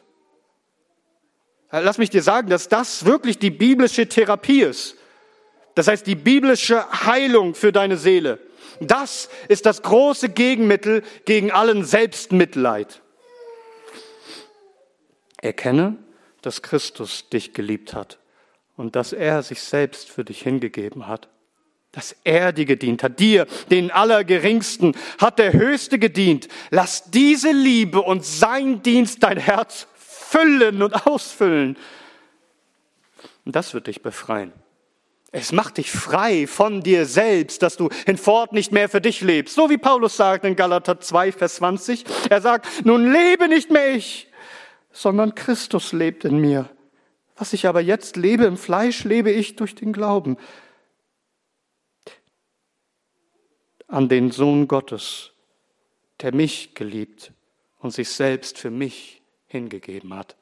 Lass 1.70 1.98
mich 1.98 2.10
dir 2.10 2.22
sagen, 2.22 2.50
dass 2.50 2.68
das 2.68 3.06
wirklich 3.06 3.38
die 3.38 3.50
biblische 3.50 4.06
Therapie 4.06 4.60
ist. 4.60 4.98
Das 5.74 5.88
heißt, 5.88 6.06
die 6.06 6.14
biblische 6.14 6.84
Heilung 7.06 7.54
für 7.54 7.72
deine 7.72 7.96
Seele. 7.96 8.38
Das 8.80 9.28
ist 9.48 9.66
das 9.66 9.82
große 9.82 10.28
Gegenmittel 10.30 11.02
gegen 11.24 11.50
allen 11.50 11.84
Selbstmitleid. 11.84 13.00
Erkenne, 15.40 15.96
dass 16.42 16.62
Christus 16.62 17.28
dich 17.28 17.52
geliebt 17.52 17.94
hat 17.94 18.18
und 18.76 18.96
dass 18.96 19.12
er 19.12 19.42
sich 19.42 19.60
selbst 19.62 20.10
für 20.10 20.24
dich 20.24 20.42
hingegeben 20.42 21.06
hat. 21.06 21.28
Dass 21.92 22.16
er 22.24 22.52
dir 22.52 22.64
gedient 22.64 23.04
hat, 23.04 23.20
dir, 23.20 23.46
den 23.70 23.92
Allergeringsten, 23.92 24.96
hat 25.18 25.38
der 25.38 25.52
Höchste 25.52 25.98
gedient. 25.98 26.48
Lass 26.70 27.10
diese 27.10 27.52
Liebe 27.52 28.00
und 28.00 28.24
sein 28.24 28.82
Dienst 28.82 29.22
dein 29.22 29.38
Herz 29.38 29.86
füllen 29.94 30.82
und 30.82 31.06
ausfüllen. 31.06 31.76
Und 33.44 33.54
das 33.54 33.74
wird 33.74 33.86
dich 33.86 34.02
befreien. 34.02 34.52
Es 35.36 35.50
macht 35.50 35.78
dich 35.78 35.90
frei 35.90 36.46
von 36.46 36.80
dir 36.80 37.06
selbst, 37.06 37.62
dass 37.62 37.76
du 37.76 37.88
hinfort 38.06 38.52
nicht 38.52 38.70
mehr 38.70 38.88
für 38.88 39.00
dich 39.00 39.20
lebst. 39.20 39.56
So 39.56 39.68
wie 39.68 39.78
Paulus 39.78 40.16
sagt 40.16 40.44
in 40.44 40.54
Galater 40.54 41.00
2, 41.00 41.32
Vers 41.32 41.56
20. 41.56 42.04
Er 42.30 42.40
sagt, 42.40 42.86
nun 42.86 43.10
lebe 43.12 43.48
nicht 43.48 43.68
mehr 43.68 43.96
ich, 43.96 44.28
sondern 44.92 45.34
Christus 45.34 45.92
lebt 45.92 46.24
in 46.24 46.38
mir. 46.38 46.70
Was 47.34 47.52
ich 47.52 47.66
aber 47.66 47.80
jetzt 47.80 48.14
lebe 48.14 48.44
im 48.44 48.56
Fleisch, 48.56 49.02
lebe 49.02 49.32
ich 49.32 49.56
durch 49.56 49.74
den 49.74 49.92
Glauben 49.92 50.36
an 53.88 54.08
den 54.08 54.30
Sohn 54.30 54.68
Gottes, 54.68 55.32
der 56.20 56.32
mich 56.32 56.76
geliebt 56.76 57.32
und 57.80 57.90
sich 57.90 58.08
selbst 58.08 58.56
für 58.56 58.70
mich 58.70 59.20
hingegeben 59.48 60.14
hat. 60.14 60.36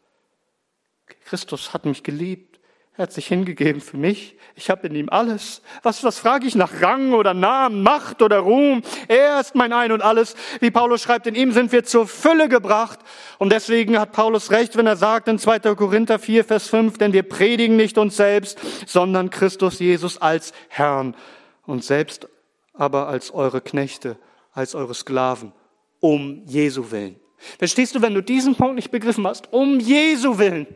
Christus 1.25 1.73
hat 1.73 1.87
mich 1.87 2.03
geliebt. 2.03 2.52
Er 2.95 3.05
hat 3.05 3.13
sich 3.13 3.27
hingegeben 3.27 3.81
für 3.81 3.97
mich. 3.97 4.37
Ich 4.55 4.69
habe 4.69 4.87
in 4.87 4.95
ihm 4.95 5.09
alles. 5.09 5.63
Was, 5.83 6.05
was 6.05 6.19
frage 6.19 6.47
ich 6.47 6.55
nach 6.55 6.83
Rang 6.83 7.15
oder 7.15 7.33
Namen, 7.33 7.83
Macht 7.83 8.21
oder 8.21 8.41
Ruhm? 8.41 8.83
Er 9.09 9.41
ist 9.41 9.55
mein 9.55 9.73
Ein 9.73 9.93
und 9.93 10.03
alles. 10.03 10.35
Wie 10.61 10.71
Paulus 10.71 11.01
schreibt, 11.01 11.27
in 11.27 11.35
ihm 11.35 11.53
sind 11.53 11.73
wir 11.73 11.85
zur 11.85 12.07
Fülle 12.07 12.51
gebracht. 12.51 12.99
Und 13.39 13.51
deswegen 13.51 13.99
hat 13.99 14.13
Paulus 14.13 14.51
recht, 14.51 14.77
wenn 14.77 14.87
er 14.87 14.97
sagt 14.97 15.27
in 15.29 15.39
2. 15.39 15.61
Korinther 15.75 16.19
4, 16.19 16.45
Vers 16.45 16.69
5, 16.69 16.99
denn 16.99 17.15
wir 17.15 17.23
predigen 17.23 17.77
nicht 17.77 17.97
uns 17.97 18.19
selbst, 18.19 18.59
sondern 18.87 19.31
Christus 19.31 19.79
Jesus 19.79 20.21
als 20.21 20.53
Herrn 20.69 21.17
und 21.65 21.85
selbst 21.85 22.29
aber 22.75 23.09
als 23.09 23.33
eure 23.33 23.63
Knechte, 23.63 24.19
als 24.53 24.75
eure 24.75 24.95
Sklaven, 24.95 25.53
um 26.01 26.43
Jesu 26.45 26.91
willen. 26.91 27.17
Verstehst 27.59 27.95
du, 27.95 28.03
wenn 28.03 28.15
du 28.15 28.23
diesen 28.23 28.55
Punkt 28.55 28.75
nicht 28.75 28.91
begriffen 28.91 29.27
hast, 29.27 29.51
um 29.53 29.81
Jesu 29.81 30.39
willen, 30.39 30.67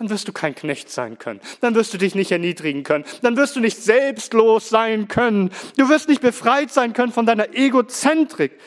dann 0.00 0.08
wirst 0.08 0.26
du 0.28 0.32
kein 0.32 0.54
Knecht 0.54 0.88
sein 0.88 1.18
können. 1.18 1.40
Dann 1.60 1.74
wirst 1.74 1.92
du 1.92 1.98
dich 1.98 2.14
nicht 2.14 2.32
erniedrigen 2.32 2.84
können. 2.84 3.04
Dann 3.20 3.36
wirst 3.36 3.54
du 3.54 3.60
nicht 3.60 3.76
selbstlos 3.76 4.70
sein 4.70 5.08
können. 5.08 5.50
Du 5.76 5.90
wirst 5.90 6.08
nicht 6.08 6.22
befreit 6.22 6.72
sein 6.72 6.94
können 6.94 7.12
von 7.12 7.26
deiner 7.26 7.54
Egozentrik. 7.54 8.58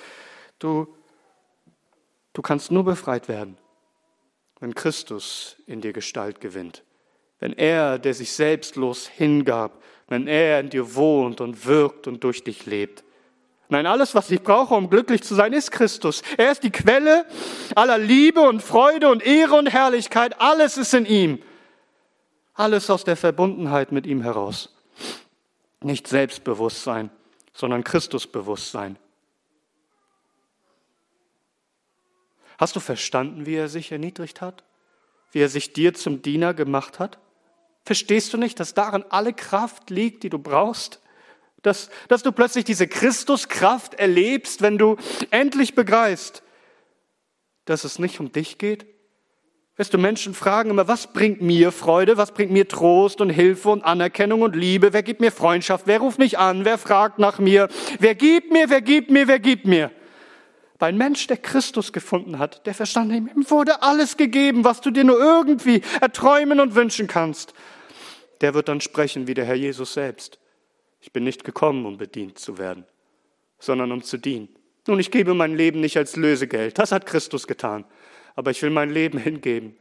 Du, 0.59 0.87
du 2.33 2.41
kannst 2.43 2.69
nur 2.69 2.85
befreit 2.85 3.29
werden, 3.29 3.57
wenn 4.59 4.75
Christus 4.75 5.57
in 5.65 5.81
dir 5.81 5.91
Gestalt 5.91 6.39
gewinnt. 6.39 6.83
Wenn 7.39 7.53
er, 7.53 7.97
der 7.97 8.13
sich 8.13 8.31
selbstlos 8.33 9.07
hingab, 9.07 9.81
wenn 10.09 10.27
er 10.27 10.59
in 10.59 10.69
dir 10.69 10.93
wohnt 10.93 11.41
und 11.41 11.65
wirkt 11.65 12.05
und 12.05 12.23
durch 12.23 12.43
dich 12.43 12.67
lebt. 12.67 13.03
Nein, 13.69 13.85
alles, 13.85 14.13
was 14.13 14.29
ich 14.29 14.41
brauche, 14.41 14.73
um 14.75 14.89
glücklich 14.89 15.23
zu 15.23 15.35
sein, 15.35 15.53
ist 15.53 15.71
Christus. 15.71 16.21
Er 16.37 16.51
ist 16.51 16.63
die 16.63 16.71
Quelle 16.71 17.25
aller 17.75 17.97
Liebe 17.97 18.41
und 18.41 18.61
Freude 18.61 19.09
und 19.09 19.25
Ehre 19.25 19.55
und 19.55 19.67
Herrlichkeit. 19.67 20.39
Alles 20.39 20.77
ist 20.77 20.93
in 20.93 21.05
ihm. 21.05 21.41
Alles 22.53 22.89
aus 22.89 23.03
der 23.03 23.15
Verbundenheit 23.15 23.91
mit 23.91 24.05
ihm 24.05 24.21
heraus. 24.21 24.75
Nicht 25.81 26.07
Selbstbewusstsein, 26.07 27.09
sondern 27.53 27.83
Christusbewusstsein. 27.83 28.97
Hast 32.57 32.75
du 32.75 32.79
verstanden, 32.79 33.45
wie 33.45 33.55
er 33.55 33.69
sich 33.69 33.91
erniedrigt 33.91 34.41
hat? 34.41 34.63
Wie 35.31 35.39
er 35.39 35.49
sich 35.49 35.73
dir 35.73 35.93
zum 35.93 36.21
Diener 36.21 36.53
gemacht 36.53 36.99
hat? 36.99 37.17
Verstehst 37.85 38.31
du 38.33 38.37
nicht, 38.37 38.59
dass 38.59 38.73
darin 38.73 39.03
alle 39.09 39.33
Kraft 39.33 39.89
liegt, 39.89 40.23
die 40.23 40.29
du 40.29 40.39
brauchst? 40.39 41.01
Dass, 41.63 41.89
dass 42.09 42.21
du 42.21 42.31
plötzlich 42.31 42.65
diese 42.65 42.87
Christuskraft 42.87 43.95
erlebst, 43.95 44.61
wenn 44.61 44.77
du 44.77 44.97
endlich 45.31 45.73
begreifst, 45.73 46.43
dass 47.65 47.83
es 47.85 47.97
nicht 47.97 48.19
um 48.19 48.31
dich 48.31 48.57
geht. 48.57 48.85
Weißt 49.77 49.91
du, 49.91 49.97
Menschen 49.97 50.35
fragen 50.35 50.69
immer, 50.69 50.87
was 50.87 51.13
bringt 51.13 51.41
mir 51.41 51.71
Freude, 51.71 52.15
was 52.17 52.31
bringt 52.31 52.51
mir 52.51 52.67
Trost 52.67 53.21
und 53.21 53.31
Hilfe 53.31 53.69
und 53.69 53.83
Anerkennung 53.83 54.43
und 54.43 54.55
Liebe, 54.55 54.93
wer 54.93 55.01
gibt 55.01 55.19
mir 55.19 55.31
Freundschaft, 55.31 55.87
wer 55.87 55.99
ruft 55.99 56.19
mich 56.19 56.37
an, 56.37 56.63
wer 56.63 56.77
fragt 56.77 57.17
nach 57.17 57.39
mir, 57.39 57.69
wer 57.99 58.13
gibt 58.13 58.51
mir, 58.51 58.69
wer 58.69 58.81
gibt 58.81 59.09
mir, 59.09 59.27
wer 59.27 59.39
gibt 59.39 59.65
mir. 59.65 59.89
Bei 60.77 60.89
einem 60.89 60.99
Mensch, 60.99 61.25
der 61.27 61.37
Christus 61.37 61.93
gefunden 61.93 62.37
hat, 62.37 62.67
der 62.67 62.75
verstand, 62.75 63.11
ihm 63.13 63.49
wurde 63.49 63.81
alles 63.81 64.17
gegeben, 64.17 64.63
was 64.63 64.81
du 64.81 64.91
dir 64.91 65.05
nur 65.05 65.17
irgendwie 65.17 65.81
erträumen 66.01 66.59
und 66.59 66.75
wünschen 66.75 67.07
kannst. 67.07 67.53
Der 68.41 68.53
wird 68.53 68.67
dann 68.67 68.81
sprechen 68.81 69.25
wie 69.25 69.33
der 69.33 69.45
Herr 69.45 69.55
Jesus 69.55 69.93
selbst. 69.93 70.39
Ich 71.03 71.11
bin 71.11 71.25
nicht 71.25 71.43
gekommen, 71.43 71.85
um 71.85 71.97
bedient 71.97 72.39
zu 72.39 72.57
werden, 72.57 72.85
sondern 73.59 73.91
um 73.91 74.01
zu 74.03 74.15
dienen. 74.15 74.47
Nun, 74.87 75.01
ich 75.01 75.11
gebe 75.11 75.33
mein 75.33 75.53
Leben 75.53 75.81
nicht 75.81 75.97
als 75.97 76.15
Lösegeld, 76.15 76.79
das 76.79 76.93
hat 76.93 77.05
Christus 77.05 77.45
getan, 77.45 77.83
aber 78.35 78.51
ich 78.51 78.61
will 78.61 78.69
mein 78.69 78.89
Leben 78.89 79.17
hingeben 79.17 79.75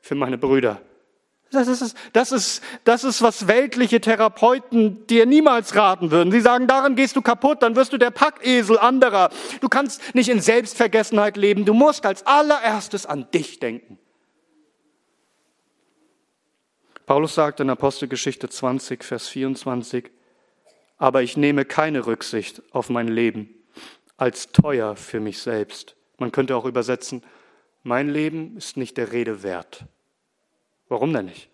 für 0.00 0.14
meine 0.14 0.38
Brüder. 0.38 0.80
Das 1.50 1.68
ist, 1.68 1.94
das 2.14 2.32
ist, 2.32 2.62
das 2.84 3.04
ist, 3.04 3.20
was 3.20 3.48
weltliche 3.48 4.00
Therapeuten 4.00 5.06
dir 5.08 5.26
niemals 5.26 5.76
raten 5.76 6.10
würden. 6.10 6.32
Sie 6.32 6.40
sagen, 6.40 6.66
daran 6.66 6.96
gehst 6.96 7.16
du 7.16 7.20
kaputt, 7.20 7.62
dann 7.62 7.76
wirst 7.76 7.92
du 7.92 7.98
der 7.98 8.10
Packesel 8.10 8.78
anderer. 8.78 9.28
Du 9.60 9.68
kannst 9.68 10.14
nicht 10.14 10.30
in 10.30 10.40
Selbstvergessenheit 10.40 11.36
leben, 11.36 11.66
du 11.66 11.74
musst 11.74 12.06
als 12.06 12.24
allererstes 12.24 13.04
an 13.04 13.30
dich 13.30 13.60
denken. 13.60 13.98
Paulus 17.04 17.34
sagt 17.34 17.60
in 17.60 17.68
Apostelgeschichte 17.68 18.48
20, 18.48 19.04
Vers 19.04 19.28
24, 19.28 20.10
aber 21.02 21.20
ich 21.20 21.36
nehme 21.36 21.64
keine 21.64 22.06
Rücksicht 22.06 22.62
auf 22.70 22.88
mein 22.88 23.08
Leben 23.08 23.52
als 24.18 24.52
teuer 24.52 24.94
für 24.94 25.18
mich 25.18 25.40
selbst. 25.40 25.96
Man 26.16 26.30
könnte 26.30 26.54
auch 26.54 26.64
übersetzen, 26.64 27.24
mein 27.82 28.08
Leben 28.08 28.56
ist 28.56 28.76
nicht 28.76 28.96
der 28.96 29.10
Rede 29.10 29.42
wert. 29.42 29.84
Warum 30.88 31.12
denn 31.12 31.24
nicht? 31.24 31.50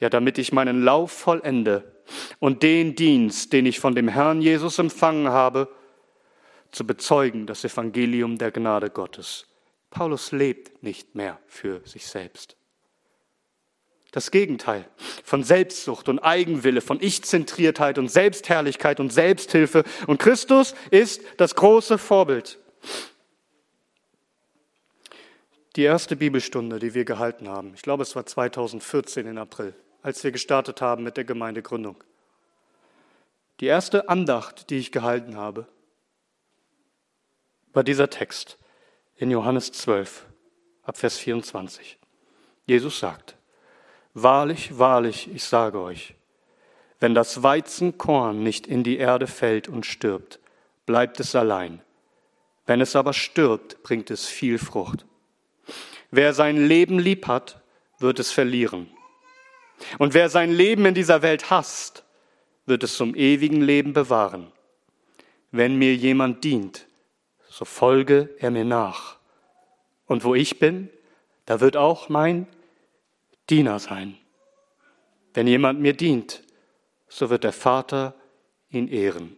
Ja, 0.00 0.10
damit 0.10 0.36
ich 0.36 0.52
meinen 0.52 0.82
Lauf 0.82 1.12
vollende 1.12 2.02
und 2.40 2.62
den 2.62 2.94
Dienst, 2.94 3.54
den 3.54 3.64
ich 3.64 3.80
von 3.80 3.94
dem 3.94 4.06
Herrn 4.06 4.42
Jesus 4.42 4.78
empfangen 4.78 5.30
habe, 5.30 5.74
zu 6.70 6.86
bezeugen, 6.86 7.46
das 7.46 7.64
Evangelium 7.64 8.36
der 8.36 8.50
Gnade 8.50 8.90
Gottes. 8.90 9.46
Paulus 9.88 10.30
lebt 10.30 10.82
nicht 10.82 11.14
mehr 11.14 11.38
für 11.46 11.80
sich 11.86 12.06
selbst. 12.06 12.54
Das 14.12 14.30
Gegenteil 14.30 14.88
von 15.24 15.44
Selbstsucht 15.44 16.08
und 16.08 16.18
Eigenwille, 16.18 16.80
von 16.80 17.00
Ich-Zentriertheit 17.00 17.98
und 17.98 18.08
Selbstherrlichkeit 18.08 18.98
und 18.98 19.12
Selbsthilfe. 19.12 19.84
Und 20.06 20.18
Christus 20.18 20.74
ist 20.90 21.22
das 21.36 21.54
große 21.54 21.96
Vorbild. 21.98 22.58
Die 25.76 25.82
erste 25.82 26.16
Bibelstunde, 26.16 26.80
die 26.80 26.94
wir 26.94 27.04
gehalten 27.04 27.48
haben, 27.48 27.72
ich 27.74 27.82
glaube 27.82 28.02
es 28.02 28.16
war 28.16 28.26
2014 28.26 29.26
in 29.28 29.38
April, 29.38 29.74
als 30.02 30.24
wir 30.24 30.32
gestartet 30.32 30.80
haben 30.80 31.04
mit 31.04 31.16
der 31.16 31.24
Gemeindegründung. 31.24 32.02
Die 33.60 33.66
erste 33.66 34.08
Andacht, 34.08 34.70
die 34.70 34.78
ich 34.78 34.90
gehalten 34.90 35.36
habe, 35.36 35.66
war 37.72 37.84
dieser 37.84 38.10
Text 38.10 38.58
in 39.16 39.30
Johannes 39.30 39.70
12, 39.70 40.26
ab 40.82 40.96
Vers 40.96 41.18
24. 41.18 41.98
Jesus 42.66 42.98
sagt, 42.98 43.36
Wahrlich, 44.14 44.78
wahrlich, 44.78 45.30
ich 45.32 45.44
sage 45.44 45.80
euch, 45.80 46.14
wenn 46.98 47.14
das 47.14 47.42
Weizenkorn 47.42 48.42
nicht 48.42 48.66
in 48.66 48.82
die 48.82 48.98
Erde 48.98 49.26
fällt 49.26 49.68
und 49.68 49.86
stirbt, 49.86 50.40
bleibt 50.84 51.20
es 51.20 51.34
allein. 51.34 51.80
Wenn 52.66 52.80
es 52.80 52.94
aber 52.96 53.12
stirbt, 53.12 53.82
bringt 53.82 54.10
es 54.10 54.26
viel 54.26 54.58
Frucht. 54.58 55.06
Wer 56.10 56.34
sein 56.34 56.56
Leben 56.56 56.98
lieb 56.98 57.26
hat, 57.26 57.60
wird 57.98 58.18
es 58.18 58.32
verlieren. 58.32 58.88
Und 59.98 60.14
wer 60.14 60.28
sein 60.28 60.50
Leben 60.50 60.84
in 60.84 60.94
dieser 60.94 61.22
Welt 61.22 61.50
hasst, 61.50 62.04
wird 62.66 62.82
es 62.82 62.96
zum 62.96 63.14
ewigen 63.14 63.62
Leben 63.62 63.92
bewahren. 63.92 64.52
Wenn 65.52 65.76
mir 65.76 65.94
jemand 65.94 66.44
dient, 66.44 66.86
so 67.48 67.64
folge 67.64 68.28
er 68.38 68.50
mir 68.50 68.64
nach. 68.64 69.16
Und 70.06 70.24
wo 70.24 70.34
ich 70.34 70.58
bin, 70.58 70.90
da 71.46 71.60
wird 71.60 71.76
auch 71.76 72.08
mein 72.08 72.46
Diener 73.50 73.78
sein. 73.78 74.16
Wenn 75.34 75.46
jemand 75.46 75.80
mir 75.80 75.92
dient, 75.92 76.42
so 77.08 77.30
wird 77.30 77.44
der 77.44 77.52
Vater 77.52 78.14
ihn 78.70 78.88
ehren. 78.88 79.36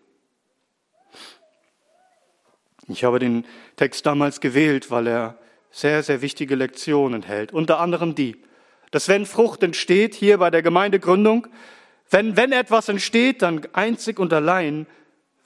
Ich 2.88 3.04
habe 3.04 3.18
den 3.18 3.46
Text 3.76 4.04
damals 4.06 4.40
gewählt, 4.40 4.90
weil 4.90 5.06
er 5.06 5.38
sehr, 5.70 6.02
sehr 6.02 6.20
wichtige 6.20 6.54
Lektionen 6.54 7.22
enthält. 7.22 7.52
Unter 7.52 7.80
anderem 7.80 8.14
die, 8.14 8.36
dass 8.90 9.08
wenn 9.08 9.24
Frucht 9.24 9.62
entsteht, 9.62 10.14
hier 10.14 10.38
bei 10.38 10.50
der 10.50 10.62
Gemeindegründung, 10.62 11.46
wenn, 12.10 12.36
wenn 12.36 12.52
etwas 12.52 12.88
entsteht, 12.90 13.40
dann 13.40 13.66
einzig 13.72 14.18
und 14.18 14.32
allein, 14.32 14.86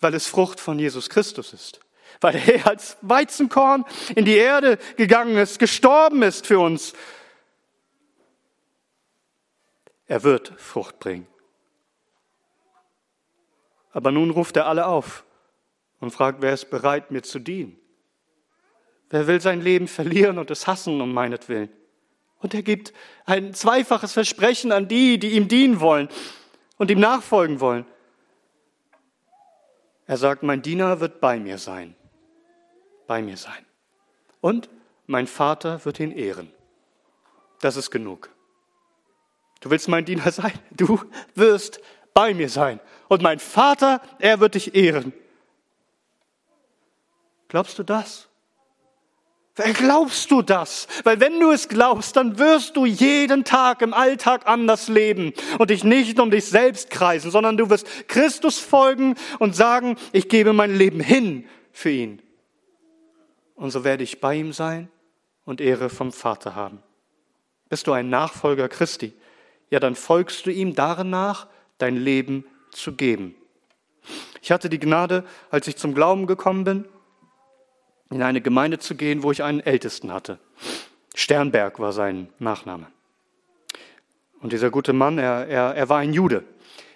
weil 0.01 0.14
es 0.14 0.27
Frucht 0.27 0.59
von 0.59 0.79
Jesus 0.79 1.09
Christus 1.09 1.53
ist. 1.53 1.81
Weil 2.21 2.37
er 2.49 2.67
als 2.67 2.97
Weizenkorn 3.03 3.85
in 4.17 4.25
die 4.25 4.37
Erde 4.37 4.79
gegangen 4.97 5.37
ist, 5.37 5.59
gestorben 5.59 6.23
ist 6.23 6.47
für 6.47 6.59
uns. 6.59 6.93
Er 10.07 10.23
wird 10.23 10.53
Frucht 10.57 10.99
bringen. 10.99 11.27
Aber 13.93 14.13
nun 14.13 14.31
ruft 14.31 14.57
er 14.57 14.67
alle 14.67 14.87
auf 14.87 15.25
und 16.01 16.11
fragt, 16.11 16.43
wer 16.43 16.53
ist 16.53 16.71
bereit, 16.71 17.11
mir 17.11 17.23
zu 17.23 17.39
dienen? 17.39 17.79
Wer 19.09 19.27
will 19.27 19.41
sein 19.41 19.61
Leben 19.61 19.89
verlieren 19.89 20.39
und 20.39 20.51
es 20.51 20.67
hassen 20.67 21.01
um 21.01 21.13
meinetwillen? 21.13 21.71
Und 22.41 22.55
er 22.55 22.63
gibt 22.63 22.93
ein 23.25 23.55
zweifaches 23.55 24.13
Versprechen 24.13 24.73
an 24.73 24.89
die, 24.89 25.19
die 25.19 25.31
ihm 25.31 25.49
dienen 25.49 25.81
wollen 25.81 26.09
und 26.77 26.91
ihm 26.91 27.01
nachfolgen 27.01 27.61
wollen. 27.61 27.87
Er 30.07 30.19
sagt, 30.19 30.43
mein 30.43 30.63
Diener 30.63 31.01
wird 31.01 31.21
bei 31.21 31.41
mir 31.41 31.59
sein, 31.59 31.97
bei 33.07 33.23
mir 33.23 33.37
sein. 33.37 33.65
Und 34.41 34.69
mein 35.07 35.27
Vater 35.27 35.85
wird 35.85 35.99
ihn 35.99 36.13
ehren. 36.13 36.53
Das 37.61 37.77
ist 37.77 37.91
genug. 37.91 38.36
Du 39.67 39.71
willst 39.71 39.89
mein 39.89 40.05
Diener 40.05 40.31
sein? 40.31 40.53
Du 40.71 41.01
wirst 41.35 41.81
bei 42.14 42.35
mir 42.35 42.49
sein. 42.49 42.79
Und 43.09 43.21
mein 43.21 43.41
Vater, 43.41 44.01
er 44.21 44.39
wird 44.39 44.55
dich 44.55 44.77
ehren. 44.77 45.12
Glaubst 47.49 47.77
du 47.77 47.83
das? 47.83 48.29
Glaubst 49.57 50.31
du 50.31 50.43
das? 50.43 50.87
Weil 51.03 51.19
wenn 51.19 51.41
du 51.41 51.51
es 51.51 51.67
glaubst, 51.67 52.14
dann 52.14 52.39
wirst 52.39 52.77
du 52.77 52.87
jeden 52.87 53.43
Tag 53.43 53.83
im 53.83 53.93
Alltag 53.93 54.47
anders 54.47 54.87
leben 54.87 55.33
und 55.59 55.71
dich 55.71 55.83
nicht 55.83 56.21
um 56.21 56.31
dich 56.31 56.45
selbst 56.45 56.91
kreisen, 56.91 57.33
sondern 57.33 57.57
du 57.57 57.69
wirst 57.69 57.89
Christus 58.07 58.61
folgen 58.61 59.17
und 59.41 59.57
sagen, 59.57 59.97
ich 60.12 60.29
gebe 60.29 60.53
mein 60.53 60.77
Leben 60.77 61.01
hin 61.01 61.45
für 61.73 61.91
ihn. 61.91 62.23
Und 63.57 63.73
so 63.73 63.83
werde 63.83 64.05
ich 64.05 64.21
bei 64.21 64.37
ihm 64.37 64.53
sein 64.53 64.91
und 65.45 65.61
Ehre 65.61 65.89
vom 65.89 66.12
Vater 66.12 66.55
haben. 66.55 66.85
Bist 67.69 67.89
du 67.89 67.93
ein 67.93 68.09
Nachfolger 68.09 68.69
Christi? 68.69 69.12
Ja, 69.71 69.81
dann 69.81 69.95
folgst 69.95 70.47
du 70.47 70.51
ihm 70.51 70.75
darin 70.75 71.11
nach, 71.11 71.47
dein 71.79 71.97
Leben 71.97 72.45
zu 72.71 72.93
geben. 72.93 73.35
Ich 74.41 74.53
hatte 74.53 74.69
die 74.69 74.79
Gnade, 74.79 75.25
als 75.51 75.67
ich 75.67 75.77
zum 75.77 75.95
Glauben 75.95 76.27
gekommen 76.27 76.64
bin, 76.64 76.85
in 78.11 78.23
eine 78.23 78.41
Gemeinde 78.41 78.79
zu 78.79 78.95
gehen, 78.95 79.23
wo 79.23 79.33
ich 79.33 79.43
einen 79.43 79.61
Ältesten 79.61 80.12
hatte. 80.12 80.39
Sternberg 81.14 81.81
war 81.81 81.93
sein 81.93 82.29
Nachname. 82.39 82.87
Und 84.41 84.53
dieser 84.53 84.71
gute 84.71 84.93
Mann, 84.93 85.19
er, 85.19 85.49
er, 85.49 85.75
er 85.75 85.89
war 85.89 85.99
ein 85.99 86.12
Jude. 86.12 86.45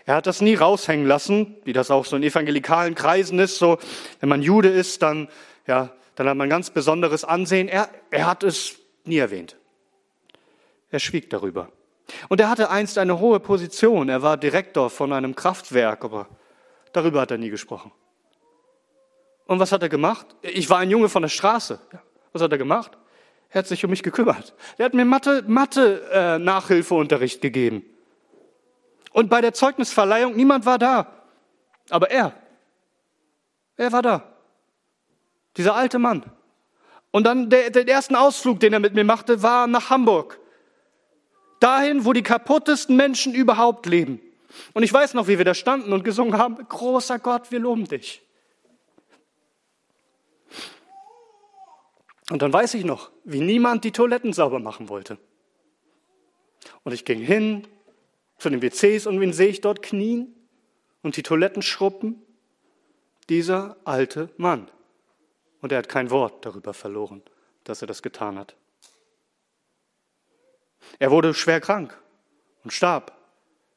Er 0.05 0.15
hat 0.15 0.27
das 0.27 0.41
nie 0.41 0.55
raushängen 0.55 1.07
lassen, 1.07 1.57
wie 1.65 1.73
das 1.73 1.91
auch 1.91 2.05
so 2.05 2.17
in 2.17 2.23
evangelikalen 2.23 2.95
Kreisen 2.95 3.39
ist. 3.39 3.59
So, 3.59 3.79
wenn 4.21 4.29
man 4.29 4.43
Jude 4.43 4.69
ist, 4.69 5.03
dann, 5.03 5.29
ja, 5.67 5.93
dann 6.15 6.29
hat 6.29 6.37
man 6.37 6.49
ganz 6.49 6.71
besonderes 6.71 7.25
Ansehen. 7.25 7.69
Er, 7.69 7.89
er 8.11 8.27
hat 8.27 8.43
es 8.45 8.77
nie 9.05 9.19
erwähnt. 9.19 9.57
Er 10.91 10.99
schwieg 10.99 11.31
darüber. 11.31 11.71
Und 12.29 12.41
er 12.41 12.49
hatte 12.49 12.71
einst 12.71 12.99
eine 12.99 13.19
hohe 13.19 13.41
Position. 13.41 14.09
Er 14.09 14.23
war 14.23 14.37
Direktor 14.37 14.91
von 14.91 15.13
einem 15.13 15.35
Kraftwerk, 15.35 16.05
aber 16.05 16.29
darüber 16.93 17.21
hat 17.21 17.31
er 17.31 17.39
nie 17.39 17.51
gesprochen. 17.51 17.93
Und 19.47 19.59
was 19.59 19.73
hat 19.73 19.83
er 19.83 19.89
gemacht? 19.89 20.27
Ich 20.43 20.71
war 20.71 20.79
ein 20.79 20.91
Junge 20.91 21.09
von 21.09 21.23
der 21.23 21.29
Straße. 21.29 21.81
Was 22.33 22.43
hat 22.43 22.53
er 22.53 22.59
gemacht? 22.59 22.97
Er 23.51 23.61
hat 23.61 23.67
sich 23.67 23.85
um 23.85 23.91
mich 23.91 24.03
gekümmert. 24.03 24.55
Er 24.79 24.85
hat 24.87 24.95
mir 24.95 25.05
Mathe, 25.05 25.43
Mathe 25.47 26.03
äh, 26.13 26.39
Nachhilfeunterricht 26.39 27.41
gegeben. 27.41 27.85
Und 29.13 29.29
bei 29.29 29.41
der 29.41 29.53
Zeugnisverleihung 29.53 30.37
niemand 30.37 30.67
war 30.67 30.79
da, 30.79 31.07
aber 31.91 32.11
er. 32.11 32.33
Er 33.77 33.93
war 33.93 34.03
da. 34.03 34.23
Dieser 35.57 35.75
alte 35.75 35.99
Mann. 35.99 36.25
Und 37.11 37.25
dann 37.25 37.51
der, 37.51 37.71
der 37.71 37.89
ersten 37.89 38.15
Ausflug, 38.15 38.61
den 38.61 38.73
er 38.73 38.79
mit 38.79 38.95
mir 38.95 39.05
machte, 39.05 39.43
war 39.43 39.67
nach 39.67 39.91
Hamburg. 39.91 40.40
Dahin, 41.61 42.05
wo 42.05 42.13
die 42.13 42.23
kaputtesten 42.23 42.97
Menschen 42.97 43.35
überhaupt 43.35 43.87
leben. 43.87 44.21
Und 44.73 44.83
ich 44.83 44.93
weiß 44.93 45.15
noch, 45.15 45.29
wie 45.29 45.39
wir 45.39 45.45
da 45.45 45.55
standen 45.55 45.93
und 45.93 46.03
gesungen 46.03 46.37
haben, 46.37 46.57
großer 46.57 47.19
Gott, 47.19 47.53
wir 47.53 47.61
loben 47.61 47.85
dich. 47.85 48.23
Und 52.31 52.43
dann 52.43 52.53
weiß 52.53 52.75
ich 52.75 52.85
noch, 52.85 53.11
wie 53.25 53.41
niemand 53.41 53.85
die 53.85 53.93
Toiletten 53.93 54.33
sauber 54.33 54.61
machen 54.61 54.89
wollte. 54.89 55.19
Und 56.85 56.93
ich 56.93 57.05
ging 57.05 57.21
hin 57.21 57.67
zu 58.39 58.49
den 58.51 58.63
WCs 58.63 59.07
und 59.07 59.21
wen 59.21 59.33
sehe 59.33 59.49
ich 59.49 59.61
dort 59.61 59.83
knien 59.83 60.35
und 61.03 61.17
die 61.17 61.23
Toiletten 61.23 61.63
schruppen? 61.63 62.23
Dieser 63.29 63.77
alte 63.85 64.31
Mann. 64.37 64.71
Und 65.61 65.73
er 65.73 65.79
hat 65.79 65.89
kein 65.89 66.11
Wort 66.11 66.45
darüber 66.45 66.73
verloren, 66.73 67.23
dass 67.65 67.83
er 67.83 67.87
das 67.87 68.03
getan 68.03 68.39
hat. 68.39 68.57
Er 70.99 71.11
wurde 71.11 71.35
schwer 71.35 71.61
krank 71.61 71.97
und 72.65 72.73
starb. 72.73 73.13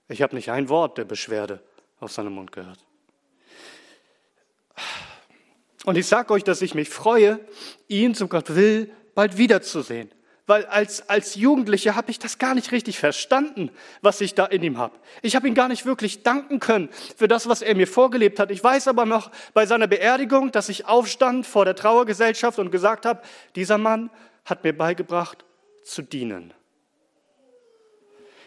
Ich 0.07 0.21
habe 0.21 0.35
nicht 0.35 0.51
ein 0.51 0.69
Wort 0.69 0.97
der 0.97 1.05
Beschwerde 1.05 1.63
aus 1.99 2.15
seinem 2.15 2.33
Mund 2.33 2.51
gehört. 2.51 2.79
Und 5.85 5.97
ich 5.97 6.07
sage 6.07 6.33
euch, 6.33 6.43
dass 6.43 6.61
ich 6.61 6.75
mich 6.75 6.89
freue, 6.89 7.39
ihn, 7.87 8.15
zum 8.15 8.29
Gott 8.29 8.55
will, 8.55 8.91
bald 9.15 9.37
wiederzusehen. 9.37 10.09
Weil 10.45 10.65
als, 10.65 11.07
als 11.09 11.35
Jugendliche 11.35 11.95
habe 11.95 12.11
ich 12.11 12.19
das 12.19 12.37
gar 12.37 12.53
nicht 12.53 12.73
richtig 12.73 12.99
verstanden, 12.99 13.71
was 14.01 14.19
ich 14.19 14.35
da 14.35 14.45
in 14.45 14.61
ihm 14.61 14.77
habe. 14.77 14.97
Ich 15.21 15.37
habe 15.37 15.47
ihn 15.47 15.53
gar 15.53 15.69
nicht 15.69 15.85
wirklich 15.85 16.23
danken 16.23 16.59
können 16.59 16.89
für 17.15 17.29
das, 17.29 17.47
was 17.47 17.61
er 17.61 17.75
mir 17.75 17.87
vorgelebt 17.87 18.39
hat. 18.39 18.51
Ich 18.51 18.61
weiß 18.61 18.89
aber 18.89 19.05
noch 19.05 19.31
bei 19.53 19.65
seiner 19.65 19.87
Beerdigung, 19.87 20.51
dass 20.51 20.67
ich 20.67 20.85
aufstand 20.85 21.45
vor 21.45 21.63
der 21.63 21.75
Trauergesellschaft 21.75 22.59
und 22.59 22.71
gesagt 22.71 23.05
habe, 23.05 23.21
dieser 23.55 23.77
Mann 23.77 24.09
hat 24.43 24.65
mir 24.65 24.77
beigebracht 24.77 25.45
zu 25.85 26.01
dienen. 26.01 26.53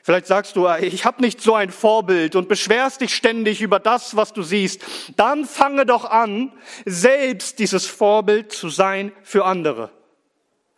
Vielleicht 0.06 0.28
sagst 0.28 0.54
du, 0.54 0.68
ich 0.68 1.04
habe 1.04 1.20
nicht 1.20 1.42
so 1.42 1.56
ein 1.56 1.72
Vorbild 1.72 2.36
und 2.36 2.48
beschwerst 2.48 3.00
dich 3.00 3.12
ständig 3.12 3.60
über 3.60 3.80
das, 3.80 4.14
was 4.14 4.32
du 4.32 4.42
siehst. 4.42 4.80
Dann 5.16 5.44
fange 5.44 5.84
doch 5.84 6.04
an, 6.08 6.52
selbst 6.84 7.58
dieses 7.58 7.86
Vorbild 7.86 8.52
zu 8.52 8.68
sein 8.68 9.10
für 9.24 9.44
andere. 9.44 9.90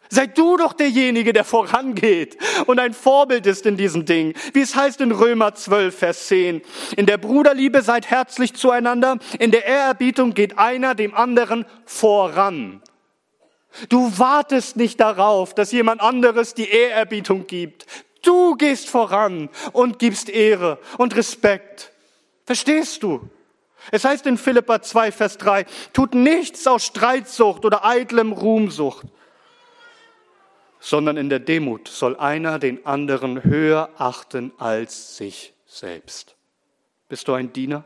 Sei 0.09 0.27
du 0.29 0.57
doch 0.57 0.73
derjenige, 0.73 1.35
der 1.35 1.45
vorangeht 1.45 2.39
und 2.65 2.79
ein 2.79 2.95
Vorbild 2.95 3.45
ist 3.45 3.67
in 3.67 3.77
diesem 3.77 4.07
Ding. 4.07 4.33
Wie 4.55 4.63
es 4.63 4.75
heißt 4.75 5.03
in 5.03 5.13
Römer 5.13 5.55
12, 5.55 5.95
Vers 5.95 6.27
10. 6.29 6.63
In 6.97 7.05
der 7.05 7.19
Bruderliebe 7.19 7.83
seid 7.83 8.07
herzlich 8.07 8.55
zueinander. 8.55 9.19
In 9.39 9.51
der 9.51 9.67
Ehrerbietung 9.67 10.33
geht 10.33 10.59
einer 10.59 10.95
dem 10.95 11.15
anderen 11.15 11.67
voran. 11.85 12.81
Du 13.91 14.19
wartest 14.19 14.77
nicht 14.77 14.99
darauf, 14.99 15.55
dass 15.55 15.71
jemand 15.73 16.01
anderes 16.01 16.55
die 16.55 16.69
Ehrerbietung 16.69 17.47
gibt. 17.47 17.87
Du 18.29 18.57
gehst 18.57 18.91
voran 18.91 19.49
und 19.73 19.99
gibst 19.99 20.29
Ehre 20.29 20.79
und 20.99 21.17
Respekt. 21.17 21.93
Verstehst 22.45 23.03
du? 23.03 23.27
Es 23.91 24.05
heißt 24.05 24.27
in 24.27 24.37
Philippa 24.37 24.83
2, 24.83 25.13
Vers 25.13 25.39
3, 25.39 25.65
tut 25.95 26.15
nichts 26.15 26.67
aus 26.67 26.85
Streitsucht 26.85 27.65
oder 27.65 27.87
eitlem 27.87 28.33
Ruhmsucht, 28.33 29.07
sondern 30.79 31.17
in 31.17 31.31
der 31.31 31.39
Demut 31.39 31.89
soll 31.89 32.17
einer 32.17 32.59
den 32.59 32.85
anderen 32.85 33.45
höher 33.45 33.89
achten 33.97 34.53
als 34.59 35.17
sich 35.17 35.55
selbst. 35.65 36.37
Bist 37.09 37.29
du 37.29 37.33
ein 37.33 37.55
Diener? 37.55 37.85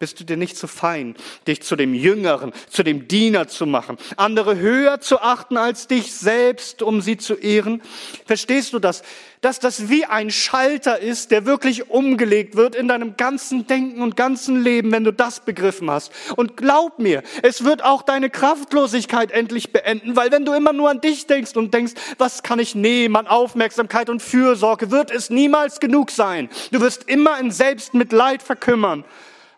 Bist 0.00 0.20
du 0.20 0.24
dir 0.24 0.36
nicht 0.36 0.56
zu 0.56 0.68
fein, 0.68 1.16
dich 1.48 1.62
zu 1.62 1.74
dem 1.74 1.92
Jüngeren, 1.92 2.52
zu 2.70 2.84
dem 2.84 3.08
Diener 3.08 3.48
zu 3.48 3.66
machen, 3.66 3.96
andere 4.16 4.56
höher 4.56 5.00
zu 5.00 5.20
achten 5.20 5.56
als 5.56 5.88
dich 5.88 6.14
selbst, 6.14 6.82
um 6.82 7.00
sie 7.00 7.16
zu 7.16 7.34
ehren? 7.34 7.82
Verstehst 8.24 8.72
du 8.72 8.78
das? 8.78 9.02
Dass 9.40 9.58
das 9.58 9.88
wie 9.88 10.04
ein 10.04 10.30
Schalter 10.30 11.00
ist, 11.00 11.32
der 11.32 11.46
wirklich 11.46 11.90
umgelegt 11.90 12.54
wird 12.54 12.76
in 12.76 12.86
deinem 12.86 13.16
ganzen 13.16 13.66
Denken 13.66 14.00
und 14.00 14.14
ganzen 14.14 14.62
Leben, 14.62 14.92
wenn 14.92 15.02
du 15.02 15.12
das 15.12 15.40
begriffen 15.40 15.90
hast. 15.90 16.12
Und 16.36 16.56
glaub 16.56 17.00
mir, 17.00 17.24
es 17.42 17.64
wird 17.64 17.82
auch 17.82 18.02
deine 18.02 18.30
Kraftlosigkeit 18.30 19.32
endlich 19.32 19.72
beenden, 19.72 20.14
weil 20.14 20.30
wenn 20.30 20.44
du 20.44 20.52
immer 20.52 20.72
nur 20.72 20.90
an 20.90 21.00
dich 21.00 21.26
denkst 21.26 21.56
und 21.56 21.74
denkst, 21.74 21.94
was 22.18 22.44
kann 22.44 22.60
ich 22.60 22.76
nehmen 22.76 23.16
an 23.16 23.26
Aufmerksamkeit 23.26 24.10
und 24.10 24.22
Fürsorge, 24.22 24.92
wird 24.92 25.10
es 25.10 25.28
niemals 25.28 25.80
genug 25.80 26.12
sein. 26.12 26.48
Du 26.70 26.80
wirst 26.80 27.08
immer 27.08 27.40
in 27.40 27.50
Selbstmitleid 27.50 28.44
verkümmern. 28.44 29.04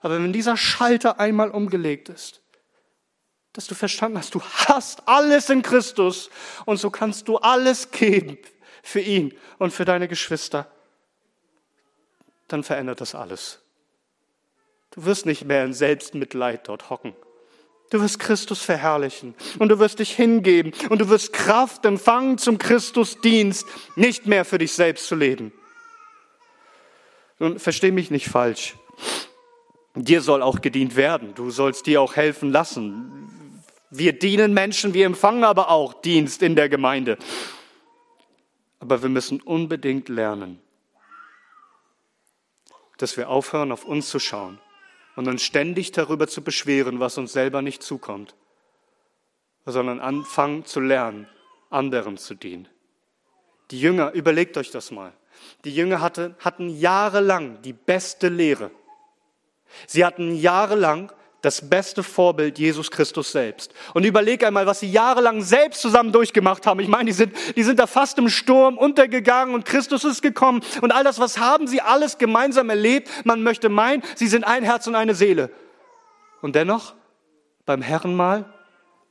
Aber 0.01 0.15
wenn 0.15 0.33
dieser 0.33 0.57
Schalter 0.57 1.21
einmal 1.21 1.51
umgelegt 1.51 2.09
ist, 2.09 2.43
dass 3.53 3.67
du 3.67 3.75
verstanden 3.75 4.19
hast, 4.19 4.35
du 4.35 4.43
hast 4.43 5.07
alles 5.09 5.51
in 5.51 5.63
Christus 5.63 6.31
und 6.67 6.79
so 6.79 6.91
kannst 6.91 7.29
du 7.29 7.37
alles 7.39 7.91
geben 7.91 8.39
für 8.83 9.01
ihn 9.01 9.35
und 9.59 9.73
für 9.73 9.85
deine 9.85 10.09
Geschwister, 10.09 10.71
dann 12.49 12.65
verändert 12.65 13.01
das 13.01 13.15
alles. 13.15 13.61
Du 14.93 15.05
wirst 15.05 15.27
nicht 15.27 15.45
mehr 15.45 15.65
in 15.65 15.73
Selbstmitleid 15.73 16.67
dort 16.69 16.91
hocken. 16.91 17.15
Du 17.91 18.01
wirst 18.01 18.21
Christus 18.21 18.63
verherrlichen 18.63 19.35
und 19.59 19.69
du 19.69 19.79
wirst 19.81 19.99
dich 19.99 20.15
hingeben 20.15 20.73
und 20.89 21.01
du 21.01 21.09
wirst 21.09 21.33
Kraft 21.33 21.85
empfangen 21.85 22.39
zum 22.39 22.57
Christusdienst, 22.59 23.67
nicht 23.97 24.27
mehr 24.27 24.45
für 24.45 24.59
dich 24.59 24.73
selbst 24.73 25.07
zu 25.07 25.17
leben. 25.17 25.53
Und 27.41 27.61
versteh 27.61 27.91
mich 27.91 28.11
nicht 28.11 28.29
falsch. 28.29 28.77
Dir 29.95 30.21
soll 30.21 30.43
auch 30.43 30.61
gedient 30.61 30.97
werden. 30.97 31.35
Du 31.35 31.51
sollst 31.51 31.87
dir 31.87 32.01
auch 32.01 32.17
helfen 32.17 32.53
lassen. 32.53 33.53
Wir 33.91 34.13
dienen 34.13 34.55
Menschen, 34.55 34.95
wir 34.95 35.07
empfangen 35.07 35.43
aber 35.43 35.69
auch 35.71 35.95
Dienst 35.95 36.43
in 36.43 36.55
der 36.55 36.69
Gemeinde. 36.69 37.19
Aber 38.79 39.03
wir 39.03 39.09
müssen 39.09 39.43
unbedingt 39.43 40.09
lernen, 40.09 40.61
dass 42.99 43.17
wir 43.17 43.29
aufhören, 43.29 43.73
auf 43.73 43.85
uns 43.85 44.09
zu 44.09 44.19
schauen 44.19 44.59
und 45.17 45.27
uns 45.27 45.43
ständig 45.43 45.93
darüber 45.93 46.29
zu 46.29 46.43
beschweren, 46.43 47.01
was 47.01 47.19
uns 47.19 47.33
selber 47.33 47.63
nicht 47.63 47.83
zukommt, 47.83 48.35
sondern 49.67 50.01
anfangen 50.01 50.65
zu 50.65 50.81
lernen, 50.81 51.27
anderen 51.69 52.17
zu 52.17 52.35
dienen. 52.35 52.69
Die 53.71 53.81
Jünger, 53.81 54.13
überlegt 54.13 54.57
euch 54.57 54.71
das 54.71 54.91
mal. 54.91 55.13
Die 55.65 55.75
Jünger 55.75 56.01
hatte, 56.01 56.37
hatten 56.39 56.69
jahrelang 56.69 57.61
die 57.63 57.73
beste 57.73 58.29
Lehre. 58.29 58.71
Sie 59.87 60.05
hatten 60.05 60.35
jahrelang 60.35 61.13
das 61.43 61.69
beste 61.69 62.03
Vorbild 62.03 62.59
Jesus 62.59 62.91
Christus 62.91 63.33
selbst. 63.33 63.73
Und 63.95 64.05
überleg 64.05 64.45
einmal, 64.45 64.67
was 64.67 64.81
sie 64.81 64.91
jahrelang 64.91 65.43
selbst 65.43 65.81
zusammen 65.81 66.13
durchgemacht 66.13 66.67
haben. 66.67 66.81
Ich 66.81 66.89
meine, 66.89 67.07
die 67.07 67.13
sind, 67.13 67.35
die 67.57 67.63
sind 67.63 67.79
da 67.79 67.87
fast 67.87 68.19
im 68.19 68.29
Sturm 68.29 68.77
untergegangen 68.77 69.55
und 69.55 69.65
Christus 69.65 70.05
ist 70.05 70.23
gekommen. 70.23 70.63
Und 70.83 70.93
all 70.93 71.05
das, 71.05 71.19
was 71.19 71.39
haben 71.39 71.67
sie 71.67 71.81
alles 71.81 72.19
gemeinsam 72.19 72.69
erlebt? 72.69 73.09
Man 73.25 73.43
möchte 73.43 73.69
meinen, 73.69 74.03
sie 74.17 74.29
sind 74.29 74.45
ein 74.45 74.63
Herz 74.63 74.87
und 74.87 74.95
eine 74.95 75.15
Seele. 75.15 75.51
Und 76.43 76.57
dennoch, 76.57 76.95
beim 77.65 77.83
Herrenmahl, 77.83 78.45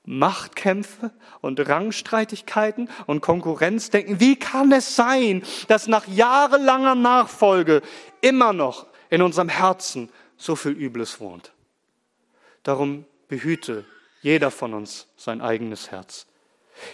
Machtkämpfe 0.06 1.12
und 1.42 1.60
Rangstreitigkeiten 1.68 2.90
und 3.06 3.22
Konkurrenzdenken. 3.22 4.20
Wie 4.20 4.38
kann 4.38 4.72
es 4.72 4.96
sein, 4.96 5.44
dass 5.68 5.88
nach 5.88 6.08
jahrelanger 6.08 6.96
Nachfolge 6.96 7.82
immer 8.22 8.54
noch 8.54 8.88
in 9.10 9.22
unserem 9.22 9.50
Herzen 9.50 10.10
so 10.40 10.56
viel 10.56 10.72
Übles 10.72 11.20
wohnt? 11.20 11.52
Darum 12.64 13.06
behüte 13.28 13.86
jeder 14.24 14.50
von 14.50 14.74
uns 14.74 15.08
sein 15.16 15.42
eigenes 15.42 15.92
Herz. 15.92 16.26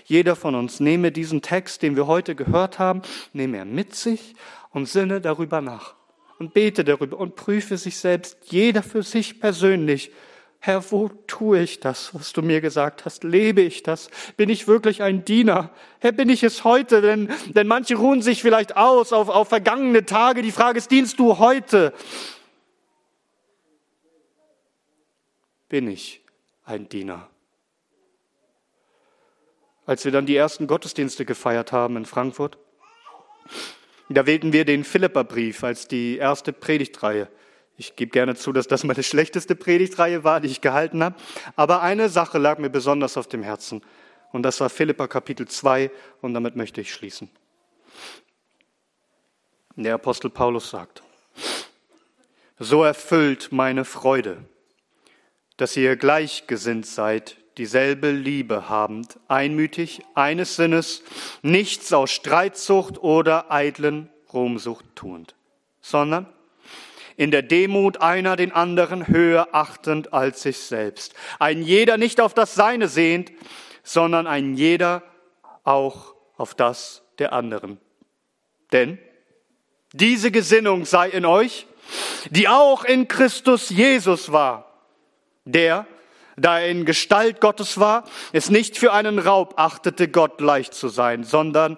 Jeder 0.05 0.35
von 0.35 0.55
uns 0.55 0.79
nehme 0.79 1.11
diesen 1.11 1.41
Text, 1.41 1.81
den 1.81 1.95
wir 1.95 2.07
heute 2.07 2.35
gehört 2.35 2.79
haben, 2.79 3.01
nehme 3.31 3.57
er 3.57 3.65
mit 3.65 3.95
sich 3.95 4.35
und 4.71 4.89
sinne 4.89 5.21
darüber 5.21 5.61
nach 5.61 5.95
und 6.39 6.53
bete 6.53 6.83
darüber 6.83 7.17
und 7.17 7.35
prüfe 7.35 7.77
sich 7.77 7.97
selbst, 7.97 8.37
jeder 8.45 8.83
für 8.83 9.03
sich 9.03 9.39
persönlich. 9.39 10.11
Herr, 10.59 10.83
wo 10.91 11.09
tue 11.27 11.61
ich 11.61 11.79
das, 11.79 12.15
was 12.15 12.33
du 12.33 12.41
mir 12.41 12.59
gesagt 12.59 13.05
hast? 13.05 13.23
Lebe 13.23 13.61
ich 13.61 13.83
das? 13.83 14.09
Bin 14.35 14.49
ich 14.49 14.67
wirklich 14.67 15.03
ein 15.03 15.23
Diener? 15.23 15.69
Herr, 15.99 16.11
bin 16.11 16.27
ich 16.27 16.41
es 16.41 16.63
heute? 16.63 17.01
Denn, 17.01 17.29
denn 17.47 17.67
manche 17.67 17.95
ruhen 17.95 18.23
sich 18.23 18.41
vielleicht 18.41 18.75
aus 18.75 19.13
auf, 19.13 19.29
auf 19.29 19.49
vergangene 19.49 20.05
Tage. 20.05 20.41
Die 20.41 20.51
Frage 20.51 20.79
ist, 20.79 20.89
dienst 20.89 21.19
du 21.19 21.37
heute? 21.37 21.93
Bin 25.69 25.87
ich 25.87 26.21
ein 26.63 26.89
Diener. 26.89 27.29
Als 29.85 30.03
wir 30.03 30.11
dann 30.11 30.25
die 30.25 30.35
ersten 30.35 30.67
Gottesdienste 30.67 31.25
gefeiert 31.25 31.71
haben 31.71 31.97
in 31.97 32.05
Frankfurt, 32.05 32.57
da 34.09 34.25
wählten 34.25 34.53
wir 34.53 34.65
den 34.65 34.83
Philipperbrief 34.83 35.63
als 35.63 35.87
die 35.87 36.17
erste 36.17 36.53
Predigtreihe. 36.53 37.27
Ich 37.77 37.95
gebe 37.95 38.11
gerne 38.11 38.35
zu, 38.35 38.53
dass 38.53 38.67
das 38.67 38.83
meine 38.83 39.03
schlechteste 39.03 39.55
Predigtreihe 39.55 40.23
war, 40.23 40.39
die 40.39 40.47
ich 40.47 40.61
gehalten 40.61 41.03
habe. 41.03 41.15
Aber 41.55 41.81
eine 41.81 42.09
Sache 42.09 42.37
lag 42.37 42.57
mir 42.57 42.69
besonders 42.69 43.17
auf 43.17 43.27
dem 43.27 43.43
Herzen. 43.43 43.81
Und 44.31 44.43
das 44.43 44.59
war 44.59 44.69
Philippa 44.69 45.07
Kapitel 45.07 45.47
2. 45.47 45.91
Und 46.21 46.33
damit 46.33 46.55
möchte 46.55 46.81
ich 46.81 46.93
schließen. 46.93 47.29
Der 49.75 49.95
Apostel 49.95 50.29
Paulus 50.29 50.69
sagt, 50.69 51.03
so 52.59 52.83
erfüllt 52.83 53.51
meine 53.51 53.83
Freude 53.83 54.45
dass 55.57 55.77
ihr 55.77 55.95
gleichgesinnt 55.95 56.85
seid, 56.85 57.37
dieselbe 57.57 58.11
Liebe 58.11 58.67
habend, 58.69 59.17
einmütig, 59.27 60.01
eines 60.13 60.55
Sinnes, 60.55 61.03
nichts 61.41 61.93
aus 61.93 62.11
Streitsucht 62.11 63.01
oder 63.01 63.51
eitlen 63.51 64.09
Ruhmsucht 64.33 64.85
tuend, 64.95 65.35
sondern 65.79 66.27
in 67.17 67.31
der 67.31 67.43
Demut 67.43 68.01
einer 68.01 68.35
den 68.35 68.51
anderen 68.51 69.07
höher 69.07 69.49
achtend 69.53 70.11
als 70.11 70.41
sich 70.41 70.57
selbst. 70.57 71.13
Ein 71.39 71.61
jeder 71.61 71.97
nicht 71.97 72.19
auf 72.19 72.33
das 72.33 72.55
Seine 72.55 72.89
sehend, 72.89 73.31
sondern 73.83 74.27
ein 74.27 74.55
jeder 74.55 75.01
auch 75.63 76.13
auf 76.35 76.53
das 76.55 77.03
der 77.19 77.31
anderen. 77.31 77.79
Denn 78.73 78.99
diese 79.93 80.29
Gesinnung 80.31 80.83
sei 80.83 81.07
in 81.07 81.25
euch, 81.25 81.67
die 82.29 82.49
auch 82.49 82.83
in 82.83 83.07
Christus 83.07 83.69
Jesus 83.69 84.33
war 84.33 84.74
der, 85.45 85.87
da 86.35 86.59
er 86.59 86.69
in 86.69 86.85
Gestalt 86.85 87.39
Gottes 87.39 87.79
war, 87.79 88.03
es 88.33 88.49
nicht 88.49 88.77
für 88.77 88.91
einen 88.91 89.19
Raub 89.19 89.53
achtete, 89.57 90.07
Gott 90.09 90.41
leicht 90.41 90.73
zu 90.73 90.89
sein, 90.89 91.23
sondern 91.23 91.77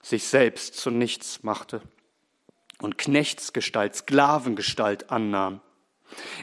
sich 0.00 0.24
selbst 0.24 0.76
zu 0.76 0.90
nichts 0.90 1.42
machte 1.42 1.80
und 2.80 2.98
Knechtsgestalt, 2.98 3.96
Sklavengestalt 3.96 5.10
annahm, 5.10 5.60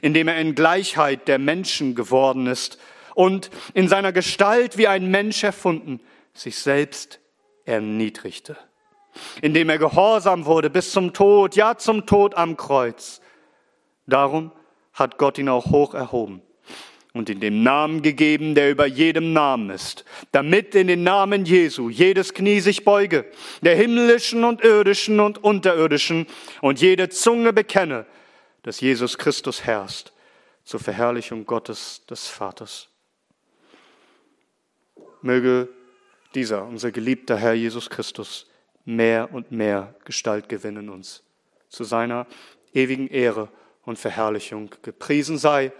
indem 0.01 0.27
er 0.27 0.39
in 0.39 0.55
Gleichheit 0.55 1.27
der 1.27 1.39
Menschen 1.39 1.95
geworden 1.95 2.47
ist 2.47 2.79
und 3.13 3.49
in 3.73 3.87
seiner 3.87 4.11
Gestalt 4.11 4.77
wie 4.77 4.87
ein 4.87 5.09
Mensch 5.09 5.43
erfunden, 5.43 6.01
sich 6.33 6.57
selbst 6.57 7.19
erniedrigte, 7.65 8.57
indem 9.41 9.69
er 9.69 9.77
gehorsam 9.77 10.45
wurde 10.45 10.69
bis 10.69 10.91
zum 10.91 11.13
Tod, 11.13 11.55
ja 11.55 11.77
zum 11.77 12.05
Tod 12.05 12.35
am 12.35 12.57
Kreuz. 12.57 13.21
Darum 14.07 14.51
hat 15.01 15.17
Gott 15.17 15.37
ihn 15.37 15.49
auch 15.49 15.65
hoch 15.65 15.93
erhoben 15.93 16.41
und 17.13 17.29
in 17.29 17.39
dem 17.39 17.63
Namen 17.63 18.01
gegeben, 18.01 18.55
der 18.55 18.71
über 18.71 18.85
jedem 18.85 19.33
Namen 19.33 19.69
ist, 19.69 20.05
damit 20.31 20.75
in 20.75 20.87
den 20.87 21.03
Namen 21.03 21.45
Jesu 21.45 21.89
jedes 21.89 22.33
Knie 22.33 22.61
sich 22.61 22.85
beuge, 22.85 23.25
der 23.61 23.75
himmlischen 23.75 24.43
und 24.43 24.63
irdischen 24.63 25.19
und 25.19 25.43
unterirdischen, 25.43 26.27
und 26.61 26.79
jede 26.79 27.09
Zunge 27.09 27.51
bekenne, 27.51 28.05
dass 28.63 28.79
Jesus 28.79 29.17
Christus 29.17 29.65
herrscht, 29.65 30.13
zur 30.63 30.79
Verherrlichung 30.79 31.45
Gottes 31.45 32.05
des 32.09 32.27
Vaters. 32.27 32.87
Möge 35.21 35.67
dieser, 36.33 36.65
unser 36.65 36.91
geliebter 36.91 37.35
Herr 37.35 37.53
Jesus 37.53 37.89
Christus, 37.89 38.47
mehr 38.85 39.33
und 39.33 39.51
mehr 39.51 39.95
Gestalt 40.05 40.47
gewinnen 40.47 40.89
uns, 40.89 41.23
zu 41.67 41.83
seiner 41.83 42.25
ewigen 42.73 43.09
Ehre 43.09 43.49
und 43.85 43.99
Verherrlichung. 43.99 44.69
Gepriesen 44.81 45.37
sei 45.37 45.71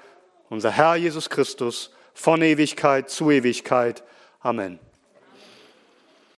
unser 0.50 0.72
Herr 0.72 0.96
Jesus 0.96 1.30
Christus 1.30 1.92
von 2.14 2.42
Ewigkeit 2.42 3.10
zu 3.10 3.32
Ewigkeit. 3.32 4.04
Amen. 4.42 4.80